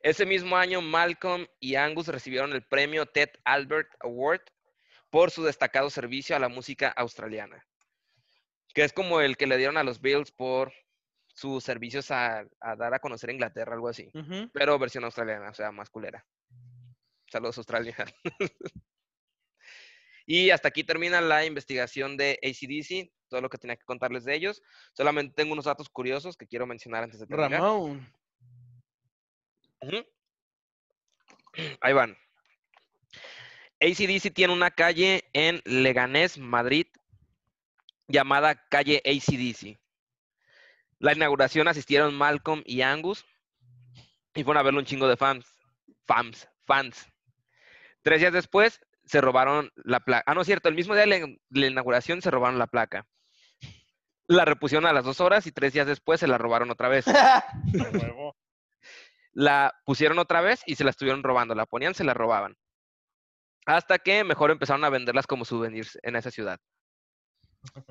Ese 0.00 0.24
mismo 0.24 0.56
año, 0.56 0.80
Malcolm 0.80 1.46
y 1.60 1.74
Angus 1.74 2.08
recibieron 2.08 2.54
el 2.54 2.62
premio 2.62 3.04
Ted 3.04 3.28
Albert 3.44 3.90
Award 4.00 4.40
por 5.12 5.30
su 5.30 5.44
destacado 5.44 5.90
servicio 5.90 6.34
a 6.34 6.38
la 6.38 6.48
música 6.48 6.88
australiana, 6.88 7.62
que 8.72 8.82
es 8.82 8.94
como 8.94 9.20
el 9.20 9.36
que 9.36 9.46
le 9.46 9.58
dieron 9.58 9.76
a 9.76 9.84
los 9.84 10.00
Beatles 10.00 10.32
por 10.32 10.72
sus 11.26 11.62
servicios 11.62 12.10
a, 12.10 12.46
a 12.60 12.76
dar 12.76 12.94
a 12.94 12.98
conocer 12.98 13.28
a 13.28 13.34
Inglaterra, 13.34 13.74
algo 13.74 13.88
así, 13.88 14.10
pero 14.54 14.78
versión 14.78 15.04
australiana, 15.04 15.50
o 15.50 15.54
sea, 15.54 15.70
más 15.70 15.90
culera. 15.90 16.26
Saludos, 17.30 17.58
Australia. 17.58 17.94
y 20.26 20.48
hasta 20.48 20.68
aquí 20.68 20.82
termina 20.82 21.20
la 21.20 21.44
investigación 21.44 22.16
de 22.16 22.38
ACDC, 22.42 23.12
todo 23.28 23.42
lo 23.42 23.50
que 23.50 23.58
tenía 23.58 23.76
que 23.76 23.84
contarles 23.84 24.24
de 24.24 24.34
ellos. 24.34 24.62
Solamente 24.94 25.34
tengo 25.34 25.52
unos 25.52 25.66
datos 25.66 25.90
curiosos 25.90 26.38
que 26.38 26.46
quiero 26.46 26.66
mencionar 26.66 27.04
antes 27.04 27.20
de 27.20 27.26
terminar. 27.26 27.60
Ramón. 27.60 28.10
Ujú. 29.82 30.06
Ahí 31.82 31.92
van. 31.92 32.16
ACDC 33.82 34.32
tiene 34.32 34.52
una 34.52 34.70
calle 34.70 35.24
en 35.32 35.60
Leganés, 35.64 36.38
Madrid, 36.38 36.86
llamada 38.06 38.54
calle 38.68 39.02
ACDC. 39.04 39.80
La 41.00 41.12
inauguración 41.12 41.66
asistieron 41.66 42.14
Malcolm 42.14 42.62
y 42.64 42.82
Angus 42.82 43.24
y 44.34 44.44
fueron 44.44 44.60
a 44.60 44.62
verlo 44.62 44.78
un 44.78 44.86
chingo 44.86 45.08
de 45.08 45.16
fans. 45.16 45.44
Fans, 46.06 46.48
fans. 46.64 47.08
Tres 48.02 48.20
días 48.20 48.32
después 48.32 48.80
se 49.04 49.20
robaron 49.20 49.72
la 49.74 49.98
placa. 49.98 50.22
Ah, 50.26 50.34
no 50.34 50.42
es 50.42 50.46
cierto, 50.46 50.68
el 50.68 50.76
mismo 50.76 50.94
día 50.94 51.04
de 51.04 51.38
la, 51.50 51.66
inauguración 51.66 52.22
se 52.22 52.30
robaron 52.30 52.60
la 52.60 52.68
placa. 52.68 53.08
La 54.28 54.44
repusieron 54.44 54.86
a 54.86 54.92
las 54.92 55.04
dos 55.04 55.20
horas 55.20 55.48
y 55.48 55.52
tres 55.52 55.72
días 55.72 55.88
después 55.88 56.20
se 56.20 56.28
la 56.28 56.38
robaron 56.38 56.70
otra 56.70 56.88
vez. 56.88 57.04
La 59.34 59.74
pusieron 59.86 60.18
otra 60.18 60.42
vez 60.42 60.62
y 60.66 60.74
se 60.74 60.84
la 60.84 60.90
estuvieron 60.90 61.22
robando. 61.22 61.54
La 61.54 61.64
ponían, 61.64 61.94
se 61.94 62.04
la 62.04 62.12
robaban. 62.12 62.54
Hasta 63.66 63.98
que 63.98 64.24
mejor 64.24 64.50
empezaron 64.50 64.84
a 64.84 64.90
venderlas 64.90 65.26
como 65.26 65.44
souvenirs 65.44 65.98
en 66.02 66.16
esa 66.16 66.30
ciudad. 66.30 66.58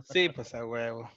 Sí, 0.04 0.30
pues 0.30 0.54
a 0.54 0.66
huevo. 0.66 1.10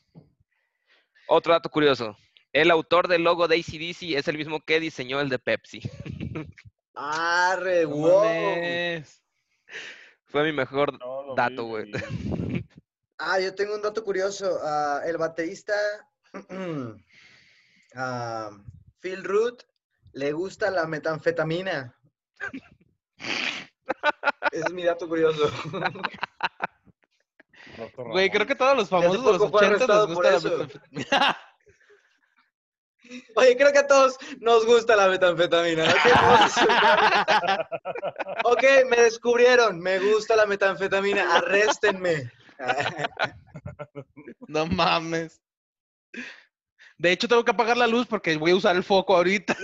Otro 1.27 1.53
dato 1.53 1.69
curioso. 1.71 2.17
El 2.53 2.71
autor 2.71 3.09
del 3.09 3.25
logo 3.25 3.49
de 3.49 3.57
ACDC 3.57 4.17
es 4.17 4.29
el 4.29 4.39
mismo 4.39 4.61
que 4.61 4.79
diseñó 4.79 5.21
el 5.21 5.29
de 5.29 5.39
Pepsi. 5.41 5.81
Arre, 6.95 7.85
wow. 7.85 9.05
Fue 10.27 10.45
mi 10.45 10.53
mejor 10.53 10.99
No, 10.99 11.35
dato, 11.35 11.65
güey. 11.65 11.91
Ah, 13.17 13.39
yo 13.39 13.55
tengo 13.55 13.77
un 13.77 13.83
dato 13.83 14.03
curioso. 14.03 14.59
Ah, 14.63 15.01
el 15.07 15.17
baterista 15.17 15.73
ah, 17.95 18.51
Phil 19.01 19.25
Root 19.25 19.63
le 20.13 20.33
gusta 20.33 20.71
la 20.71 20.87
metanfetamina. 20.87 21.97
Ese 24.53 24.65
es 24.67 24.73
mi 24.73 24.85
dato 24.85 25.09
curioso. 25.09 25.51
Güey, 27.97 28.31
creo 28.31 28.47
que 28.47 28.55
todos 28.55 28.77
los 28.77 28.89
famosos 28.89 29.25
de 29.25 29.33
los 29.33 29.39
poco 29.39 29.59
fue 29.59 29.67
80 29.67 29.73
les 29.73 29.91
arrestado 29.91 30.07
por 30.07 30.17
gusta 30.17 30.31
la 30.31 30.39
metanfetamina. 30.39 31.39
Oye, 33.37 33.57
creo 33.57 33.73
que 33.73 33.79
a 33.79 33.87
todos 33.87 34.17
nos 34.41 34.65
gusta 34.65 34.97
la 34.97 35.09
metanfetamina. 35.09 35.85
¿no? 35.87 35.93
Ok, 38.45 38.63
me 38.89 38.97
descubrieron. 38.97 39.79
Me 39.79 39.99
gusta 39.99 40.37
la 40.37 40.47
metanfetamina. 40.47 41.37
Arréstenme. 41.37 42.31
No 44.47 44.67
mames. 44.67 45.41
De 46.97 47.13
hecho, 47.13 47.29
tengo 47.29 47.45
que 47.45 47.51
apagar 47.51 47.77
la 47.77 47.87
luz 47.87 48.07
porque 48.07 48.37
voy 48.37 48.53
a 48.53 48.57
usar 48.57 48.77
el 48.77 48.85
foco 48.85 49.17
ahorita. 49.17 49.57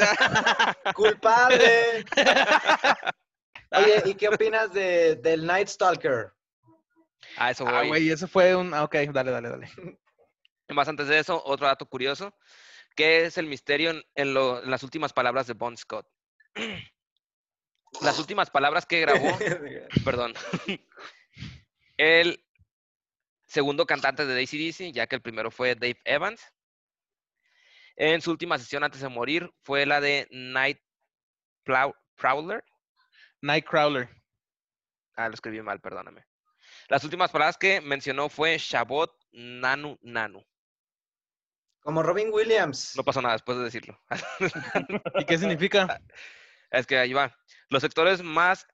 Culpable. 0.94 2.04
Oye, 3.72 4.02
¿y 4.06 4.14
qué 4.14 4.28
opinas 4.28 4.72
de, 4.72 5.16
del 5.16 5.46
Night 5.46 5.68
Stalker? 5.68 6.32
A 7.36 7.50
eso 7.50 7.64
Ah, 7.66 7.84
güey, 7.86 8.10
ese 8.10 8.26
fue 8.26 8.54
un... 8.56 8.72
ah, 8.74 8.84
Ok, 8.84 8.94
dale, 9.12 9.30
dale, 9.30 9.48
dale. 9.48 9.68
Más 10.68 10.88
antes 10.88 11.08
de 11.08 11.18
eso, 11.18 11.42
otro 11.44 11.66
dato 11.66 11.86
curioso. 11.86 12.34
¿Qué 12.96 13.24
es 13.24 13.38
el 13.38 13.46
misterio 13.46 13.90
en, 13.90 14.02
en 14.14 14.34
lo- 14.34 14.62
en 14.62 14.70
las 14.70 14.82
últimas 14.82 15.12
palabras 15.12 15.46
de 15.46 15.54
Bon 15.54 15.76
Scott? 15.76 16.06
Las 18.02 18.18
últimas 18.20 18.50
palabras 18.50 18.86
que 18.86 19.00
grabó, 19.00 19.36
perdón, 20.04 20.32
el 21.96 22.44
segundo 23.46 23.84
cantante 23.84 24.24
de 24.26 24.42
ACDC, 24.42 24.92
ya 24.92 25.08
que 25.08 25.16
el 25.16 25.22
primero 25.22 25.50
fue 25.50 25.74
Dave 25.74 25.98
Evans. 26.04 26.40
En 27.96 28.20
su 28.22 28.30
última 28.30 28.58
sesión 28.58 28.84
antes 28.84 29.00
de 29.00 29.08
morir 29.08 29.52
fue 29.62 29.86
la 29.86 30.00
de 30.00 30.28
Night 30.30 30.78
Prowler. 31.64 32.64
Nightcrawler. 33.42 34.08
Ah, 35.16 35.28
lo 35.28 35.34
escribí 35.34 35.60
mal, 35.62 35.80
perdóname. 35.80 36.24
Las 36.88 37.04
últimas 37.04 37.30
palabras 37.30 37.56
que 37.56 37.80
mencionó 37.80 38.28
fue 38.28 38.58
Shabbat 38.58 39.10
Nanu 39.32 39.98
Nanu. 40.02 40.44
Como 41.80 42.02
Robin 42.02 42.30
Williams. 42.32 42.94
No 42.96 43.04
pasó 43.04 43.22
nada 43.22 43.34
después 43.34 43.58
de 43.58 43.64
decirlo. 43.64 43.98
¿Y 45.18 45.24
qué 45.24 45.38
significa? 45.38 46.00
Es 46.72 46.86
que 46.86 46.98
ahí 46.98 47.12
va. 47.12 47.36
Los 47.68 47.82
sectores 47.82 48.22
más 48.22 48.64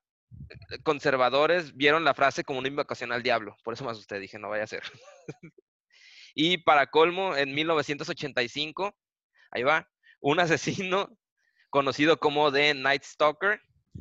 conservadores 0.83 1.75
vieron 1.75 2.05
la 2.05 2.13
frase 2.13 2.45
como 2.45 2.59
una 2.59 2.69
invocación 2.69 3.11
al 3.11 3.23
diablo. 3.23 3.57
Por 3.65 3.73
eso 3.73 3.85
me 3.85 3.91
asusté, 3.91 4.19
dije, 4.19 4.39
no 4.39 4.51
vaya 4.51 4.65
a 4.65 4.67
ser. 4.67 4.83
y 6.35 6.59
para 6.59 6.89
colmo, 6.89 7.35
en 7.35 7.55
1985, 7.55 8.95
ahí 9.51 9.63
va, 9.63 9.89
un 10.21 10.41
asesino 10.41 11.09
conocido 11.71 12.19
como 12.19 12.53
The 12.53 12.75
Night 12.75 13.03
Stalker. 13.03 13.61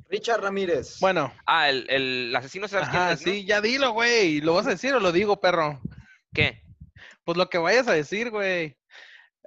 Richard 0.10 0.42
Ramírez. 0.42 1.00
Bueno, 1.00 1.34
Ah, 1.46 1.70
el, 1.70 1.86
el 1.90 2.36
asesino, 2.36 2.68
¿sabes 2.68 2.90
quién 2.90 3.02
ajá, 3.02 3.12
es, 3.14 3.26
no? 3.26 3.32
sí, 3.32 3.46
ya 3.46 3.62
dilo, 3.62 3.92
güey. 3.92 4.42
¿Lo 4.42 4.54
vas 4.54 4.68
a 4.68 4.72
decir 4.72 4.94
o 4.94 5.00
lo 5.00 5.12
digo, 5.12 5.40
perro? 5.40 5.82
¿Qué? 6.34 6.62
Pues 7.24 7.38
lo 7.38 7.50
que 7.50 7.58
vayas 7.58 7.88
a 7.88 7.94
decir, 7.94 8.30
güey. 8.30 8.78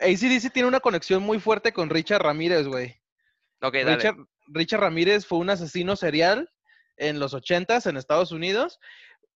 ACDC 0.01 0.53
tiene 0.53 0.69
una 0.69 0.81
conexión 0.81 1.23
muy 1.23 1.39
fuerte 1.41 1.73
con 1.73 1.91
Richard 1.91 2.23
Ramírez, 2.23 2.67
güey. 2.67 3.01
Ok, 3.61 3.75
dale. 3.75 3.97
Richard, 3.97 4.17
Richard 4.49 4.81
Ramírez 4.81 5.27
fue 5.27 5.39
un 5.39 5.51
asesino 5.51 5.97
serial 5.97 6.49
en 6.97 7.19
los 7.21 7.35
80s 7.35 7.89
en 7.89 7.97
Estados 7.97 8.33
Unidos. 8.33 8.79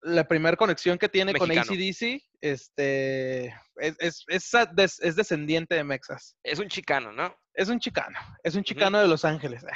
La 0.04 0.28
primera 0.28 0.58
conexión 0.58 0.98
que 0.98 1.10
tiene 1.10 1.34
con 1.34 1.48
Mexicano. 1.50 1.72
ACDC 1.74 2.24
este, 2.42 3.46
es, 3.78 4.24
es, 4.28 5.00
es 5.00 5.16
descendiente 5.16 5.76
de 5.76 5.84
Mexas. 5.84 6.36
Es 6.44 6.60
un 6.60 6.68
chicano, 6.68 7.12
¿no? 7.12 7.36
Es 7.54 7.70
un 7.70 7.80
chicano, 7.80 8.18
es 8.44 8.56
un 8.56 8.64
chicano 8.64 9.00
de 9.00 9.08
Los 9.08 9.26
Ángeles. 9.26 9.64
eh. 9.64 9.68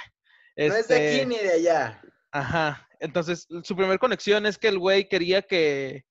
No 0.58 0.64
es 0.64 0.74
de 0.74 0.80
Este, 0.80 1.18
aquí 1.18 1.26
ni 1.26 1.38
de 1.38 1.51
allá. 1.51 2.01
Ajá. 2.32 2.88
Entonces, 2.99 3.47
su 3.64 3.76
primera 3.76 3.97
conexión 3.97 4.45
es 4.45 4.58
que 4.58 4.68
el 4.68 4.80
güey 4.80 5.08
quería 5.08 5.41
que, 5.41 6.06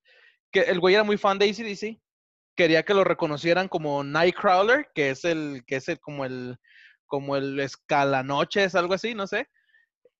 que 0.51 0.61
el 0.61 0.79
güey 0.79 0.95
era 0.95 1.03
muy 1.03 1.17
fan 1.17 1.37
de 1.37 1.49
ACDC, 1.49 1.99
quería 2.55 2.83
que 2.83 2.93
lo 2.93 3.03
reconocieran 3.03 3.67
como 3.67 4.03
Nightcrawler, 4.03 4.87
que 4.93 5.09
es 5.09 5.25
el, 5.25 5.63
que 5.67 5.77
es 5.77 5.89
el, 5.89 5.99
como 5.99 6.25
el, 6.25 6.57
como 7.05 7.35
el 7.35 7.59
escalanoches, 7.59 8.75
algo 8.75 8.93
así, 8.93 9.13
no 9.13 9.27
sé. 9.27 9.47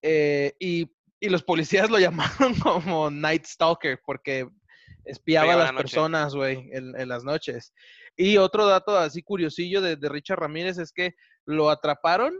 Eh, 0.02 0.54
y, 0.60 0.92
y 1.20 1.30
los 1.30 1.44
policías 1.44 1.90
lo 1.90 2.00
llamaron 2.00 2.56
como 2.60 3.10
Night 3.10 3.46
Stalker, 3.46 4.00
porque 4.06 4.48
espiaba 5.06 5.54
a 5.54 5.58
las 5.58 5.74
la 5.74 5.78
personas, 5.78 6.36
güey, 6.36 6.70
en, 6.72 7.00
en 7.00 7.08
las 7.08 7.24
noches. 7.24 7.74
Y 8.18 8.38
otro 8.38 8.66
dato 8.66 8.98
así 8.98 9.22
curiosillo 9.22 9.82
de, 9.82 9.96
de 9.96 10.10
Richard 10.10 10.40
Ramírez 10.40 10.78
es 10.78 10.92
que 10.92 11.16
lo 11.46 11.70
atraparon 11.70 12.34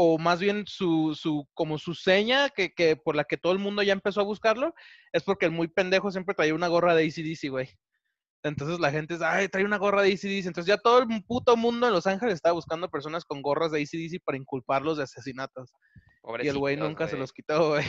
o 0.00 0.16
más 0.16 0.38
bien 0.38 0.64
su, 0.68 1.18
su, 1.20 1.48
como 1.54 1.76
su 1.76 1.92
seña 1.92 2.50
que, 2.50 2.72
que 2.72 2.94
por 2.94 3.16
la 3.16 3.24
que 3.24 3.36
todo 3.36 3.52
el 3.52 3.58
mundo 3.58 3.82
ya 3.82 3.92
empezó 3.92 4.20
a 4.20 4.24
buscarlo, 4.24 4.72
es 5.12 5.24
porque 5.24 5.46
el 5.46 5.50
muy 5.50 5.66
pendejo 5.66 6.12
siempre 6.12 6.36
traía 6.36 6.54
una 6.54 6.68
gorra 6.68 6.94
de 6.94 7.04
ACDC, 7.04 7.50
güey. 7.50 7.68
Entonces 8.44 8.78
la 8.78 8.92
gente 8.92 9.14
es, 9.14 9.22
ay, 9.22 9.48
trae 9.48 9.64
una 9.64 9.76
gorra 9.76 10.02
de 10.02 10.12
ACDC. 10.12 10.46
Entonces 10.46 10.66
ya 10.66 10.78
todo 10.78 11.00
el 11.00 11.24
puto 11.24 11.56
mundo 11.56 11.88
en 11.88 11.92
Los 11.92 12.06
Ángeles 12.06 12.34
estaba 12.34 12.52
buscando 12.52 12.88
personas 12.88 13.24
con 13.24 13.42
gorras 13.42 13.72
de 13.72 13.80
ACDC 13.82 14.22
para 14.24 14.38
inculparlos 14.38 14.98
de 14.98 15.02
asesinatos. 15.02 15.72
Y 16.40 16.46
el 16.46 16.58
güey 16.58 16.76
nunca 16.76 17.08
se 17.08 17.16
los 17.16 17.32
quitó, 17.32 17.70
güey. 17.70 17.84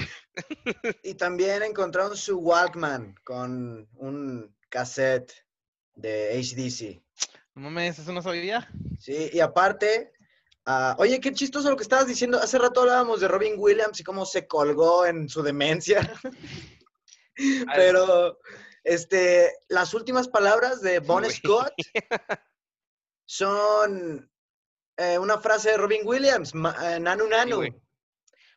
Y 1.03 1.14
también 1.14 1.62
encontraron 1.62 2.18
su 2.18 2.39
Walkman 2.39 3.14
con 3.24 3.88
un 3.97 4.55
cassette 4.70 5.32
de 5.93 6.41
HDC. 6.41 7.03
No 7.53 7.70
mames, 7.70 7.99
eso 7.99 8.14
no 8.14 8.24
sabía. 8.24 8.68
Sí, 8.97 9.30
y 9.32 9.41
aparte, 9.41 10.12
oye, 10.97 11.20
qué 11.20 11.32
chistoso 11.34 11.70
lo 11.70 11.76
que 11.78 11.84
estabas 11.84 12.07
diciendo. 12.07 12.39
Hace 12.39 12.57
rato 12.57 12.82
hablábamos 12.82 13.22
de 13.22 13.28
Robin 13.28 13.55
Williams 13.57 13.99
y 13.99 14.03
cómo 14.03 14.26
se 14.26 14.47
colgó 14.47 15.05
en 15.05 15.30
su 15.30 15.41
demencia. 15.41 16.13
Pero, 17.76 18.39
este, 18.84 19.53
las 19.67 19.93
últimas 19.93 20.28
palabras 20.28 20.82
de 20.82 20.99
Bon. 20.99 21.24
Scott 21.30 21.74
son 23.26 24.30
eh, 24.97 25.17
una 25.17 25.39
frase 25.39 25.72
de 25.72 25.78
Robin 25.78 26.01
Williams, 26.03 26.53
eh, 26.53 26.99
Nanu 26.99 27.28
Nanu. 27.28 27.61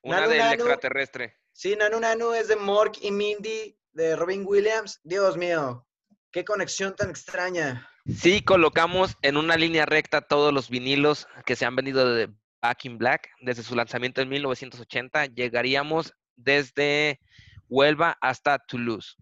Una 0.04 0.20
Nanu, 0.20 0.30
del 0.30 0.38
nanu. 0.38 0.52
extraterrestre. 0.54 1.38
Sí, 1.52 1.76
Nanu 1.76 2.00
Nanu 2.00 2.32
es 2.32 2.48
de 2.48 2.56
Mork 2.56 2.98
y 3.02 3.10
Mindy 3.10 3.78
de 3.92 4.16
Robin 4.16 4.44
Williams. 4.44 5.00
Dios 5.04 5.36
mío, 5.36 5.86
qué 6.30 6.44
conexión 6.44 6.96
tan 6.96 7.10
extraña. 7.10 7.88
Si 8.04 8.42
colocamos 8.42 9.16
en 9.22 9.36
una 9.36 9.56
línea 9.56 9.86
recta 9.86 10.22
todos 10.22 10.52
los 10.52 10.68
vinilos 10.68 11.28
que 11.46 11.54
se 11.54 11.64
han 11.64 11.76
vendido 11.76 12.12
de 12.12 12.32
Back 12.60 12.84
in 12.84 12.98
Black 12.98 13.30
desde 13.40 13.62
su 13.62 13.76
lanzamiento 13.76 14.20
en 14.20 14.28
1980, 14.28 15.26
llegaríamos 15.26 16.12
desde 16.34 17.20
Huelva 17.68 18.18
hasta 18.20 18.58
Toulouse, 18.58 19.16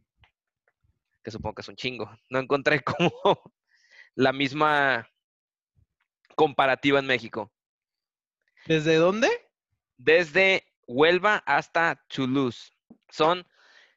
que 1.23 1.31
supongo 1.31 1.57
que 1.57 1.63
es 1.63 1.69
un 1.69 1.77
chingo. 1.77 2.11
No 2.31 2.39
encontré 2.39 2.81
como 2.83 3.13
la 4.15 4.33
misma 4.33 5.07
comparativa 6.35 7.01
en 7.01 7.07
México. 7.07 7.53
¿Desde 8.65 8.97
dónde? 8.97 9.29
Desde 9.99 10.65
Huelva 10.87 11.43
hasta 11.45 12.03
Toulouse. 12.09 12.73
Son 13.11 13.47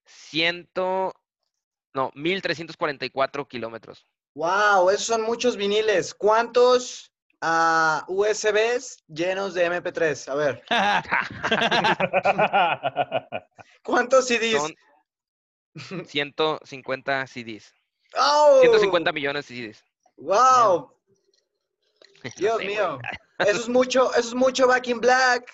100, 0.05 0.71
no, 0.75 2.11
1344 2.15 3.47
kilómetros. 3.47 4.05
Wow, 4.35 4.89
esos 4.89 5.05
son 5.05 5.21
muchos 5.21 5.55
viniles. 5.55 6.13
¿Cuántos 6.13 7.13
a 7.45 8.05
USBs 8.07 9.03
llenos 9.07 9.53
de 9.53 9.69
MP3. 9.69 10.29
A 10.29 10.35
ver, 10.35 10.63
¿cuántos 13.83 14.27
CDs? 14.27 14.61
Son 14.61 14.73
150 16.05 17.27
CDs. 17.27 17.73
¡Oh! 18.15 18.59
150 18.61 19.11
millones 19.11 19.49
de 19.49 19.55
CDs. 19.55 19.83
¡Wow! 20.17 20.91
No 22.23 22.31
Dios 22.37 22.59
sé, 22.59 22.65
mío. 22.65 22.99
Eso 23.39 23.59
es 23.59 23.67
mucho, 23.67 24.09
eso 24.11 24.29
es 24.29 24.33
mucho 24.33 24.65
Back 24.65 24.87
in 24.87 25.01
Black. 25.01 25.51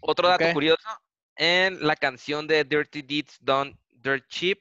Otro 0.00 0.26
dato 0.26 0.50
curioso, 0.54 0.88
en 1.36 1.86
la 1.86 1.94
canción 1.96 2.46
de 2.46 2.64
Dirty 2.64 3.02
Deeds 3.02 3.36
Done 3.42 3.76
Dirt 4.02 4.24
Cheap, 4.28 4.58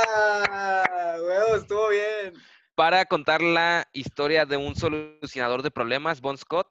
¡Yeah! 0.00 1.16
Huevo, 1.22 1.56
estuvo 1.56 1.88
bien. 1.90 2.34
para 2.74 3.04
contar 3.04 3.42
la 3.42 3.86
historia 3.92 4.46
de 4.46 4.56
un 4.56 4.74
solucionador 4.74 5.62
de 5.62 5.70
problemas, 5.70 6.20
Bon 6.20 6.36
Scott, 6.36 6.68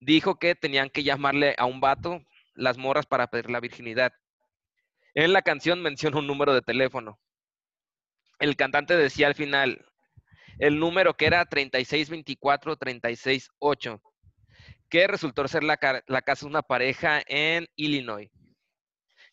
dijo 0.00 0.38
que 0.38 0.54
tenían 0.54 0.88
que 0.90 1.02
llamarle 1.02 1.54
a 1.58 1.66
un 1.66 1.80
vato 1.80 2.22
las 2.54 2.78
morras 2.78 3.06
para 3.06 3.26
pedir 3.28 3.50
la 3.50 3.60
virginidad. 3.60 4.12
En 5.14 5.32
la 5.32 5.42
canción 5.42 5.82
menciona 5.82 6.18
un 6.18 6.26
número 6.26 6.54
de 6.54 6.62
teléfono. 6.62 7.18
El 8.38 8.56
cantante 8.56 8.96
decía 8.96 9.26
al 9.26 9.34
final 9.34 9.84
el 10.58 10.78
número 10.78 11.14
que 11.14 11.26
era 11.26 11.44
3624-368, 11.48 14.00
que 14.88 15.06
resultó 15.06 15.46
ser 15.48 15.64
la, 15.64 15.76
ca- 15.76 16.02
la 16.06 16.22
casa 16.22 16.46
de 16.46 16.50
una 16.50 16.62
pareja 16.62 17.22
en 17.26 17.66
Illinois, 17.76 18.30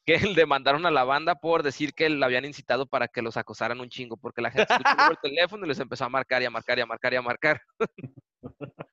que 0.07 0.17
demandaron 0.35 0.85
a 0.85 0.91
la 0.91 1.03
banda 1.03 1.35
por 1.35 1.61
decir 1.63 1.93
que 1.93 2.09
la 2.09 2.25
habían 2.27 2.45
incitado 2.45 2.85
para 2.87 3.09
que 3.09 3.21
los 3.21 3.35
acosaran 3.35 3.81
un 3.81 3.89
chingo, 3.89 4.15
porque 4.17 4.41
la 4.41 4.49
gente 4.49 4.73
escuchó 4.73 5.11
el 5.11 5.17
teléfono 5.21 5.65
y 5.65 5.67
les 5.69 5.79
empezó 5.79 6.05
a 6.05 6.09
marcar 6.09 6.41
y 6.41 6.45
a 6.45 6.49
marcar 6.49 6.77
y 6.77 6.81
a 6.81 6.85
marcar 6.85 7.13
y 7.13 7.15
a 7.17 7.21
marcar. 7.21 7.61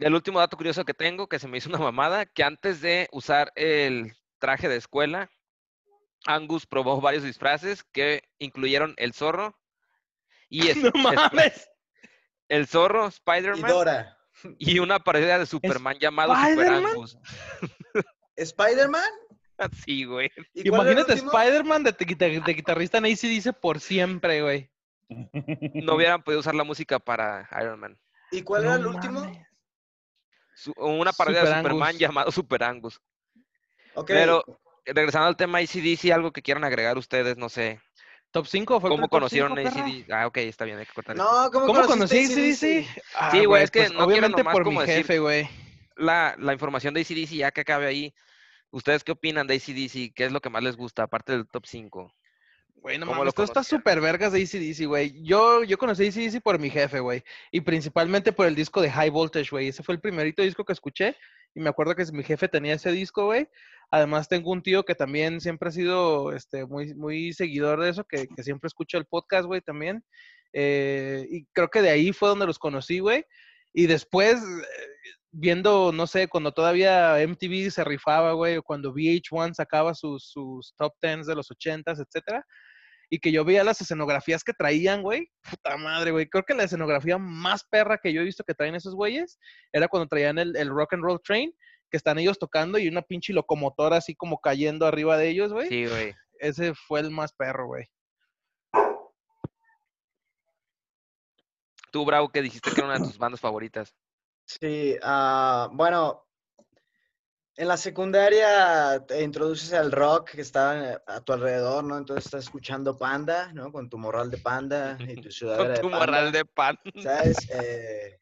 Y 0.00 0.04
el 0.06 0.12
último 0.14 0.40
dato 0.40 0.56
curioso 0.56 0.84
que 0.84 0.92
tengo, 0.92 1.28
que 1.28 1.38
se 1.38 1.46
me 1.46 1.56
hizo 1.58 1.68
una 1.68 1.78
mamada, 1.78 2.26
que 2.26 2.42
antes 2.42 2.80
de 2.80 3.08
usar 3.12 3.52
el 3.54 4.12
traje 4.40 4.68
de 4.68 4.74
escuela, 4.74 5.30
Angus 6.26 6.66
probó 6.66 7.00
varios 7.00 7.22
disfraces 7.22 7.84
que 7.92 8.24
incluyeron 8.40 8.94
el 8.96 9.12
zorro 9.12 9.56
y 10.48 10.66
es- 10.66 10.76
no 10.82 11.12
es- 11.12 11.14
mames. 11.14 11.70
el 12.48 12.66
zorro, 12.66 13.04
Y 13.04 13.08
Spider-Man 13.10 13.70
Dora. 13.70 14.18
y 14.58 14.80
una 14.80 14.98
parodia 14.98 15.38
de 15.38 15.46
Superman 15.46 15.96
llamado 16.00 16.34
Super 16.34 16.48
¿Spider-Man? 16.50 16.86
Angus. 16.92 17.18
¿Spider-Man? 18.34 19.10
Sí, 19.86 20.04
güey. 20.04 20.30
¿Y 20.54 20.68
cuál 20.68 20.88
era 20.88 21.00
el 21.00 21.06
Imagínate? 21.06 21.14
Spider-Man 21.14 21.84
de, 21.84 21.92
guita- 21.96 22.44
de 22.44 22.54
guitarrista 22.54 22.98
en 22.98 23.04
dice 23.04 23.52
por 23.52 23.80
siempre, 23.80 24.42
güey. 24.42 24.70
No 25.86 25.94
hubieran 25.94 26.22
podido 26.22 26.40
usar 26.40 26.54
la 26.54 26.64
música 26.64 26.98
para 26.98 27.48
Iron 27.60 27.78
Man. 27.80 27.98
¿Y 28.30 28.42
cuál 28.42 28.64
No 28.64 28.70
era 28.70 28.80
el 28.80 28.86
último? 28.86 29.20
mames. 29.20 29.46
Su- 30.54 30.72
una 30.76 31.12
parodia 31.12 31.40
de 31.40 31.46
Super 31.46 31.62
Superman 31.62 31.88
Angus. 31.88 32.00
llamado 32.00 32.30
Super 32.32 32.62
Angus. 32.64 33.00
Ok. 33.94 34.06
Pero 34.08 34.44
regresando 34.86 35.28
al 35.28 35.36
tema 35.36 35.58
ACDC, 35.58 36.12
algo 36.12 36.32
que 36.32 36.42
quieran 36.42 36.64
agregar 36.64 36.96
ustedes, 36.98 37.36
no 37.36 37.48
sé. 37.48 37.80
Top 38.30 38.46
5 38.46 38.80
fue 38.80 38.90
el 38.90 38.94
¿Cómo 38.96 39.04
top 39.06 39.10
conocieron 39.10 39.54
cinco? 39.56 39.68
ACDC? 39.68 40.10
Ah, 40.12 40.26
ok, 40.26 40.36
está 40.38 40.64
bien, 40.64 40.78
hay 40.78 40.86
que 40.86 40.92
cortar. 40.92 41.16
No, 41.16 41.48
¿cómo, 41.52 41.66
¿Cómo 41.66 41.82
conocí 41.86 42.18
AC/DC? 42.24 42.86
Ah, 43.14 43.30
Sí, 43.30 43.44
güey, 43.44 43.62
es 43.62 43.70
que 43.70 43.82
no 43.82 43.88
quiero 43.90 44.04
obviamente 44.06 44.38
nomás 44.38 44.52
por 44.52 44.64
como 44.64 44.80
mi 44.80 44.86
decir- 44.86 44.96
jefe, 45.02 45.18
güey. 45.20 45.48
La, 45.96 46.34
la 46.38 46.52
información 46.52 46.92
de 46.94 47.02
ACDC, 47.02 47.36
ya 47.36 47.52
que 47.52 47.60
acabe 47.60 47.86
ahí, 47.86 48.12
¿ustedes 48.74 49.04
qué 49.04 49.12
opinan 49.12 49.46
de 49.46 49.54
ACDC? 49.54 50.14
¿Qué 50.14 50.24
es 50.24 50.32
lo 50.32 50.40
que 50.40 50.50
más 50.50 50.62
les 50.62 50.76
gusta, 50.76 51.04
aparte 51.04 51.32
del 51.32 51.46
top 51.46 51.64
5? 51.66 52.14
Güey, 52.76 52.98
no 52.98 53.06
¿Cómo 53.06 53.18
mames, 53.20 53.30
esto 53.30 53.44
está 53.44 53.64
súper 53.64 54.00
vergas 54.00 54.32
de 54.32 54.42
ACDC, 54.42 54.86
güey. 54.86 55.22
Yo, 55.22 55.64
yo 55.64 55.78
conocí 55.78 56.06
ACDC 56.06 56.42
por 56.42 56.58
mi 56.58 56.68
jefe, 56.68 57.00
güey. 57.00 57.22
Y 57.50 57.62
principalmente 57.62 58.32
por 58.32 58.46
el 58.46 58.54
disco 58.54 58.82
de 58.82 58.90
High 58.90 59.10
Voltage, 59.10 59.48
güey. 59.50 59.68
Ese 59.68 59.82
fue 59.82 59.94
el 59.94 60.00
primerito 60.00 60.42
disco 60.42 60.64
que 60.64 60.74
escuché. 60.74 61.16
Y 61.54 61.60
me 61.60 61.70
acuerdo 61.70 61.94
que 61.94 62.04
mi 62.12 62.24
jefe 62.24 62.48
tenía 62.48 62.74
ese 62.74 62.90
disco, 62.92 63.26
güey. 63.26 63.48
Además, 63.90 64.28
tengo 64.28 64.50
un 64.50 64.62
tío 64.62 64.84
que 64.84 64.94
también 64.94 65.40
siempre 65.40 65.68
ha 65.68 65.72
sido 65.72 66.32
este, 66.32 66.66
muy, 66.66 66.94
muy 66.94 67.32
seguidor 67.32 67.80
de 67.80 67.90
eso, 67.90 68.04
que, 68.04 68.26
que 68.26 68.42
siempre 68.42 68.66
escucha 68.66 68.98
el 68.98 69.06
podcast, 69.06 69.46
güey, 69.46 69.60
también. 69.60 70.04
Eh, 70.52 71.26
y 71.30 71.46
creo 71.52 71.68
que 71.68 71.80
de 71.80 71.90
ahí 71.90 72.12
fue 72.12 72.28
donde 72.28 72.46
los 72.46 72.58
conocí, 72.58 72.98
güey. 72.98 73.24
Y 73.72 73.86
después, 73.86 74.42
eh, 74.42 74.66
viendo, 75.34 75.92
no 75.92 76.06
sé, 76.06 76.28
cuando 76.28 76.52
todavía 76.52 77.16
MTV 77.26 77.70
se 77.70 77.84
rifaba, 77.84 78.32
güey, 78.32 78.56
o 78.56 78.62
cuando 78.62 78.92
VH1 78.92 79.54
sacaba 79.54 79.94
sus, 79.94 80.30
sus 80.30 80.74
top 80.76 80.92
10 81.02 81.26
de 81.26 81.34
los 81.34 81.50
80s, 81.50 82.00
etcétera 82.00 82.44
y 83.10 83.18
que 83.18 83.30
yo 83.30 83.44
veía 83.44 83.64
las 83.64 83.80
escenografías 83.80 84.42
que 84.42 84.52
traían, 84.52 85.02
güey. 85.02 85.30
Puta 85.48 85.76
madre, 85.76 86.10
güey. 86.10 86.28
Creo 86.28 86.44
que 86.44 86.54
la 86.54 86.64
escenografía 86.64 87.18
más 87.18 87.64
perra 87.64 87.98
que 87.98 88.12
yo 88.12 88.20
he 88.20 88.24
visto 88.24 88.44
que 88.44 88.54
traen 88.54 88.74
esos 88.74 88.94
güeyes 88.94 89.38
era 89.72 89.88
cuando 89.88 90.08
traían 90.08 90.38
el, 90.38 90.56
el 90.56 90.68
Rock 90.68 90.94
and 90.94 91.04
Roll 91.04 91.20
Train, 91.22 91.54
que 91.90 91.96
están 91.96 92.18
ellos 92.18 92.38
tocando 92.38 92.78
y 92.78 92.88
una 92.88 93.02
pinche 93.02 93.32
locomotora 93.32 93.98
así 93.98 94.14
como 94.14 94.40
cayendo 94.40 94.86
arriba 94.86 95.16
de 95.16 95.28
ellos, 95.28 95.52
güey. 95.52 95.68
Sí, 95.68 95.86
güey. 95.86 96.14
Ese 96.40 96.74
fue 96.74 97.00
el 97.00 97.10
más 97.10 97.32
perro, 97.32 97.66
güey. 97.66 97.86
Tú, 101.92 102.04
Bravo, 102.04 102.30
que 102.30 102.42
dijiste 102.42 102.72
que 102.72 102.80
era 102.80 102.88
una 102.88 102.98
de 102.98 103.04
tus 103.04 103.18
bandas 103.18 103.40
favoritas. 103.40 103.94
Sí, 104.46 104.96
ah, 105.02 105.68
bueno, 105.72 106.24
en 107.56 107.68
la 107.68 107.76
secundaria 107.76 109.04
te 109.06 109.22
introduces 109.22 109.72
al 109.72 109.92
rock 109.92 110.32
que 110.32 110.40
está 110.40 111.02
a 111.06 111.20
tu 111.20 111.32
alrededor, 111.32 111.84
¿no? 111.84 111.96
Entonces 111.96 112.26
estás 112.26 112.44
escuchando 112.44 112.98
Panda, 112.98 113.52
¿no? 113.52 113.70
Con 113.70 113.88
tu 113.88 113.96
morral 113.96 114.30
de 114.30 114.38
panda 114.38 114.98
y 115.00 115.14
tu 115.16 115.28
Con 115.56 115.68
de 115.68 115.78
tu 115.78 115.90
panda, 115.90 115.98
morral 116.06 116.32
de 116.32 116.44
pan, 116.44 116.76
¿sabes? 117.02 117.36
Eh, 117.50 118.18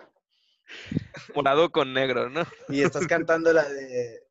morado 1.34 1.70
con 1.70 1.92
negro, 1.92 2.30
¿no? 2.30 2.46
y 2.68 2.82
estás 2.82 3.06
cantando 3.06 3.52
la 3.52 3.68
de, 3.68 4.22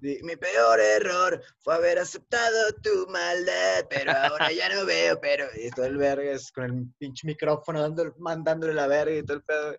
de, 0.00 0.20
Mi 0.22 0.36
peor 0.36 0.80
error 0.80 1.42
fue 1.58 1.74
haber 1.74 1.98
aceptado 1.98 2.72
tu 2.82 3.06
maldad, 3.08 3.86
pero 3.88 4.12
ahora 4.12 4.52
ya 4.52 4.68
no 4.74 4.84
veo, 4.84 5.20
pero... 5.20 5.46
Y 5.54 5.70
todo 5.70 5.86
el 5.86 5.96
verga 5.96 6.32
es 6.32 6.50
con 6.50 6.64
el 6.64 6.86
pinche 6.98 7.26
micrófono 7.26 7.94
mandándole 8.18 8.74
la 8.74 8.86
verga 8.86 9.16
y 9.16 9.22
todo 9.22 9.36
el 9.36 9.42
pedo. 9.42 9.76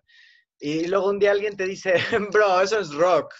Y 0.60 0.86
luego 0.86 1.08
un 1.08 1.18
día 1.18 1.30
alguien 1.30 1.56
te 1.56 1.64
dice, 1.64 1.94
bro, 2.32 2.60
eso 2.60 2.80
es 2.80 2.92
rock. 2.92 3.34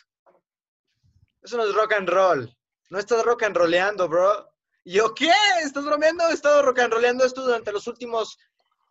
Eso 1.42 1.56
no 1.56 1.64
es 1.64 1.74
rock 1.74 1.92
and 1.92 2.08
roll. 2.08 2.56
No 2.90 2.98
estás 2.98 3.24
rock 3.24 3.42
and 3.42 3.56
rolleando, 3.56 4.08
bro. 4.08 4.48
Y 4.84 4.94
yo, 4.94 5.14
¿qué? 5.14 5.32
¿Estás 5.62 5.84
bromeando? 5.84 6.28
He 6.28 6.34
estado 6.34 6.62
rock 6.62 6.78
and 6.80 6.92
rolleando 6.92 7.24
esto 7.24 7.44
durante 7.44 7.72
los 7.72 7.86
últimos 7.86 8.38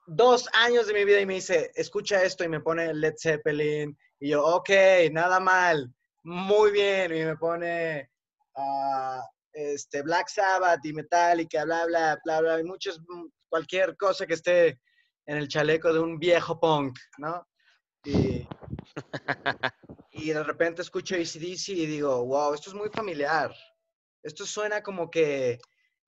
dos 0.06 0.48
años 0.54 0.88
de 0.88 0.94
mi 0.94 1.06
vida 1.06 1.20
y 1.20 1.26
me 1.26 1.36
dice, 1.36 1.72
escucha 1.76 2.24
esto 2.24 2.44
y 2.44 2.50
me 2.50 2.62
pone 2.62 2.94
Led 2.94 3.16
Zeppelin. 3.18 3.98
Y 4.20 4.30
yo, 4.30 4.44
ok, 4.44 4.70
nada 5.12 5.40
mal, 5.40 5.94
muy 6.24 6.72
bien. 6.72 7.16
Y 7.16 7.26
me 7.26 7.38
pone 7.38 8.10
ah, 8.56 9.22
este, 9.54 10.02
Black 10.04 10.30
Sabbath 10.30 10.86
y 10.86 10.94
Metallica, 10.94 11.66
bla, 11.66 11.86
bla, 11.86 12.20
bla, 12.24 12.42
bla. 12.42 12.60
Y 12.60 12.64
muchos, 12.64 13.00
mm, 13.00 13.28
cualquier 13.50 13.96
cosa 13.98 14.26
que 14.28 14.36
esté 14.36 14.80
en 15.26 15.38
el 15.38 15.48
chaleco 15.48 15.92
de 15.92 16.00
un 16.00 16.20
viejo 16.20 16.60
punk, 16.60 16.98
¿no? 17.18 17.46
Y, 18.08 18.48
y 20.12 20.30
de 20.32 20.44
repente 20.44 20.82
escucho 20.82 21.16
ACDC 21.16 21.70
y 21.70 21.86
digo, 21.86 22.26
wow, 22.26 22.54
esto 22.54 22.70
es 22.70 22.76
muy 22.76 22.90
familiar. 22.90 23.54
Esto 24.24 24.46
suena 24.46 24.82
como 24.82 25.10
que, 25.10 25.60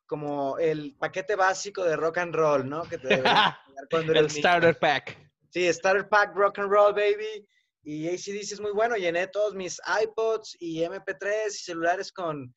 como 0.06 0.58
el 0.58 0.96
paquete 0.98 1.36
básico 1.36 1.84
de 1.84 1.96
rock 1.96 2.20
and 2.20 2.36
roll, 2.36 2.68
¿no? 2.68 2.84
Que 2.84 2.98
te 2.98 3.22
cuando 3.92 4.14
el 4.14 4.28
niño. 4.28 4.30
starter 4.30 4.78
pack. 4.78 5.30
Sí, 5.50 5.72
Starter 5.74 6.08
Pack 6.08 6.36
Rock 6.36 6.60
and 6.60 6.72
Roll, 6.72 6.94
baby. 6.94 7.48
Y 7.84 8.08
ACDC 8.08 8.54
es 8.54 8.62
muy 8.62 8.72
bueno. 8.72 8.96
Llené 8.96 9.28
todos 9.28 9.56
mis 9.56 9.82
iPods 10.04 10.56
y 10.60 10.82
MP3 10.82 11.48
y 11.48 11.52
celulares 11.52 12.12
con 12.12 12.54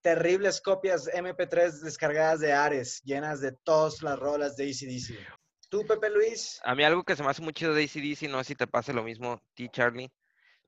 terribles 0.00 0.60
copias 0.60 1.06
MP3 1.06 1.82
descargadas 1.82 2.40
de 2.40 2.52
Ares, 2.52 3.00
llenas 3.04 3.40
de 3.40 3.52
todas 3.52 4.02
las 4.02 4.18
rolas 4.18 4.56
de 4.56 4.64
ACDC. 4.64 5.16
¿Tú, 5.72 5.86
Pepe 5.86 6.10
Luis? 6.10 6.60
A 6.64 6.74
mí 6.74 6.84
algo 6.84 7.02
que 7.02 7.16
se 7.16 7.22
me 7.22 7.30
hace 7.30 7.40
muy 7.40 7.54
chido 7.54 7.72
de 7.72 7.84
ACDC, 7.84 8.28
no 8.28 8.36
sé 8.40 8.48
si 8.48 8.54
te 8.54 8.66
pase 8.66 8.92
lo 8.92 9.02
mismo, 9.02 9.40
ti, 9.54 9.70
Charlie, 9.70 10.12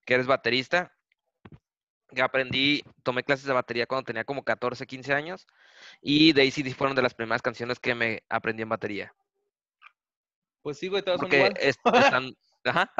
que 0.06 0.14
eres 0.14 0.26
baterista. 0.26 0.96
Que 2.08 2.22
aprendí, 2.22 2.82
tomé 3.02 3.22
clases 3.22 3.44
de 3.44 3.52
batería 3.52 3.84
cuando 3.86 4.06
tenía 4.06 4.24
como 4.24 4.42
14, 4.44 4.86
15 4.86 5.12
años. 5.12 5.46
Y 6.00 6.32
de 6.32 6.48
ACDC 6.48 6.74
fueron 6.74 6.96
de 6.96 7.02
las 7.02 7.12
primeras 7.12 7.42
canciones 7.42 7.78
que 7.78 7.94
me 7.94 8.22
aprendí 8.30 8.62
en 8.62 8.70
batería. 8.70 9.14
Pues 10.62 10.78
sí, 10.78 10.88
güey, 10.88 11.02
todos 11.02 11.20
son 11.20 11.30
igual. 11.30 11.52
es- 11.58 11.76
están, 11.92 12.34
ajá. 12.64 12.90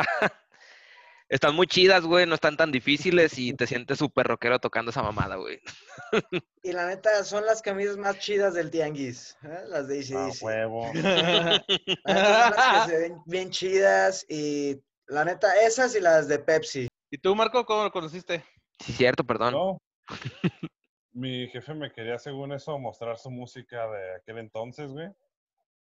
Están 1.35 1.57
muy 1.57 1.67
chidas, 1.67 2.05
güey, 2.05 2.27
no 2.27 2.37
están 2.37 2.57
tan 2.57 2.71
difíciles 2.71 3.37
y 3.41 3.53
te 3.55 3.67
sientes 3.67 3.99
súper 3.99 4.29
rockero 4.29 4.61
tocando 4.61 4.93
esa 4.93 5.03
mamada, 5.03 5.35
güey. 5.35 5.61
Y 6.63 6.73
la 6.73 6.87
neta, 6.87 7.25
son 7.25 7.45
las 7.45 7.61
camisas 7.61 7.97
más 7.97 8.19
chidas 8.21 8.55
del 8.55 8.71
tianguis, 8.71 9.37
¿eh? 9.43 9.65
las 9.69 9.89
de 9.89 9.99
A 10.17 10.27
ACDC. 10.27 10.43
huevo. 10.43 10.91
La 10.95 12.15
neta, 12.15 12.53
son 12.53 12.57
las 12.57 12.85
que 12.87 12.91
se 12.91 12.99
ven 12.99 13.23
bien 13.27 13.51
chidas 13.51 14.25
y 14.29 14.81
la 15.07 15.25
neta, 15.25 15.61
esas 15.61 15.95
y 15.97 16.01
las 16.01 16.29
de 16.29 16.39
Pepsi. 16.39 16.89
¿Y 17.11 17.19
tú, 17.19 17.35
Marco, 17.35 17.67
cómo 17.67 17.83
lo 17.83 17.91
conociste? 17.91 18.45
Sí, 18.81 18.93
cierto, 18.93 19.25
perdón. 19.25 19.53
No. 19.53 19.79
Mi 21.13 21.49
jefe 21.49 21.75
me 21.75 21.93
quería, 21.93 22.19
según 22.19 22.53
eso, 22.53 22.79
mostrar 22.79 23.19
su 23.19 23.31
música 23.31 23.87
de 23.91 24.17
aquel 24.17 24.39
entonces, 24.39 24.91
güey. 24.91 25.09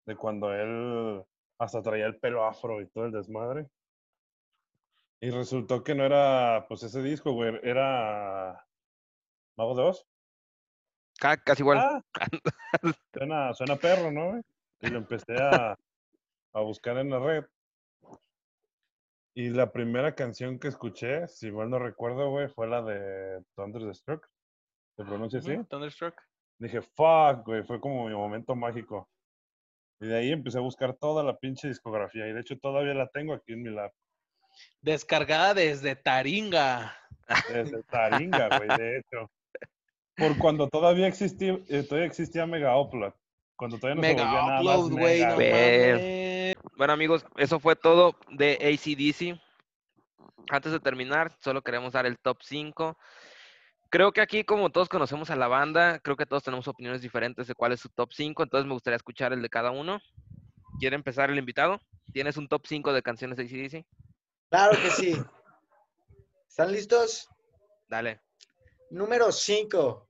De 0.06 0.16
cuando 0.16 0.52
él 0.52 1.22
Hasta 1.58 1.82
traía 1.82 2.06
el 2.06 2.18
pelo 2.18 2.44
afro 2.44 2.80
y 2.80 2.88
todo 2.88 3.04
el 3.04 3.12
desmadre. 3.12 3.68
Y 5.24 5.30
resultó 5.30 5.82
que 5.82 5.94
no 5.94 6.04
era, 6.04 6.66
pues 6.68 6.82
ese 6.82 7.02
disco, 7.02 7.32
güey, 7.32 7.58
era 7.62 8.62
Mago 9.56 9.74
de 9.74 9.82
Oz. 9.84 10.06
Ca- 11.18 11.38
Casi 11.38 11.62
igual. 11.62 11.78
Ah, 11.78 12.02
suena, 13.14 13.54
suena 13.54 13.76
perro, 13.76 14.12
¿no? 14.12 14.32
güey? 14.32 14.42
Y 14.82 14.88
lo 14.88 14.98
empecé 14.98 15.34
a, 15.40 15.78
a 16.52 16.60
buscar 16.60 16.98
en 16.98 17.08
la 17.08 17.20
red. 17.20 17.44
Y 19.34 19.48
la 19.48 19.72
primera 19.72 20.14
canción 20.14 20.58
que 20.58 20.68
escuché, 20.68 21.26
si 21.26 21.50
mal 21.50 21.70
no 21.70 21.78
recuerdo, 21.78 22.28
güey, 22.28 22.48
fue 22.48 22.66
la 22.68 22.82
de 22.82 23.42
Thunderstruck. 23.56 24.28
¿Se 24.94 25.04
pronuncia 25.04 25.38
así? 25.38 25.56
Thunderstruck. 25.70 26.20
Dije, 26.58 26.82
fuck, 26.82 27.46
güey, 27.46 27.62
fue 27.64 27.80
como 27.80 28.06
mi 28.06 28.14
momento 28.14 28.54
mágico. 28.54 29.08
Y 30.00 30.06
de 30.06 30.18
ahí 30.18 30.32
empecé 30.32 30.58
a 30.58 30.60
buscar 30.60 30.94
toda 30.98 31.22
la 31.24 31.38
pinche 31.38 31.66
discografía. 31.66 32.28
Y 32.28 32.34
de 32.34 32.40
hecho 32.40 32.58
todavía 32.58 32.92
la 32.92 33.08
tengo 33.08 33.32
aquí 33.32 33.54
en 33.54 33.62
mi 33.62 33.70
lap. 33.70 33.90
Descargada 34.80 35.54
desde 35.54 35.96
Taringa. 35.96 36.96
Desde 37.52 37.82
Taringa, 37.84 38.58
güey, 38.58 38.78
de 38.78 38.98
hecho. 38.98 39.30
Por 40.16 40.38
cuando 40.38 40.68
todavía 40.68 41.08
existía, 41.08 41.58
eh, 41.68 41.82
todavía 41.82 42.06
existía 42.06 42.46
Mega 42.46 42.78
Upload. 42.78 43.12
Cuando 43.56 43.78
todavía 43.78 44.00
no 44.00 44.08
se 44.08 44.14
volvía 44.14 44.46
nada 44.46 44.62
más. 44.62 44.90
Mega. 44.90 46.54
Bueno, 46.76 46.92
amigos, 46.92 47.24
eso 47.36 47.60
fue 47.60 47.76
todo 47.76 48.16
de 48.30 48.54
ACDC. 48.54 49.40
Antes 50.50 50.72
de 50.72 50.80
terminar, 50.80 51.32
solo 51.40 51.62
queremos 51.62 51.92
dar 51.92 52.06
el 52.06 52.18
top 52.18 52.38
5. 52.42 52.96
Creo 53.90 54.12
que 54.12 54.20
aquí, 54.20 54.44
como 54.44 54.70
todos 54.70 54.88
conocemos 54.88 55.30
a 55.30 55.36
la 55.36 55.46
banda, 55.46 56.00
creo 56.00 56.16
que 56.16 56.26
todos 56.26 56.42
tenemos 56.42 56.66
opiniones 56.66 57.00
diferentes 57.00 57.46
de 57.46 57.54
cuál 57.54 57.72
es 57.72 57.80
su 57.80 57.88
top 57.88 58.12
5, 58.12 58.42
entonces 58.42 58.66
me 58.66 58.74
gustaría 58.74 58.96
escuchar 58.96 59.32
el 59.32 59.40
de 59.40 59.48
cada 59.48 59.70
uno. 59.70 60.00
¿Quiere 60.80 60.96
empezar 60.96 61.30
el 61.30 61.38
invitado? 61.38 61.80
¿Tienes 62.12 62.36
un 62.36 62.48
top 62.48 62.66
5 62.66 62.92
de 62.92 63.02
canciones 63.02 63.36
de 63.36 63.44
ACDC? 63.44 63.86
Claro 64.54 64.80
que 64.80 64.90
sí. 64.92 65.20
¿Están 66.48 66.70
listos? 66.70 67.28
Dale. 67.88 68.20
Número 68.88 69.32
5. 69.32 70.08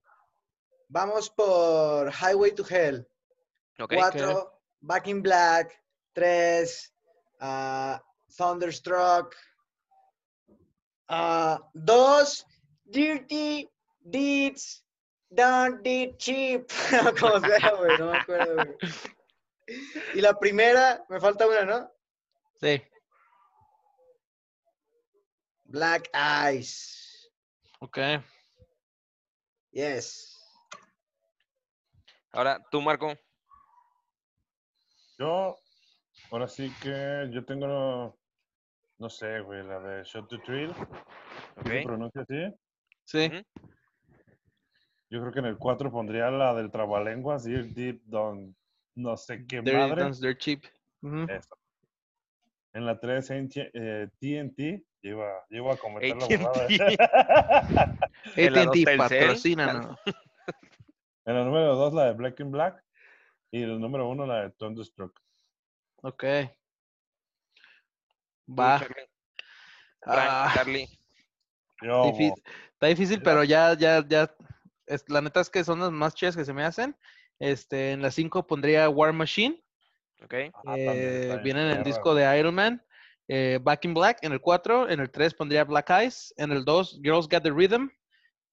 Vamos 0.89 1.31
por 1.31 2.13
Highway 2.13 2.53
to 2.53 2.63
Hell. 2.69 3.09
Ok. 3.81 3.95
4. 3.95 4.61
Back 4.81 5.07
in 5.07 5.23
Black. 5.23 5.83
3. 6.13 6.95
Thunderstruck. 8.37 9.35
2. 11.09 12.47
Dirty 12.85 13.71
Deeds. 14.01 14.85
Don't 15.31 15.81
Deed 15.83 16.19
Cheap. 16.19 16.69
Como 17.19 17.41
sea, 17.41 17.75
güey. 17.79 17.99
No 17.99 18.11
me 18.11 18.19
acuerdo, 18.19 18.55
güey. 18.57 18.77
Y 20.13 20.21
la 20.21 20.39
primera, 20.39 21.03
me 21.09 21.19
falta 21.19 21.47
una, 21.47 21.65
¿no? 21.65 21.91
Sí. 22.61 22.83
Black 25.75 26.09
Eyes. 26.15 27.29
Ok. 27.81 27.99
Yes. 29.73 30.41
Ahora, 32.31 32.65
tú, 32.71 32.81
Marco. 32.81 33.13
Yo, 35.19 35.57
ahora 36.31 36.47
sí 36.47 36.73
que 36.81 37.29
yo 37.33 37.45
tengo, 37.45 37.67
no, 37.67 38.17
no 38.99 39.11
sé, 39.11 39.41
güey, 39.41 39.65
la 39.65 39.81
de 39.81 40.05
Shot 40.05 40.29
to 40.29 40.41
Thrill. 40.43 40.73
¿sí 41.65 41.71
¿Se 41.71 41.83
pronuncia 41.83 42.23
así? 42.23 42.55
Sí. 43.03 43.45
Yo 45.11 45.21
creo 45.23 45.33
que 45.33 45.41
en 45.41 45.47
el 45.47 45.59
4 45.59 45.91
pondría 45.91 46.31
la 46.31 46.55
del 46.55 46.71
trabalenguas, 46.71 47.43
Dear 47.43 47.65
Deep 47.65 48.01
Don, 48.05 48.55
no 48.95 49.17
sé 49.17 49.45
qué 49.45 49.61
Dirty 49.61 49.77
madre. 49.77 50.03
Dance 50.03 50.25
Dirt 50.25 50.39
Cheap. 50.39 50.65
En 52.75 52.87
la 52.87 53.01
3, 53.01 53.31
en 53.31 53.51
eh, 53.57 54.09
TNT, 54.21 54.85
lleva, 55.05 55.45
lleva 55.51 55.75
a 55.75 55.77
cometer 55.77 56.17
la 56.17 56.25
AT&T. 56.25 56.37
borrada. 56.39 56.67
En 58.37 58.59
AT&T 58.59 58.97
patrocínanos. 58.97 59.99
en 61.27 61.35
la 61.35 61.45
número 61.45 61.77
2, 61.77 61.95
la 61.95 62.05
de 62.07 62.13
Black 62.15 62.41
in 62.41 62.51
Black. 62.51 62.83
Y 63.51 63.63
el 63.63 63.81
número 63.81 64.09
1, 64.09 64.27
la 64.27 64.43
de 64.43 64.51
Thunderstruck. 64.51 65.21
Ok. 66.03 66.25
Va. 68.59 68.81
Charlie. 68.81 69.07
Frank, 70.03 70.29
Ah. 70.29 70.65
Yo, 71.83 72.13
Está 72.73 72.87
difícil, 72.87 73.23
pero 73.23 73.45
ya, 73.45 73.75
ya, 73.75 74.05
ya. 74.07 74.35
es- 74.87 75.09
la 75.09 75.21
neta 75.21 75.41
es 75.41 75.51
que 75.51 75.65
son 75.65 75.81
las 75.81 75.91
más 75.91 76.15
chidas 76.15 76.37
que 76.37 76.45
se 76.45 76.53
me 76.53 76.65
hacen. 76.65 76.97
Este, 77.39 77.93
en 77.93 78.03
la 78.03 78.11
5 78.11 78.47
pondría 78.47 78.89
War 78.89 79.13
Machine. 79.13 79.63
Ok. 80.23 80.35
ah, 80.55 80.63
también 80.65 80.87
eh, 80.87 81.41
viene 81.43 81.71
en 81.71 81.79
el 81.79 81.85
disco 81.85 82.15
de 82.15 82.39
Iron 82.39 82.55
Man. 82.55 82.84
Eh, 83.29 83.59
Back 83.63 83.85
in 83.85 83.95
Black 83.95 84.19
en 84.23 84.33
el 84.33 84.41
4. 84.41 84.89
En 84.91 85.01
el 85.01 85.11
3 85.11 85.35
pondría 85.35 85.65
Black 85.65 85.91
Eyes. 85.91 86.33
En 86.37 86.53
el 86.53 86.65
2, 86.65 87.01
Girls 87.03 87.29
Got 87.29 87.43
the 87.43 87.51
Rhythm. 87.51 87.89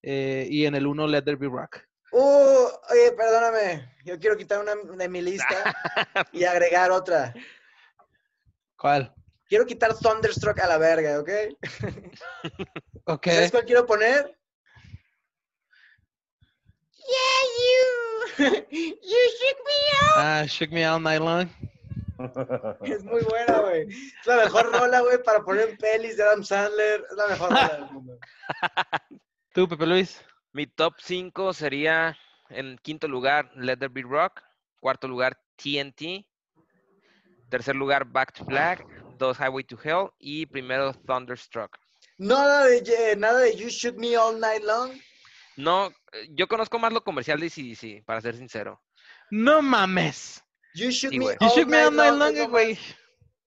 eh, 0.03 0.47
y 0.49 0.65
en 0.65 0.75
el 0.75 0.87
1, 0.87 1.07
Let 1.07 1.23
There 1.23 1.37
Be 1.37 1.47
Rock. 1.47 1.79
Uh, 2.11 2.67
oye, 2.91 3.11
perdóname. 3.15 3.95
Yo 4.03 4.19
quiero 4.19 4.35
quitar 4.35 4.59
una 4.59 4.75
de 4.75 5.07
mi 5.09 5.21
lista 5.21 5.73
y 6.33 6.43
agregar 6.43 6.91
otra. 6.91 7.33
¿Cuál? 8.77 9.13
Quiero 9.47 9.65
quitar 9.65 9.93
Thunderstruck 9.97 10.59
a 10.59 10.67
la 10.67 10.77
verga, 10.77 11.19
¿ok? 11.19 11.29
Ok. 13.05 13.27
¿Sabes 13.27 13.51
cuál 13.51 13.65
quiero 13.65 13.85
poner? 13.85 14.37
Yeah, 17.11 18.47
you. 18.47 18.55
you 18.71 19.19
shook 19.39 19.57
me 19.65 19.73
Ah, 20.15 20.45
Shook 20.47 20.71
Me 20.71 20.85
All 20.85 21.01
Night 21.01 21.21
Long. 21.21 21.49
Es 22.83 23.03
muy 23.03 23.21
buena, 23.23 23.59
güey. 23.59 23.87
Es 23.89 24.25
la 24.25 24.37
mejor 24.37 24.71
rola, 24.71 25.01
güey, 25.01 25.21
para 25.23 25.43
poner 25.43 25.69
en 25.69 25.77
pelis 25.77 26.17
de 26.17 26.23
Adam 26.23 26.43
Sandler. 26.43 27.05
Es 27.09 27.17
la 27.17 27.27
mejor 27.27 27.49
rola 27.49 27.67
del 27.67 27.91
mundo. 27.91 28.19
Tú, 29.53 29.67
Pepe 29.67 29.85
Luis. 29.85 30.21
Mi 30.53 30.67
top 30.67 30.95
5 30.99 31.53
sería 31.53 32.17
en 32.49 32.77
quinto 32.77 33.07
lugar 33.07 33.51
Let 33.55 33.77
There 33.77 33.93
Be 33.93 34.01
Rock, 34.01 34.41
cuarto 34.79 35.07
lugar 35.07 35.39
TNT, 35.55 36.25
tercer 37.49 37.75
lugar 37.75 38.05
Back 38.05 38.33
to 38.33 38.45
Black, 38.45 38.85
dos 39.17 39.37
Highway 39.37 39.63
to 39.63 39.77
Hell 39.81 40.09
y 40.19 40.45
primero 40.45 40.93
Thunderstruck. 40.93 41.77
Nada 42.17 42.65
de, 42.65 42.77
eh, 42.79 43.15
nada 43.15 43.39
de 43.39 43.55
You 43.55 43.69
Shook 43.69 43.97
Me 43.97 44.17
All 44.17 44.39
Night 44.39 44.63
Long. 44.63 44.91
No, 45.57 45.87
eh, 45.87 46.27
yo 46.31 46.47
conozco 46.47 46.79
más 46.79 46.93
lo 46.93 47.03
comercial 47.03 47.39
de 47.39 47.47
ACDC, 47.47 48.05
para 48.05 48.21
ser 48.21 48.35
sincero. 48.35 48.81
No 49.29 49.61
mames. 49.61 50.43
You 50.75 50.89
Shook 50.89 51.11
Sí, 51.11 51.19
Me. 51.19 51.25
You 51.25 51.31
All 51.39 51.49
Shook 51.49 51.67
Me 51.67 51.83
All 51.83 51.95
Night 51.95 52.13
Long. 52.13 52.49
Güey. 52.49 52.73
más- 52.75 52.95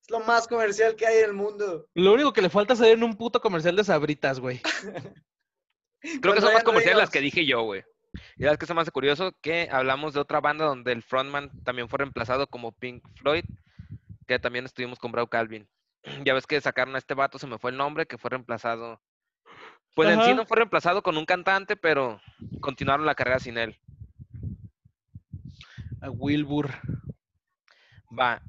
Es 0.02 0.10
lo 0.10 0.20
más 0.20 0.46
comercial 0.48 0.94
que 0.96 1.06
hay 1.06 1.18
en 1.20 1.24
el 1.26 1.32
mundo. 1.32 1.86
Lo 1.94 2.12
único 2.12 2.32
que 2.32 2.42
le 2.42 2.50
falta 2.50 2.74
es 2.74 2.78
salir 2.78 2.94
en 2.94 3.04
un 3.04 3.16
puto 3.16 3.40
comercial 3.40 3.74
de 3.76 3.84
sabritas, 3.84 4.38
güey. 4.40 4.60
Creo 6.20 6.34
que 6.34 6.40
son 6.42 6.52
más 6.52 6.62
comerciales 6.64 6.98
las 6.98 7.10
que 7.10 7.20
dije 7.20 7.46
yo, 7.46 7.62
güey. 7.62 7.82
Y 8.36 8.44
sabes 8.44 8.58
que 8.58 8.66
se 8.66 8.74
me 8.74 8.82
hace 8.82 8.90
curioso 8.90 9.32
que 9.40 9.68
hablamos 9.72 10.12
de 10.14 10.20
otra 10.20 10.40
banda 10.40 10.66
donde 10.66 10.92
el 10.92 11.02
frontman 11.02 11.50
también 11.64 11.88
fue 11.88 11.98
reemplazado 11.98 12.46
como 12.46 12.72
Pink 12.72 13.02
Floyd, 13.16 13.44
que 14.26 14.38
también 14.38 14.66
estuvimos 14.66 14.98
con 14.98 15.10
Brau 15.12 15.26
Calvin. 15.28 15.66
Ya 16.26 16.34
ves 16.34 16.46
que 16.46 16.60
sacaron 16.60 16.94
a 16.94 16.98
este 16.98 17.14
vato, 17.14 17.38
se 17.38 17.46
me 17.46 17.58
fue 17.58 17.70
el 17.70 17.78
nombre, 17.78 18.04
que 18.06 18.18
fue 18.18 18.28
reemplazado. 18.30 19.00
Pues 19.94 20.10
en 20.10 20.16
sí 20.20 20.26
Ajá. 20.26 20.34
no 20.34 20.44
fue 20.44 20.58
reemplazado 20.58 21.02
con 21.02 21.16
un 21.16 21.24
cantante, 21.24 21.76
pero 21.76 22.20
continuaron 22.60 23.06
la 23.06 23.14
carrera 23.14 23.38
sin 23.38 23.56
él. 23.56 23.78
A 26.02 26.10
Wilbur. 26.10 26.70
Va. 28.16 28.42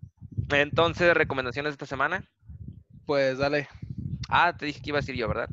Entonces, 0.50 1.14
recomendaciones 1.14 1.74
esta 1.74 1.86
semana. 1.86 2.24
Pues 3.06 3.38
dale. 3.38 3.68
Ah, 4.30 4.56
te 4.58 4.66
dije 4.66 4.82
que 4.82 4.90
iba 4.90 4.98
a 4.98 5.02
decir 5.02 5.16
yo, 5.16 5.28
¿verdad? 5.28 5.50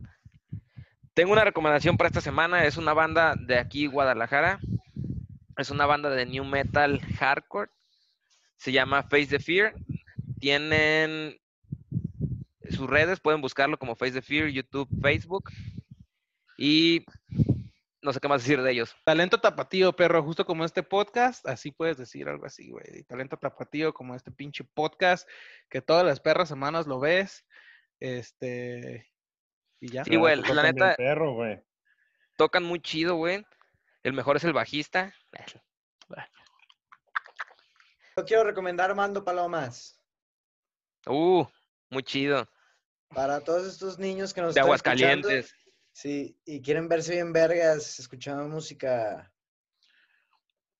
Tengo 1.14 1.32
una 1.32 1.44
recomendación 1.44 1.96
para 1.96 2.08
esta 2.08 2.20
semana. 2.20 2.64
Es 2.64 2.76
una 2.76 2.94
banda 2.94 3.34
de 3.38 3.58
aquí, 3.58 3.86
Guadalajara. 3.86 4.60
Es 5.58 5.70
una 5.70 5.86
banda 5.86 6.08
de 6.10 6.26
new 6.26 6.44
metal 6.44 7.00
hardcore. 7.18 7.70
Se 8.56 8.72
llama 8.72 9.02
Face 9.02 9.26
the 9.26 9.38
Fear. 9.38 9.74
Tienen 10.40 11.36
sus 12.70 12.88
redes, 12.88 13.20
pueden 13.20 13.40
buscarlo 13.40 13.78
como 13.78 13.96
Face 13.96 14.12
the 14.12 14.22
Fear, 14.22 14.48
YouTube, 14.48 14.88
Facebook. 15.00 15.50
Y 16.56 17.04
no 18.02 18.12
sé 18.12 18.20
qué 18.20 18.28
más 18.28 18.42
decir 18.42 18.60
de 18.60 18.72
ellos. 18.72 18.94
Talento 19.04 19.40
tapatío, 19.40 19.94
perro, 19.94 20.22
justo 20.22 20.44
como 20.44 20.64
este 20.64 20.82
podcast, 20.82 21.46
así 21.46 21.70
puedes 21.70 21.96
decir 21.96 22.28
algo 22.28 22.46
así, 22.46 22.70
güey. 22.70 23.04
Talento 23.04 23.36
tapatío, 23.36 23.94
como 23.94 24.14
este 24.14 24.30
pinche 24.32 24.64
podcast, 24.64 25.28
que 25.68 25.80
todas 25.80 26.04
las 26.04 26.20
perras 26.20 26.48
semanas 26.48 26.86
lo 26.86 26.98
ves. 27.00 27.46
Este. 28.00 29.08
Y 29.80 29.88
ya. 29.92 30.04
Sí, 30.04 30.16
güey, 30.16 30.36
la 30.36 30.62
neta- 30.64 30.96
perro, 30.96 31.34
güey. 31.34 31.62
Tocan 32.36 32.64
muy 32.64 32.80
chido, 32.80 33.14
güey. 33.16 33.46
El 34.02 34.12
mejor 34.14 34.36
es 34.36 34.44
el 34.44 34.52
bajista. 34.52 35.14
Yo 38.16 38.24
quiero 38.24 38.44
recomendar 38.44 38.94
Mando 38.94 39.24
Palomas. 39.24 39.98
Uh, 41.06 41.44
muy 41.90 42.02
chido. 42.02 42.48
Para 43.08 43.40
todos 43.40 43.66
estos 43.66 43.98
niños 43.98 44.34
que 44.34 44.40
nos 44.40 44.54
De 44.54 44.60
están 44.60 44.74
escuchando, 44.74 45.28
Aguascalientes. 45.28 45.54
Sí, 45.92 46.38
y 46.44 46.62
quieren 46.62 46.88
verse 46.88 47.12
bien 47.12 47.32
vergas, 47.32 47.98
escuchando 47.98 48.48
música 48.48 49.32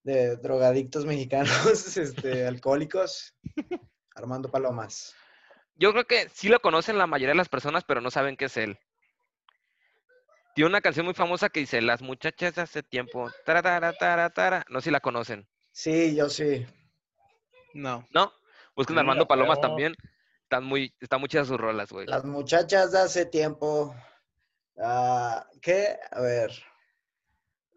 de 0.02 0.36
drogadictos 0.36 1.04
mexicanos, 1.04 1.48
este, 1.96 2.46
alcohólicos. 2.46 3.34
Armando 4.14 4.50
Palomas. 4.50 5.14
Yo 5.74 5.92
creo 5.92 6.06
que 6.06 6.28
sí 6.30 6.48
lo 6.48 6.60
conocen 6.60 6.98
la 6.98 7.06
mayoría 7.06 7.32
de 7.32 7.38
las 7.38 7.48
personas, 7.48 7.84
pero 7.84 8.00
no 8.00 8.10
saben 8.10 8.36
qué 8.36 8.46
es 8.46 8.56
él. 8.56 8.78
Tiene 10.54 10.68
una 10.68 10.82
canción 10.82 11.06
muy 11.06 11.14
famosa 11.14 11.48
que 11.48 11.60
dice 11.60 11.80
Las 11.80 12.02
muchachas 12.02 12.54
de 12.54 12.62
hace 12.62 12.82
tiempo. 12.82 13.30
Tara, 13.46 13.62
tara, 13.62 13.92
tara, 13.94 14.28
tara. 14.30 14.64
No 14.68 14.80
sé 14.80 14.84
si 14.84 14.90
la 14.90 15.00
conocen. 15.00 15.48
Sí, 15.72 16.14
yo 16.14 16.28
sí. 16.28 16.66
No. 17.72 18.06
¿No? 18.10 18.32
Busquen 18.76 18.98
a 18.98 19.00
Armando 19.00 19.26
Palomas 19.26 19.60
también. 19.60 19.94
Están 20.42 20.64
muy, 20.64 20.94
están 21.00 21.20
muy 21.20 21.30
chidas 21.30 21.48
sus 21.48 21.58
rolas, 21.58 21.90
güey. 21.90 22.06
Las 22.06 22.24
muchachas 22.24 22.92
de 22.92 22.98
hace 22.98 23.24
tiempo. 23.24 23.94
Ah, 24.78 25.46
¿Qué? 25.60 25.98
A 26.10 26.20
ver. 26.20 26.50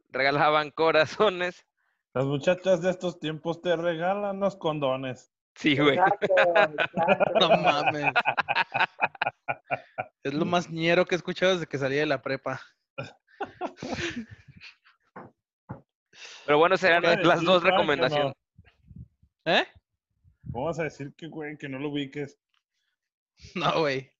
Regalaban 0.09 0.71
corazones. 0.71 1.65
Las 2.13 2.25
muchachas 2.25 2.81
de 2.81 2.91
estos 2.91 3.19
tiempos 3.19 3.61
te 3.61 3.75
regalan 3.75 4.39
los 4.39 4.55
condones. 4.55 5.31
Sí, 5.55 5.77
güey. 5.77 5.97
No 7.39 7.49
mames. 7.49 8.13
Es 10.23 10.33
lo 10.33 10.45
más 10.45 10.69
ñero 10.69 11.05
que 11.05 11.15
he 11.15 11.17
escuchado 11.17 11.53
desde 11.53 11.67
que 11.67 11.77
salí 11.77 11.95
de 11.97 12.05
la 12.05 12.21
prepa. 12.21 12.61
Pero 16.45 16.57
bueno, 16.57 16.77
serán 16.77 17.03
las 17.03 17.43
dos 17.43 17.63
recomendaciones. 17.63 18.33
¿Eh? 19.45 19.65
¿Cómo 20.51 20.65
vas 20.65 20.79
a 20.79 20.83
decir 20.83 21.13
que, 21.15 21.27
güey, 21.27 21.57
que 21.57 21.69
no 21.69 21.79
lo 21.79 21.89
ubiques? 21.89 22.39
No, 23.55 23.79
güey. 23.79 24.11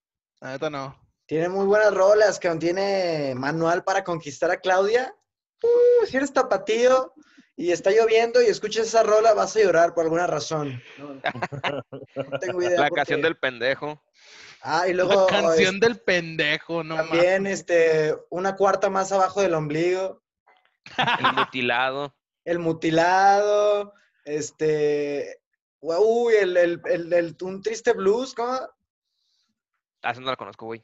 La 0.41 0.51
neta 0.51 0.69
no. 0.69 1.04
Tiene 1.25 1.49
muy 1.49 1.65
buenas 1.65 1.93
rolas, 1.93 2.39
que 2.39 2.49
tiene 2.55 3.33
manual 3.35 3.83
para 3.83 4.03
conquistar 4.03 4.51
a 4.51 4.59
Claudia. 4.59 5.15
Uh, 5.63 6.05
si 6.05 6.17
eres 6.17 6.31
tapatío 6.33 7.13
y 7.55 7.71
está 7.71 7.89
lloviendo 7.91 8.41
y 8.41 8.45
escuchas 8.47 8.85
esa 8.87 9.01
rola, 9.03 9.33
vas 9.33 9.55
a 9.55 9.59
llorar 9.61 9.93
por 9.95 10.03
alguna 10.03 10.27
razón. 10.27 10.81
No, 10.99 11.15
no 11.15 12.39
tengo 12.39 12.61
idea. 12.61 12.79
La 12.81 12.89
canción 12.89 13.21
qué. 13.21 13.23
del 13.27 13.37
pendejo. 13.37 14.03
Ah, 14.61 14.87
y 14.87 14.93
La 14.93 15.03
luego 15.05 15.27
canción 15.27 15.75
es- 15.75 15.81
del 15.81 15.99
pendejo, 16.01 16.83
no 16.83 16.95
mames. 16.95 17.09
también 17.11 17.47
este, 17.47 18.15
una 18.29 18.55
cuarta 18.55 18.89
más 18.89 19.11
abajo 19.11 19.41
del 19.41 19.53
ombligo. 19.55 20.21
El 21.19 21.33
mutilado. 21.33 22.15
El 22.43 22.59
mutilado. 22.59 23.93
Este. 24.23 25.39
Uy, 25.79 26.33
el, 26.35 26.57
el, 26.57 26.81
el- 26.85 27.13
el- 27.13 27.37
un 27.41 27.61
triste 27.61 27.93
blues, 27.93 28.33
¿cómo? 28.35 28.59
Ah, 30.03 30.13
no 30.13 30.29
la 30.29 30.35
conozco, 30.35 30.65
güey. 30.65 30.83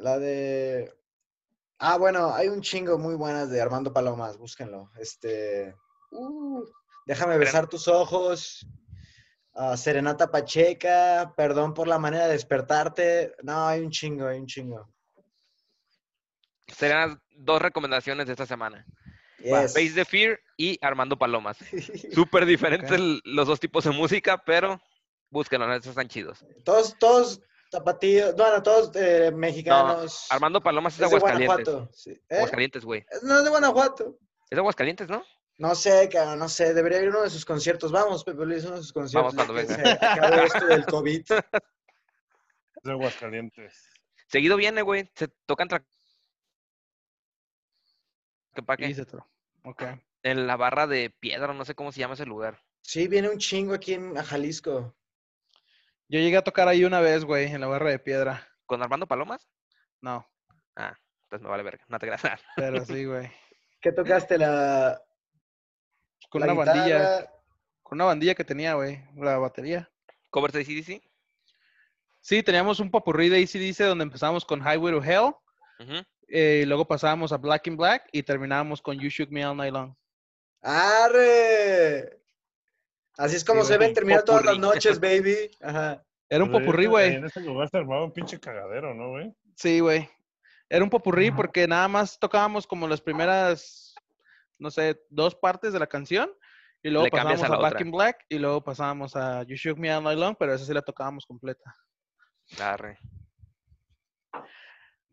La 0.00 0.18
de. 0.18 0.90
Ah, 1.78 1.98
bueno, 1.98 2.34
hay 2.34 2.48
un 2.48 2.62
chingo 2.62 2.98
muy 2.98 3.14
buenas 3.14 3.50
de 3.50 3.60
Armando 3.60 3.92
Palomas, 3.92 4.38
búsquenlo. 4.38 4.90
Este. 4.98 5.74
uh, 6.10 6.64
déjame 7.04 7.36
besar 7.36 7.68
tus 7.68 7.86
ojos. 7.86 8.66
ah, 9.54 9.76
Serenata 9.76 10.30
Pacheca, 10.30 11.34
perdón 11.36 11.74
por 11.74 11.86
la 11.86 11.98
manera 11.98 12.26
de 12.26 12.32
despertarte. 12.32 13.34
No, 13.42 13.68
hay 13.68 13.80
un 13.80 13.90
chingo, 13.90 14.26
hay 14.26 14.38
un 14.38 14.46
chingo. 14.46 14.90
Serán 16.66 17.10
las 17.10 17.18
dos 17.36 17.60
recomendaciones 17.60 18.26
de 18.26 18.32
esta 18.32 18.46
semana. 18.46 18.86
Yes. 19.38 19.74
Face 19.74 19.92
the 19.94 20.06
Fear 20.06 20.40
y 20.56 20.78
Armando 20.80 21.18
Palomas. 21.18 21.58
Súper 22.14 22.46
diferentes 22.46 22.98
los 23.24 23.46
dos 23.46 23.60
tipos 23.60 23.84
de 23.84 23.90
música, 23.90 24.42
pero 24.46 24.80
búsquenlo, 25.28 25.66
¿no? 25.66 25.74
estos 25.74 25.90
están 25.90 26.08
chidos. 26.08 26.44
todos, 26.64 26.98
todos 26.98 27.40
tapatíos, 27.70 28.34
bueno, 28.36 28.62
todos 28.62 28.90
eh, 28.96 29.30
mexicanos. 29.34 30.26
Armando 30.30 30.60
Palomas 30.60 30.94
es 30.94 30.98
de 31.00 31.04
es 31.06 31.10
de 31.10 31.16
Aguascalientes. 31.16 31.64
Guanajuato. 31.66 31.94
sí. 31.94 32.10
¿Eh? 32.28 32.36
Aguascalientes, 32.36 32.84
güey. 32.84 33.04
No 33.22 33.38
es 33.38 33.44
de 33.44 33.50
Guanajuato. 33.50 34.18
Es 34.44 34.50
de 34.50 34.58
Aguascalientes, 34.58 35.08
¿no? 35.08 35.24
No 35.58 35.74
sé, 35.74 36.08
cabrón, 36.10 36.38
no 36.38 36.48
sé. 36.48 36.72
Debería 36.74 37.00
ir 37.00 37.06
a 37.08 37.10
uno 37.10 37.22
de 37.22 37.30
sus 37.30 37.44
conciertos. 37.44 37.92
Vamos, 37.92 38.24
Pepe 38.24 38.44
Luis, 38.44 38.64
uno 38.64 38.76
de 38.76 38.82
sus 38.82 38.92
conciertos. 38.92 39.34
Vamos 39.34 39.46
cuando 39.46 39.54
venga. 39.54 39.96
Se 39.98 40.06
acabó 40.06 40.42
esto 40.42 40.66
del 40.66 40.86
COVID. 40.86 41.24
Es 42.76 42.84
de 42.84 42.92
Aguascalientes. 42.92 43.90
Seguido 44.26 44.56
viene, 44.56 44.80
güey. 44.80 45.10
Se 45.14 45.28
tocan 45.44 45.68
tra- 45.68 45.84
¿Qué 48.54 48.62
pa' 48.62 48.76
qué? 48.76 48.96
Ok. 49.64 49.82
En 50.22 50.46
la 50.46 50.56
barra 50.56 50.86
de 50.86 51.10
piedra, 51.10 51.52
no 51.52 51.64
sé 51.66 51.74
cómo 51.74 51.92
se 51.92 52.00
llama 52.00 52.14
ese 52.14 52.24
lugar. 52.26 52.62
Sí, 52.82 53.06
viene 53.06 53.28
un 53.28 53.38
chingo 53.38 53.74
aquí 53.74 53.94
en 53.94 54.14
Jalisco. 54.14 54.96
Yo 56.10 56.18
llegué 56.18 56.36
a 56.36 56.42
tocar 56.42 56.66
ahí 56.66 56.84
una 56.84 57.00
vez, 57.00 57.24
güey, 57.24 57.46
en 57.46 57.60
la 57.60 57.68
barra 57.68 57.90
de 57.90 58.00
piedra. 58.00 58.44
¿Con 58.66 58.82
Armando 58.82 59.06
Palomas? 59.06 59.48
No, 60.00 60.28
Entonces 60.74 61.40
me 61.40 61.48
vale 61.48 61.62
verga. 61.62 61.84
No 61.86 62.00
te 62.00 62.06
creas. 62.08 62.22
pero 62.56 62.84
sí, 62.84 63.04
güey. 63.04 63.30
¿Qué 63.80 63.92
tocaste? 63.92 64.36
La, 64.36 65.00
Con 66.28 66.40
la 66.40 66.52
una 66.52 66.64
bandilla. 66.64 67.30
Con 67.84 67.98
una 67.98 68.06
bandilla 68.06 68.34
que 68.34 68.44
tenía, 68.44 68.74
güey. 68.74 69.00
La 69.14 69.38
batería. 69.38 69.88
¿Covers 70.30 70.52
de 70.52 70.64
CDC? 70.64 71.00
Sí, 72.20 72.42
teníamos 72.42 72.80
un 72.80 72.90
popurrí 72.90 73.28
de 73.28 73.44
ACDC 73.44 73.86
donde 73.86 74.02
empezamos 74.02 74.44
con 74.44 74.60
Highway 74.60 74.92
to 74.92 75.04
Hell. 75.04 75.34
Ujú. 75.78 76.04
eh, 76.26 76.62
y 76.64 76.66
luego 76.66 76.88
pasábamos 76.88 77.32
a 77.32 77.36
Black 77.36 77.68
in 77.68 77.76
Black 77.76 78.08
y 78.10 78.24
terminábamos 78.24 78.82
con 78.82 78.98
You 78.98 79.08
Shook 79.08 79.30
Me 79.30 79.46
All 79.46 79.56
Night 79.56 79.72
Long. 79.72 79.94
¡Arre! 80.60 82.19
Así 83.20 83.36
es 83.36 83.44
como 83.44 83.60
Sí, 83.60 83.68
se 83.68 83.72
deben 83.74 83.92
terminar 83.92 84.22
todas 84.22 84.46
las 84.46 84.58
noches, 84.58 84.98
baby. 84.98 85.50
Ajá. 85.60 86.02
Era 86.26 86.42
un 86.42 86.50
popurrí, 86.50 86.86
güey. 86.86 87.16
En 87.16 87.26
ese 87.26 87.40
lugar 87.40 87.68
se 87.68 87.76
armaba 87.76 88.04
un 88.04 88.12
pinche 88.12 88.40
cagadero, 88.40 88.94
¿no, 88.94 89.10
güey? 89.10 89.30
Sí, 89.56 89.80
güey. 89.80 90.08
Era 90.70 90.82
un 90.82 90.88
popurrí 90.88 91.30
porque 91.30 91.68
nada 91.68 91.86
más 91.86 92.18
tocábamos 92.18 92.66
como 92.66 92.88
las 92.88 93.02
primeras, 93.02 93.94
no 94.58 94.70
sé, 94.70 95.02
dos 95.10 95.34
partes 95.34 95.74
de 95.74 95.78
la 95.78 95.86
canción. 95.86 96.32
Y 96.82 96.88
luego 96.88 97.04
Le 97.04 97.10
pasábamos 97.10 97.42
a 97.42 97.46
a, 97.46 97.58
Back 97.58 97.72
otra. 97.74 97.82
in 97.82 97.90
Black 97.90 98.24
y 98.30 98.38
luego 98.38 98.64
pasábamos 98.64 99.14
a 99.14 99.42
You 99.42 99.56
Shook 99.56 99.76
Me 99.76 99.94
All 99.94 100.02
Night 100.02 100.18
Long, 100.18 100.34
pero 100.38 100.54
esa 100.54 100.64
sí 100.64 100.72
la 100.72 100.80
tocábamos 100.80 101.26
completa. 101.26 101.74
Arre. 102.58 102.98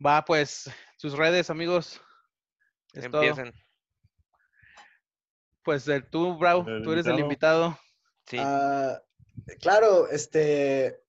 Va, 0.03 0.23
pues, 0.23 0.71
sus 0.95 1.11
redes, 1.11 1.49
amigos. 1.49 2.01
Es 2.93 3.11
todo. 3.11 3.21
Empiecen. 3.21 3.53
Pues 5.63 5.85
el, 5.89 6.09
tú, 6.09 6.37
Brau, 6.37 6.65
El 6.65 6.83
tú 6.83 6.93
eres 6.93 7.05
el 7.05 7.19
invitado. 7.19 7.77
Sí. 8.27 8.37
Ah, 8.39 9.01
claro, 9.59 10.09
este. 10.09 11.01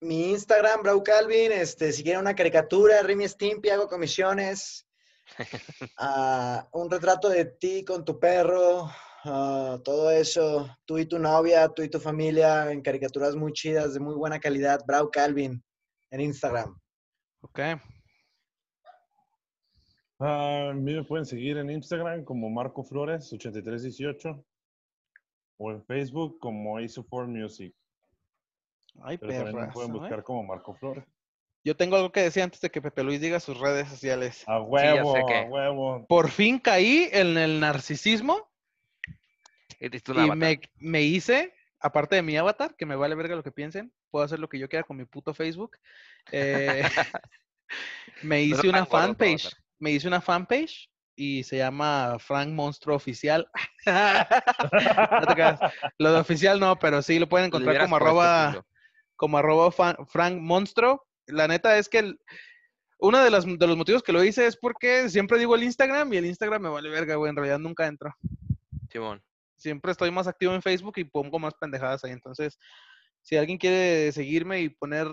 Mi 0.00 0.30
Instagram, 0.30 0.82
Brau 0.82 1.02
Calvin, 1.02 1.52
este, 1.52 1.92
si 1.92 2.02
quieren 2.02 2.22
una 2.22 2.34
caricatura, 2.34 3.02
Remy 3.02 3.28
Stimpy, 3.28 3.70
hago 3.70 3.88
comisiones. 3.88 4.86
Ah, 5.98 6.68
un 6.72 6.90
retrato 6.90 7.28
de 7.28 7.44
ti 7.44 7.84
con 7.84 8.04
tu 8.04 8.18
perro, 8.18 8.90
ah, 9.24 9.78
todo 9.84 10.10
eso, 10.10 10.68
tú 10.84 10.98
y 10.98 11.06
tu 11.06 11.18
novia, 11.18 11.68
tú 11.68 11.82
y 11.82 11.88
tu 11.88 12.00
familia, 12.00 12.70
en 12.70 12.82
caricaturas 12.82 13.36
muy 13.36 13.52
chidas, 13.52 13.94
de 13.94 14.00
muy 14.00 14.14
buena 14.14 14.40
calidad, 14.40 14.80
Brau 14.84 15.10
Calvin, 15.10 15.62
en 16.10 16.20
Instagram. 16.20 16.76
Ok. 17.40 17.60
A 20.18 20.72
mí 20.74 20.94
me 20.94 21.04
pueden 21.04 21.24
seguir 21.24 21.56
en 21.56 21.70
Instagram 21.70 22.24
como 22.24 22.50
Marco 22.50 22.82
Flores 22.82 23.32
8318 23.32 24.44
o 25.62 25.70
en 25.70 25.84
Facebook 25.84 26.38
como 26.40 26.80
Ace4 26.80 27.26
Music. 27.28 27.72
Ay, 29.02 29.16
Pero 29.16 29.44
también 29.44 29.70
pueden 29.70 29.90
¿eh? 29.94 29.98
buscar 29.98 30.22
como 30.24 30.42
Marco 30.42 30.74
Flores. 30.74 31.04
Yo 31.64 31.76
tengo 31.76 31.94
algo 31.94 32.10
que 32.10 32.22
decir 32.22 32.42
antes 32.42 32.60
de 32.60 32.70
que 32.70 32.82
Pepe 32.82 33.04
Luis 33.04 33.20
diga 33.20 33.38
sus 33.38 33.58
redes 33.58 33.88
sociales. 33.88 34.42
A 34.48 34.60
huevo, 34.60 35.16
a 35.16 35.44
huevo. 35.44 36.06
Por 36.08 36.30
fin 36.30 36.58
caí 36.58 37.08
en 37.12 37.38
el 37.38 37.60
narcisismo 37.60 38.50
Y 39.78 40.30
me, 40.34 40.60
me 40.78 41.02
hice, 41.02 41.54
aparte 41.78 42.16
de 42.16 42.22
mi 42.22 42.36
avatar, 42.36 42.74
que 42.74 42.84
me 42.84 42.96
vale 42.96 43.14
verga 43.14 43.36
lo 43.36 43.44
que 43.44 43.52
piensen, 43.52 43.92
puedo 44.10 44.24
hacer 44.24 44.40
lo 44.40 44.48
que 44.48 44.58
yo 44.58 44.68
quiera 44.68 44.82
con 44.82 44.96
mi 44.96 45.04
puto 45.04 45.32
Facebook. 45.32 45.78
eh, 46.32 46.82
me 48.22 48.42
hice 48.42 48.68
una 48.68 48.84
fanpage. 48.84 49.48
Me 49.78 49.92
hice 49.92 50.08
una 50.08 50.20
fanpage 50.20 50.91
y 51.14 51.42
se 51.44 51.58
llama 51.58 52.16
Frank 52.18 52.48
Monstruo 52.50 52.96
Oficial. 52.96 53.48
No. 53.86 53.92
Lo 55.98 56.12
de 56.12 56.20
oficial 56.20 56.60
no, 56.60 56.78
pero 56.78 57.02
sí 57.02 57.18
lo 57.18 57.28
pueden 57.28 57.46
encontrar 57.46 57.80
como 57.82 57.96
arroba, 57.96 58.64
como 59.16 59.38
arroba 59.38 59.70
fan- 59.72 59.96
Frank 60.06 60.38
Monstro. 60.40 61.04
La 61.26 61.48
neta 61.48 61.76
es 61.78 61.88
que 61.88 61.98
el- 61.98 62.20
uno 62.98 63.18
de 63.22 63.30
los, 63.30 63.44
de 63.44 63.66
los 63.66 63.76
motivos 63.76 64.02
que 64.02 64.12
lo 64.12 64.22
hice 64.22 64.46
es 64.46 64.56
porque 64.56 65.08
siempre 65.08 65.38
digo 65.38 65.56
el 65.56 65.64
Instagram 65.64 66.12
y 66.12 66.18
el 66.18 66.26
Instagram 66.26 66.62
me 66.62 66.68
vale 66.68 66.88
verga, 66.88 67.16
güey. 67.16 67.30
En 67.30 67.36
realidad 67.36 67.58
nunca 67.58 67.86
entro. 67.86 68.14
Simón. 68.90 69.20
Siempre 69.56 69.90
estoy 69.92 70.10
más 70.12 70.28
activo 70.28 70.54
en 70.54 70.62
Facebook 70.62 70.94
y 70.96 71.04
pongo 71.04 71.38
más 71.40 71.54
pendejadas 71.54 72.04
ahí. 72.04 72.12
Entonces, 72.12 72.58
si 73.22 73.36
alguien 73.36 73.58
quiere 73.58 74.12
seguirme 74.12 74.60
y 74.60 74.68
poner 74.68 75.08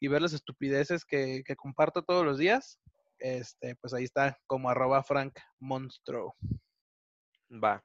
y 0.00 0.08
ver 0.08 0.22
las 0.22 0.32
estupideces 0.32 1.04
que, 1.04 1.42
que 1.44 1.56
comparto 1.56 2.02
todos 2.02 2.24
los 2.24 2.38
días, 2.38 2.78
este, 3.18 3.76
pues 3.76 3.94
ahí 3.94 4.04
está, 4.04 4.38
como 4.46 4.68
arroba 4.68 5.02
Frank 5.02 5.38
Monstro. 5.58 6.34
Va. 7.50 7.82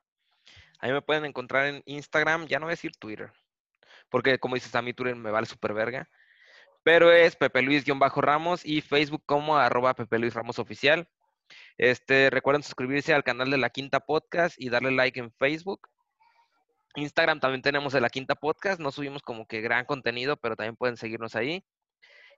Ahí 0.80 0.92
me 0.92 1.02
pueden 1.02 1.26
encontrar 1.26 1.66
en 1.68 1.84
Instagram, 1.86 2.48
ya 2.48 2.60
no 2.60 2.66
voy 2.66 2.72
a 2.72 2.78
decir 2.78 2.92
Twitter, 2.98 3.32
porque 4.10 4.40
como 4.40 4.56
dices, 4.56 4.74
a 4.76 4.82
mí 4.82 4.94
Twitter 4.94 5.16
me 5.16 5.32
vale 5.32 5.46
súper 5.46 5.74
verga. 5.74 6.10
Pero 6.84 7.12
es 7.12 7.36
Pepe 7.36 7.62
Luis-Ramos 7.62 8.66
y 8.66 8.82
Facebook 8.82 9.24
como 9.26 9.58
arroba 9.58 9.94
Pepe 9.94 10.18
Luis 10.18 10.34
Ramos 10.34 10.60
Oficial. 10.60 11.10
Este, 11.78 12.30
recuerden 12.30 12.64
suscribirse 12.64 13.14
al 13.14 13.24
canal 13.24 13.52
de 13.52 13.58
La 13.58 13.70
Quinta 13.70 14.00
Podcast 14.00 14.56
y 14.58 14.70
darle 14.70 14.92
like 14.92 15.20
en 15.20 15.32
Facebook. 15.34 15.90
Instagram 16.96 17.40
también 17.40 17.62
tenemos 17.62 17.94
de 17.94 18.02
la 18.02 18.10
Quinta 18.10 18.36
Podcast. 18.36 18.80
No 18.80 18.92
subimos 18.92 19.22
como 19.22 19.46
que 19.46 19.62
gran 19.62 19.86
contenido, 19.86 20.38
pero 20.38 20.56
también 20.56 20.76
pueden 20.76 20.98
seguirnos 20.98 21.36
ahí. 21.36 21.64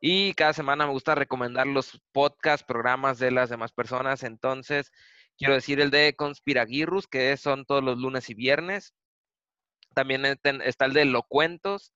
Y 0.02 0.34
cada 0.34 0.52
semana 0.54 0.88
me 0.88 0.92
gusta 0.92 1.14
recomendar 1.14 1.68
los 1.68 2.02
podcasts, 2.12 2.66
programas 2.66 3.20
de 3.20 3.30
las 3.30 3.50
demás 3.50 3.72
personas. 3.72 4.24
Entonces, 4.24 4.92
quiero 5.38 5.54
decir 5.54 5.80
el 5.80 5.92
de 5.92 6.16
Conspiraguirrus, 6.16 7.08
que 7.08 7.38
son 7.38 7.66
todos 7.66 7.84
los 7.84 8.00
lunes 8.00 8.30
y 8.32 8.34
viernes. 8.34 8.96
También 9.94 10.26
está 10.26 10.86
el 10.86 10.94
de 10.94 11.06
Locuentos. 11.06 11.94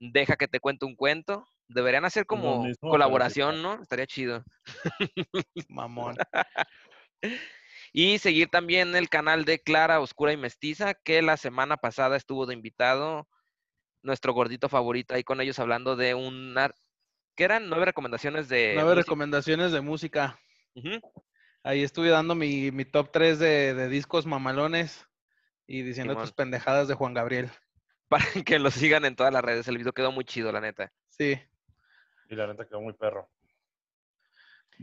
Deja 0.00 0.36
que 0.36 0.48
te 0.48 0.60
cuente 0.60 0.86
un 0.86 0.96
cuento. 0.96 1.46
Deberían 1.68 2.06
hacer 2.06 2.24
como 2.24 2.66
colaboración. 2.80 3.62
¿no? 3.62 3.82
Estaría 3.82 4.06
chido. 4.06 4.42
Mamón. 5.68 6.16
Y 7.94 8.18
seguir 8.18 8.48
también 8.48 8.96
el 8.96 9.10
canal 9.10 9.44
de 9.44 9.58
Clara, 9.58 10.00
Oscura 10.00 10.32
y 10.32 10.38
Mestiza, 10.38 10.94
que 10.94 11.20
la 11.20 11.36
semana 11.36 11.76
pasada 11.76 12.16
estuvo 12.16 12.46
de 12.46 12.54
invitado 12.54 13.28
nuestro 14.02 14.32
gordito 14.32 14.70
favorito 14.70 15.14
ahí 15.14 15.22
con 15.22 15.40
ellos 15.40 15.58
hablando 15.58 15.94
de 15.94 16.14
una... 16.14 16.74
¿Qué 17.34 17.44
eran? 17.44 17.68
Nueve 17.68 17.86
recomendaciones 17.86 18.48
de... 18.48 18.72
Nueve 18.74 18.94
música. 18.94 18.94
recomendaciones 18.94 19.72
de 19.72 19.80
música. 19.80 20.38
Ahí 21.62 21.82
estuve 21.82 22.08
dando 22.10 22.34
mi, 22.34 22.70
mi 22.70 22.84
top 22.84 23.10
3 23.12 23.38
de, 23.38 23.74
de 23.74 23.88
discos 23.88 24.26
mamalones 24.26 25.06
y 25.66 25.82
diciendo 25.82 26.14
Simón. 26.14 26.24
tus 26.24 26.32
pendejadas 26.32 26.88
de 26.88 26.94
Juan 26.94 27.14
Gabriel. 27.14 27.50
Para 28.08 28.24
que 28.44 28.58
lo 28.58 28.70
sigan 28.70 29.04
en 29.04 29.16
todas 29.16 29.32
las 29.32 29.42
redes. 29.42 29.68
El 29.68 29.78
video 29.78 29.92
quedó 29.92 30.12
muy 30.12 30.24
chido, 30.24 30.52
la 30.52 30.60
neta. 30.60 30.92
Sí, 31.08 31.40
Y 32.28 32.34
la 32.34 32.46
neta 32.46 32.66
quedó 32.66 32.80
muy 32.80 32.92
perro. 32.94 33.30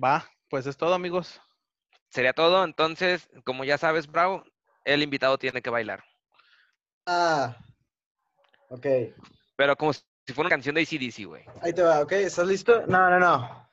va, 0.02 0.26
pues 0.50 0.66
es 0.66 0.78
todo, 0.78 0.94
amigos. 0.94 1.42
Sería 2.10 2.34
todo. 2.34 2.64
Entonces, 2.64 3.30
como 3.46 3.64
ya 3.66 3.78
sabes, 3.78 4.08
Bravo, 4.08 4.44
el 4.86 5.04
invitado 5.04 5.38
tiene 5.38 5.62
que 5.62 5.70
bailar. 5.70 6.04
Ah. 7.06 7.58
Ok. 8.70 8.86
Pero 9.56 9.76
como 9.76 9.92
si 10.30 10.34
fuera 10.34 10.46
una 10.46 10.54
canción 10.58 10.76
de 10.76 10.82
ACDC, 10.82 11.26
güey. 11.26 11.44
Ahí 11.64 11.74
te 11.74 11.82
va, 11.82 12.02
¿ok? 12.02 12.12
¿Estás 12.12 12.46
listo? 12.46 12.86
No, 12.86 13.10
no, 13.10 13.18
no. 13.18 13.68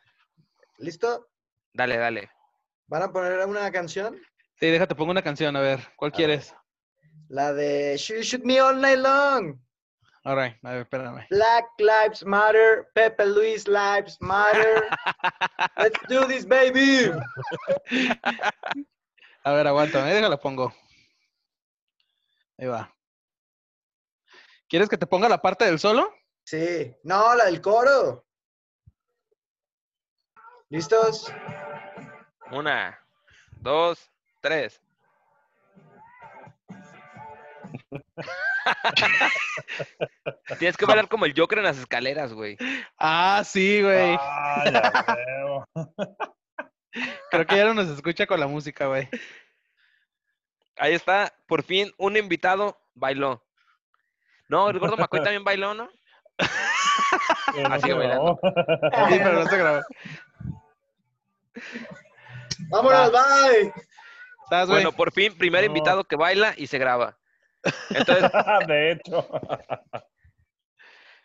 ¿Listo? 0.78 1.28
Dale, 1.74 1.98
dale. 1.98 2.30
¿Van 2.86 3.02
a 3.02 3.12
poner 3.12 3.46
una 3.46 3.70
canción? 3.70 4.18
Sí, 4.58 4.70
déjate, 4.70 4.94
pongo 4.94 5.10
una 5.10 5.20
canción, 5.20 5.54
a 5.54 5.60
ver, 5.60 5.80
¿cuál 5.96 6.12
A 6.12 6.14
quieres? 6.14 6.54
La 7.28 7.52
de 7.52 7.94
Shoot, 7.98 8.22
Shoot 8.22 8.44
Me 8.44 8.58
All 8.58 8.80
Night 8.80 9.00
Long. 9.00 9.60
All 10.24 10.34
right, 10.34 10.56
a 10.64 10.70
ver, 10.70 10.80
espérame. 10.80 11.26
Black 11.28 11.66
Lives 11.76 12.24
Matter. 12.24 12.88
Pepe 12.94 13.26
Luis 13.26 13.68
Lives 13.68 14.16
Matter. 14.22 14.88
Let's 15.76 16.00
do 16.08 16.26
this, 16.26 16.46
baby. 16.46 17.12
A 19.44 19.52
ver, 19.52 19.66
aguántame, 19.66 20.14
déjala 20.14 20.38
pongo. 20.38 20.72
Ahí 22.56 22.66
va. 22.66 22.96
¿Quieres 24.70 24.88
que 24.88 24.96
te 24.96 25.06
ponga 25.06 25.28
la 25.28 25.42
parte 25.42 25.66
del 25.66 25.78
solo? 25.78 26.10
Sí. 26.46 26.94
No, 27.02 27.34
la 27.34 27.46
del 27.46 27.60
coro. 27.60 28.24
¿Listos? 30.68 31.32
Una, 32.52 32.96
dos, 33.60 34.12
tres. 34.40 34.80
Tienes 40.60 40.76
que 40.76 40.86
bailar 40.86 41.08
como 41.08 41.24
el 41.24 41.34
Joker 41.36 41.58
en 41.58 41.64
las 41.64 41.78
escaleras, 41.78 42.32
güey. 42.32 42.56
Ah, 42.96 43.42
sí, 43.44 43.82
güey. 43.82 44.16
Ah, 44.20 44.62
ya 44.72 44.92
veo. 45.16 45.64
Creo 47.30 47.46
que 47.46 47.56
ya 47.56 47.64
no 47.64 47.74
nos 47.74 47.88
escucha 47.88 48.28
con 48.28 48.38
la 48.38 48.46
música, 48.46 48.86
güey. 48.86 49.08
Ahí 50.76 50.94
está, 50.94 51.34
por 51.48 51.64
fin, 51.64 51.92
un 51.98 52.16
invitado 52.16 52.80
bailó. 52.94 53.44
No, 54.48 54.70
el 54.70 54.78
gordo 54.78 54.96
McCoy 54.96 55.24
también 55.24 55.42
bailó, 55.42 55.74
¿no? 55.74 55.90
Pero 57.54 57.68
no 57.68 57.80
se 57.80 57.92
bailando. 57.94 58.38
Sí, 58.42 59.18
pero 59.18 59.32
no 59.32 59.46
se 59.46 59.56
grabó. 59.56 59.80
Vámonos, 62.70 63.12
bye. 63.12 64.66
Bueno, 64.66 64.92
por 64.92 65.12
fin, 65.12 65.36
primer 65.36 65.62
No. 65.62 65.66
invitado 65.68 66.04
que 66.04 66.16
baila 66.16 66.54
y 66.56 66.66
se 66.66 66.78
graba. 66.78 67.16
Entonces, 67.90 68.30
De 68.68 68.92
hecho. 68.92 69.28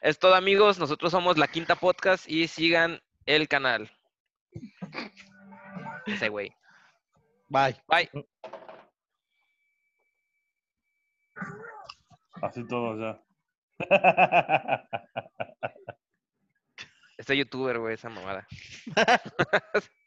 es 0.01 0.18
todo, 0.20 0.36
amigos. 0.36 0.80
Nosotros 0.80 1.12
somos 1.12 1.38
La 1.38 1.47
Quinta 1.47 1.76
Podcast 1.76 2.28
y 2.28 2.47
sigan 2.47 3.01
el 3.26 3.47
canal. 3.47 3.91
Ese 6.05 6.30
güey. 6.30 6.53
Bye. 7.49 7.76
Bye. 7.88 8.09
Así 12.41 12.66
todos 12.68 12.99
ya. 12.99 13.22
Este 17.17 17.38
youtuber, 17.38 17.77
güey, 17.77 17.93
esa 17.93 18.09
mamada. 18.09 18.47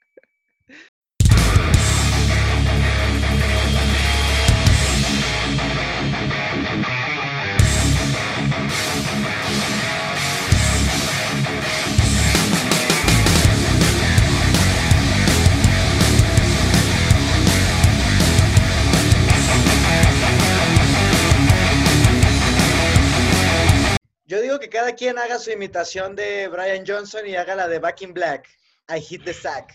Yo 24.34 24.40
digo 24.42 24.58
que 24.58 24.68
cada 24.68 24.96
quien 24.96 25.16
haga 25.16 25.38
su 25.38 25.52
imitación 25.52 26.16
de 26.16 26.48
Brian 26.48 26.82
Johnson 26.84 27.24
y 27.24 27.36
haga 27.36 27.54
la 27.54 27.68
de 27.68 27.78
Back 27.78 28.02
in 28.02 28.12
Black. 28.12 28.48
I 28.92 29.00
hit 29.00 29.22
the 29.24 29.32
sack. 29.32 29.72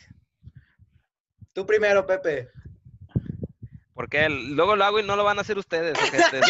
Tú 1.53 1.65
primero, 1.65 2.05
Pepe. 2.05 2.49
Porque 3.93 4.27
luego 4.27 4.75
lo 4.75 4.83
hago 4.83 4.99
y 4.99 5.03
no 5.03 5.15
lo 5.15 5.23
van 5.23 5.37
a 5.37 5.41
hacer 5.43 5.57
ustedes. 5.57 5.97
ojetes. 6.03 6.41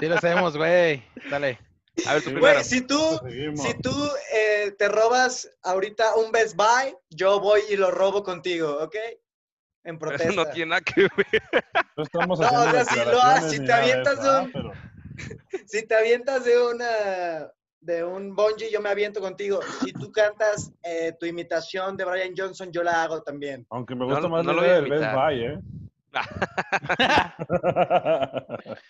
Sí 0.00 0.06
lo 0.06 0.14
hacemos, 0.14 0.56
güey. 0.56 1.04
Dale. 1.28 1.58
A 2.06 2.14
ver, 2.14 2.22
tú 2.22 2.30
primero. 2.30 2.54
Güey, 2.54 2.64
si 2.64 2.80
tú, 2.80 3.20
si 3.56 3.74
tú 3.82 4.10
eh, 4.32 4.74
te 4.78 4.88
robas 4.88 5.46
ahorita 5.62 6.14
un 6.16 6.32
Best 6.32 6.56
Buy, 6.56 6.96
yo 7.10 7.38
voy 7.40 7.60
y 7.68 7.76
lo 7.76 7.90
robo 7.90 8.22
contigo, 8.24 8.78
¿ok? 8.82 8.96
En 9.84 9.98
protesta. 9.98 10.24
eso 10.28 10.44
no 10.44 10.50
tiene 10.50 10.70
nada 10.70 10.80
que 10.80 11.02
ver. 11.02 11.42
No 11.98 12.02
estamos 12.02 12.40
No, 12.40 12.46
o 12.46 12.48
haciendo 12.48 12.84
sea, 13.20 13.40
si 13.42 13.44
lo 13.44 13.50
si 13.50 13.64
te 13.66 13.72
avientas 13.74 14.18
un- 14.20 14.52
pero- 14.52 14.72
Si 15.66 15.86
te 15.86 15.94
avientas 15.94 16.44
de 16.44 16.60
una 16.62 17.50
de 17.80 18.04
un 18.04 18.34
bungee, 18.34 18.70
yo 18.70 18.80
me 18.80 18.90
aviento 18.90 19.20
contigo. 19.20 19.60
Si 19.82 19.92
tú 19.92 20.12
cantas 20.12 20.70
eh, 20.82 21.14
tu 21.18 21.26
imitación 21.26 21.96
de 21.96 22.04
Brian 22.04 22.34
Johnson, 22.36 22.70
yo 22.70 22.82
la 22.82 23.02
hago 23.02 23.22
también. 23.22 23.66
Aunque 23.70 23.94
me 23.94 24.06
No, 24.06 24.14
gusta 24.14 24.28
más 24.28 24.44
no 24.44 24.52
la 24.52 24.56
lo 24.56 24.60
voy 24.60 24.68
idea 24.68 24.76
a 24.76 24.80
del 24.80 24.90
Best 24.90 25.02
imitar. 25.04 25.16
Buy, 25.16 25.44
¿eh? 25.44 25.58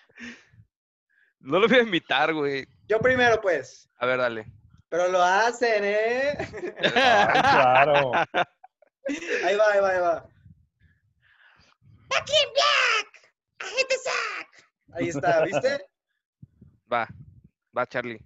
No 1.41 1.59
lo 1.59 1.69
voy 1.69 1.79
a 1.79 1.83
invitar, 1.83 2.33
güey. 2.35 2.67
Yo 2.89 2.99
primero, 2.99 3.41
pues. 3.41 3.89
A 3.99 4.07
ver, 4.07 4.19
dale. 4.19 4.47
Pero 4.91 5.09
lo 5.09 5.23
hacen, 5.23 5.83
¿eh? 5.85 6.37
Ay, 6.83 6.91
claro. 7.41 8.13
Ahí 9.45 9.57
va, 9.57 9.65
ahí 9.73 9.81
va, 9.81 9.89
ahí 9.91 10.01
va. 10.01 10.29
Ahí 14.93 15.09
está, 15.09 15.43
¿viste? 15.45 15.87
Va. 16.93 17.09
Va, 17.77 17.87
Charlie. 17.87 18.21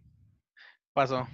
Pasó. 0.92 1.28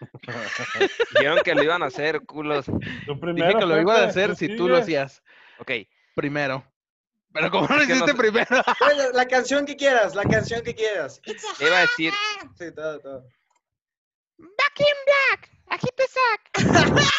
Dijeron 1.14 1.40
que 1.44 1.54
lo 1.54 1.62
iban 1.62 1.82
a 1.82 1.86
hacer, 1.86 2.24
culos. 2.24 2.66
Tú 3.06 3.18
primero, 3.20 3.46
Dije 3.48 3.58
que 3.58 3.66
lo 3.66 3.80
iba 3.80 3.98
a 4.00 4.06
hacer 4.06 4.36
si 4.36 4.56
tú 4.56 4.68
lo 4.68 4.78
hacías 4.78 5.22
Ok. 5.58 5.72
primero. 6.14 6.64
Pero 7.32 7.50
como 7.50 7.68
no 7.68 7.76
lo 7.76 7.84
no 7.84 7.94
hiciste 7.94 8.14
primero. 8.14 8.46
La- 9.14 9.28
canción 9.28 9.64
que 9.64 9.76
quieras, 9.76 10.14
la 10.16 10.24
canción 10.24 10.62
que 10.62 10.74
quieras. 10.74 11.20
Iba 11.60 11.78
a 11.78 11.80
decir, 11.82 12.12
Sí, 12.58 12.72
todo, 12.74 12.98
todo. 13.00 13.24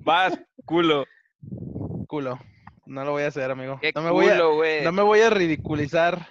vas, 0.00 0.38
culo. 0.64 1.04
Culo. 2.06 2.38
No 2.86 3.04
lo 3.04 3.12
voy 3.12 3.22
a 3.24 3.28
hacer, 3.28 3.50
amigo. 3.50 3.78
Qué 3.80 3.92
No 3.94 4.02
me, 4.02 4.10
voy 4.10 4.26
a, 4.28 4.32
culo, 4.32 4.54
güey. 4.56 4.84
no 4.84 4.92
me 4.92 5.02
voy 5.02 5.20
a 5.20 5.30
ridiculizar 5.30 6.28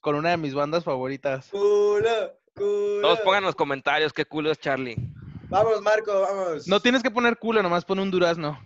con 0.00 0.14
una 0.16 0.30
de 0.30 0.36
mis 0.36 0.54
bandas 0.54 0.84
favoritas. 0.84 1.48
Culo, 1.50 2.38
culo. 2.54 3.00
Todos 3.02 3.20
pongan 3.20 3.38
en 3.38 3.46
los 3.46 3.54
comentarios 3.54 4.12
qué 4.12 4.24
culo 4.24 4.50
es 4.50 4.58
Charlie. 4.58 4.96
Vamos, 5.48 5.80
Marco, 5.82 6.20
vamos. 6.20 6.66
No 6.68 6.80
tienes 6.80 7.02
que 7.02 7.10
poner 7.10 7.36
culo, 7.38 7.62
nomás 7.62 7.84
pon 7.84 7.98
un 7.98 8.10
durazno. 8.10 8.58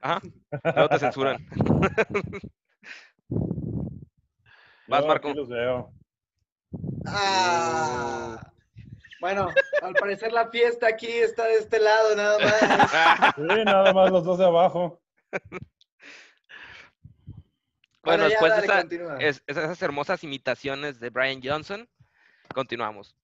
Ajá. 0.00 0.20
Luego 0.64 0.88
te 0.88 0.98
censuran. 0.98 1.46
Vas, 4.88 5.06
Marco. 5.06 5.32
los 5.32 5.48
veo. 5.48 5.92
Ah. 7.06 8.52
Bueno, 9.20 9.48
al 9.82 9.94
parecer 9.94 10.32
la 10.32 10.48
fiesta 10.48 10.88
aquí 10.88 11.06
está 11.06 11.46
de 11.46 11.54
este 11.54 11.78
lado, 11.78 12.16
nada 12.16 12.38
más. 12.38 13.34
Sí, 13.36 13.64
nada 13.64 13.92
más 13.92 14.10
los 14.10 14.24
dos 14.24 14.38
de 14.38 14.44
abajo. 14.44 15.00
Bueno, 18.04 18.24
después 18.28 18.52
de 18.56 18.64
esa- 18.64 18.80
es- 19.20 19.42
esas 19.46 19.80
hermosas 19.82 20.24
imitaciones 20.24 20.98
de 21.00 21.10
Brian 21.10 21.40
Johnson, 21.42 21.88
continuamos. 22.54 23.14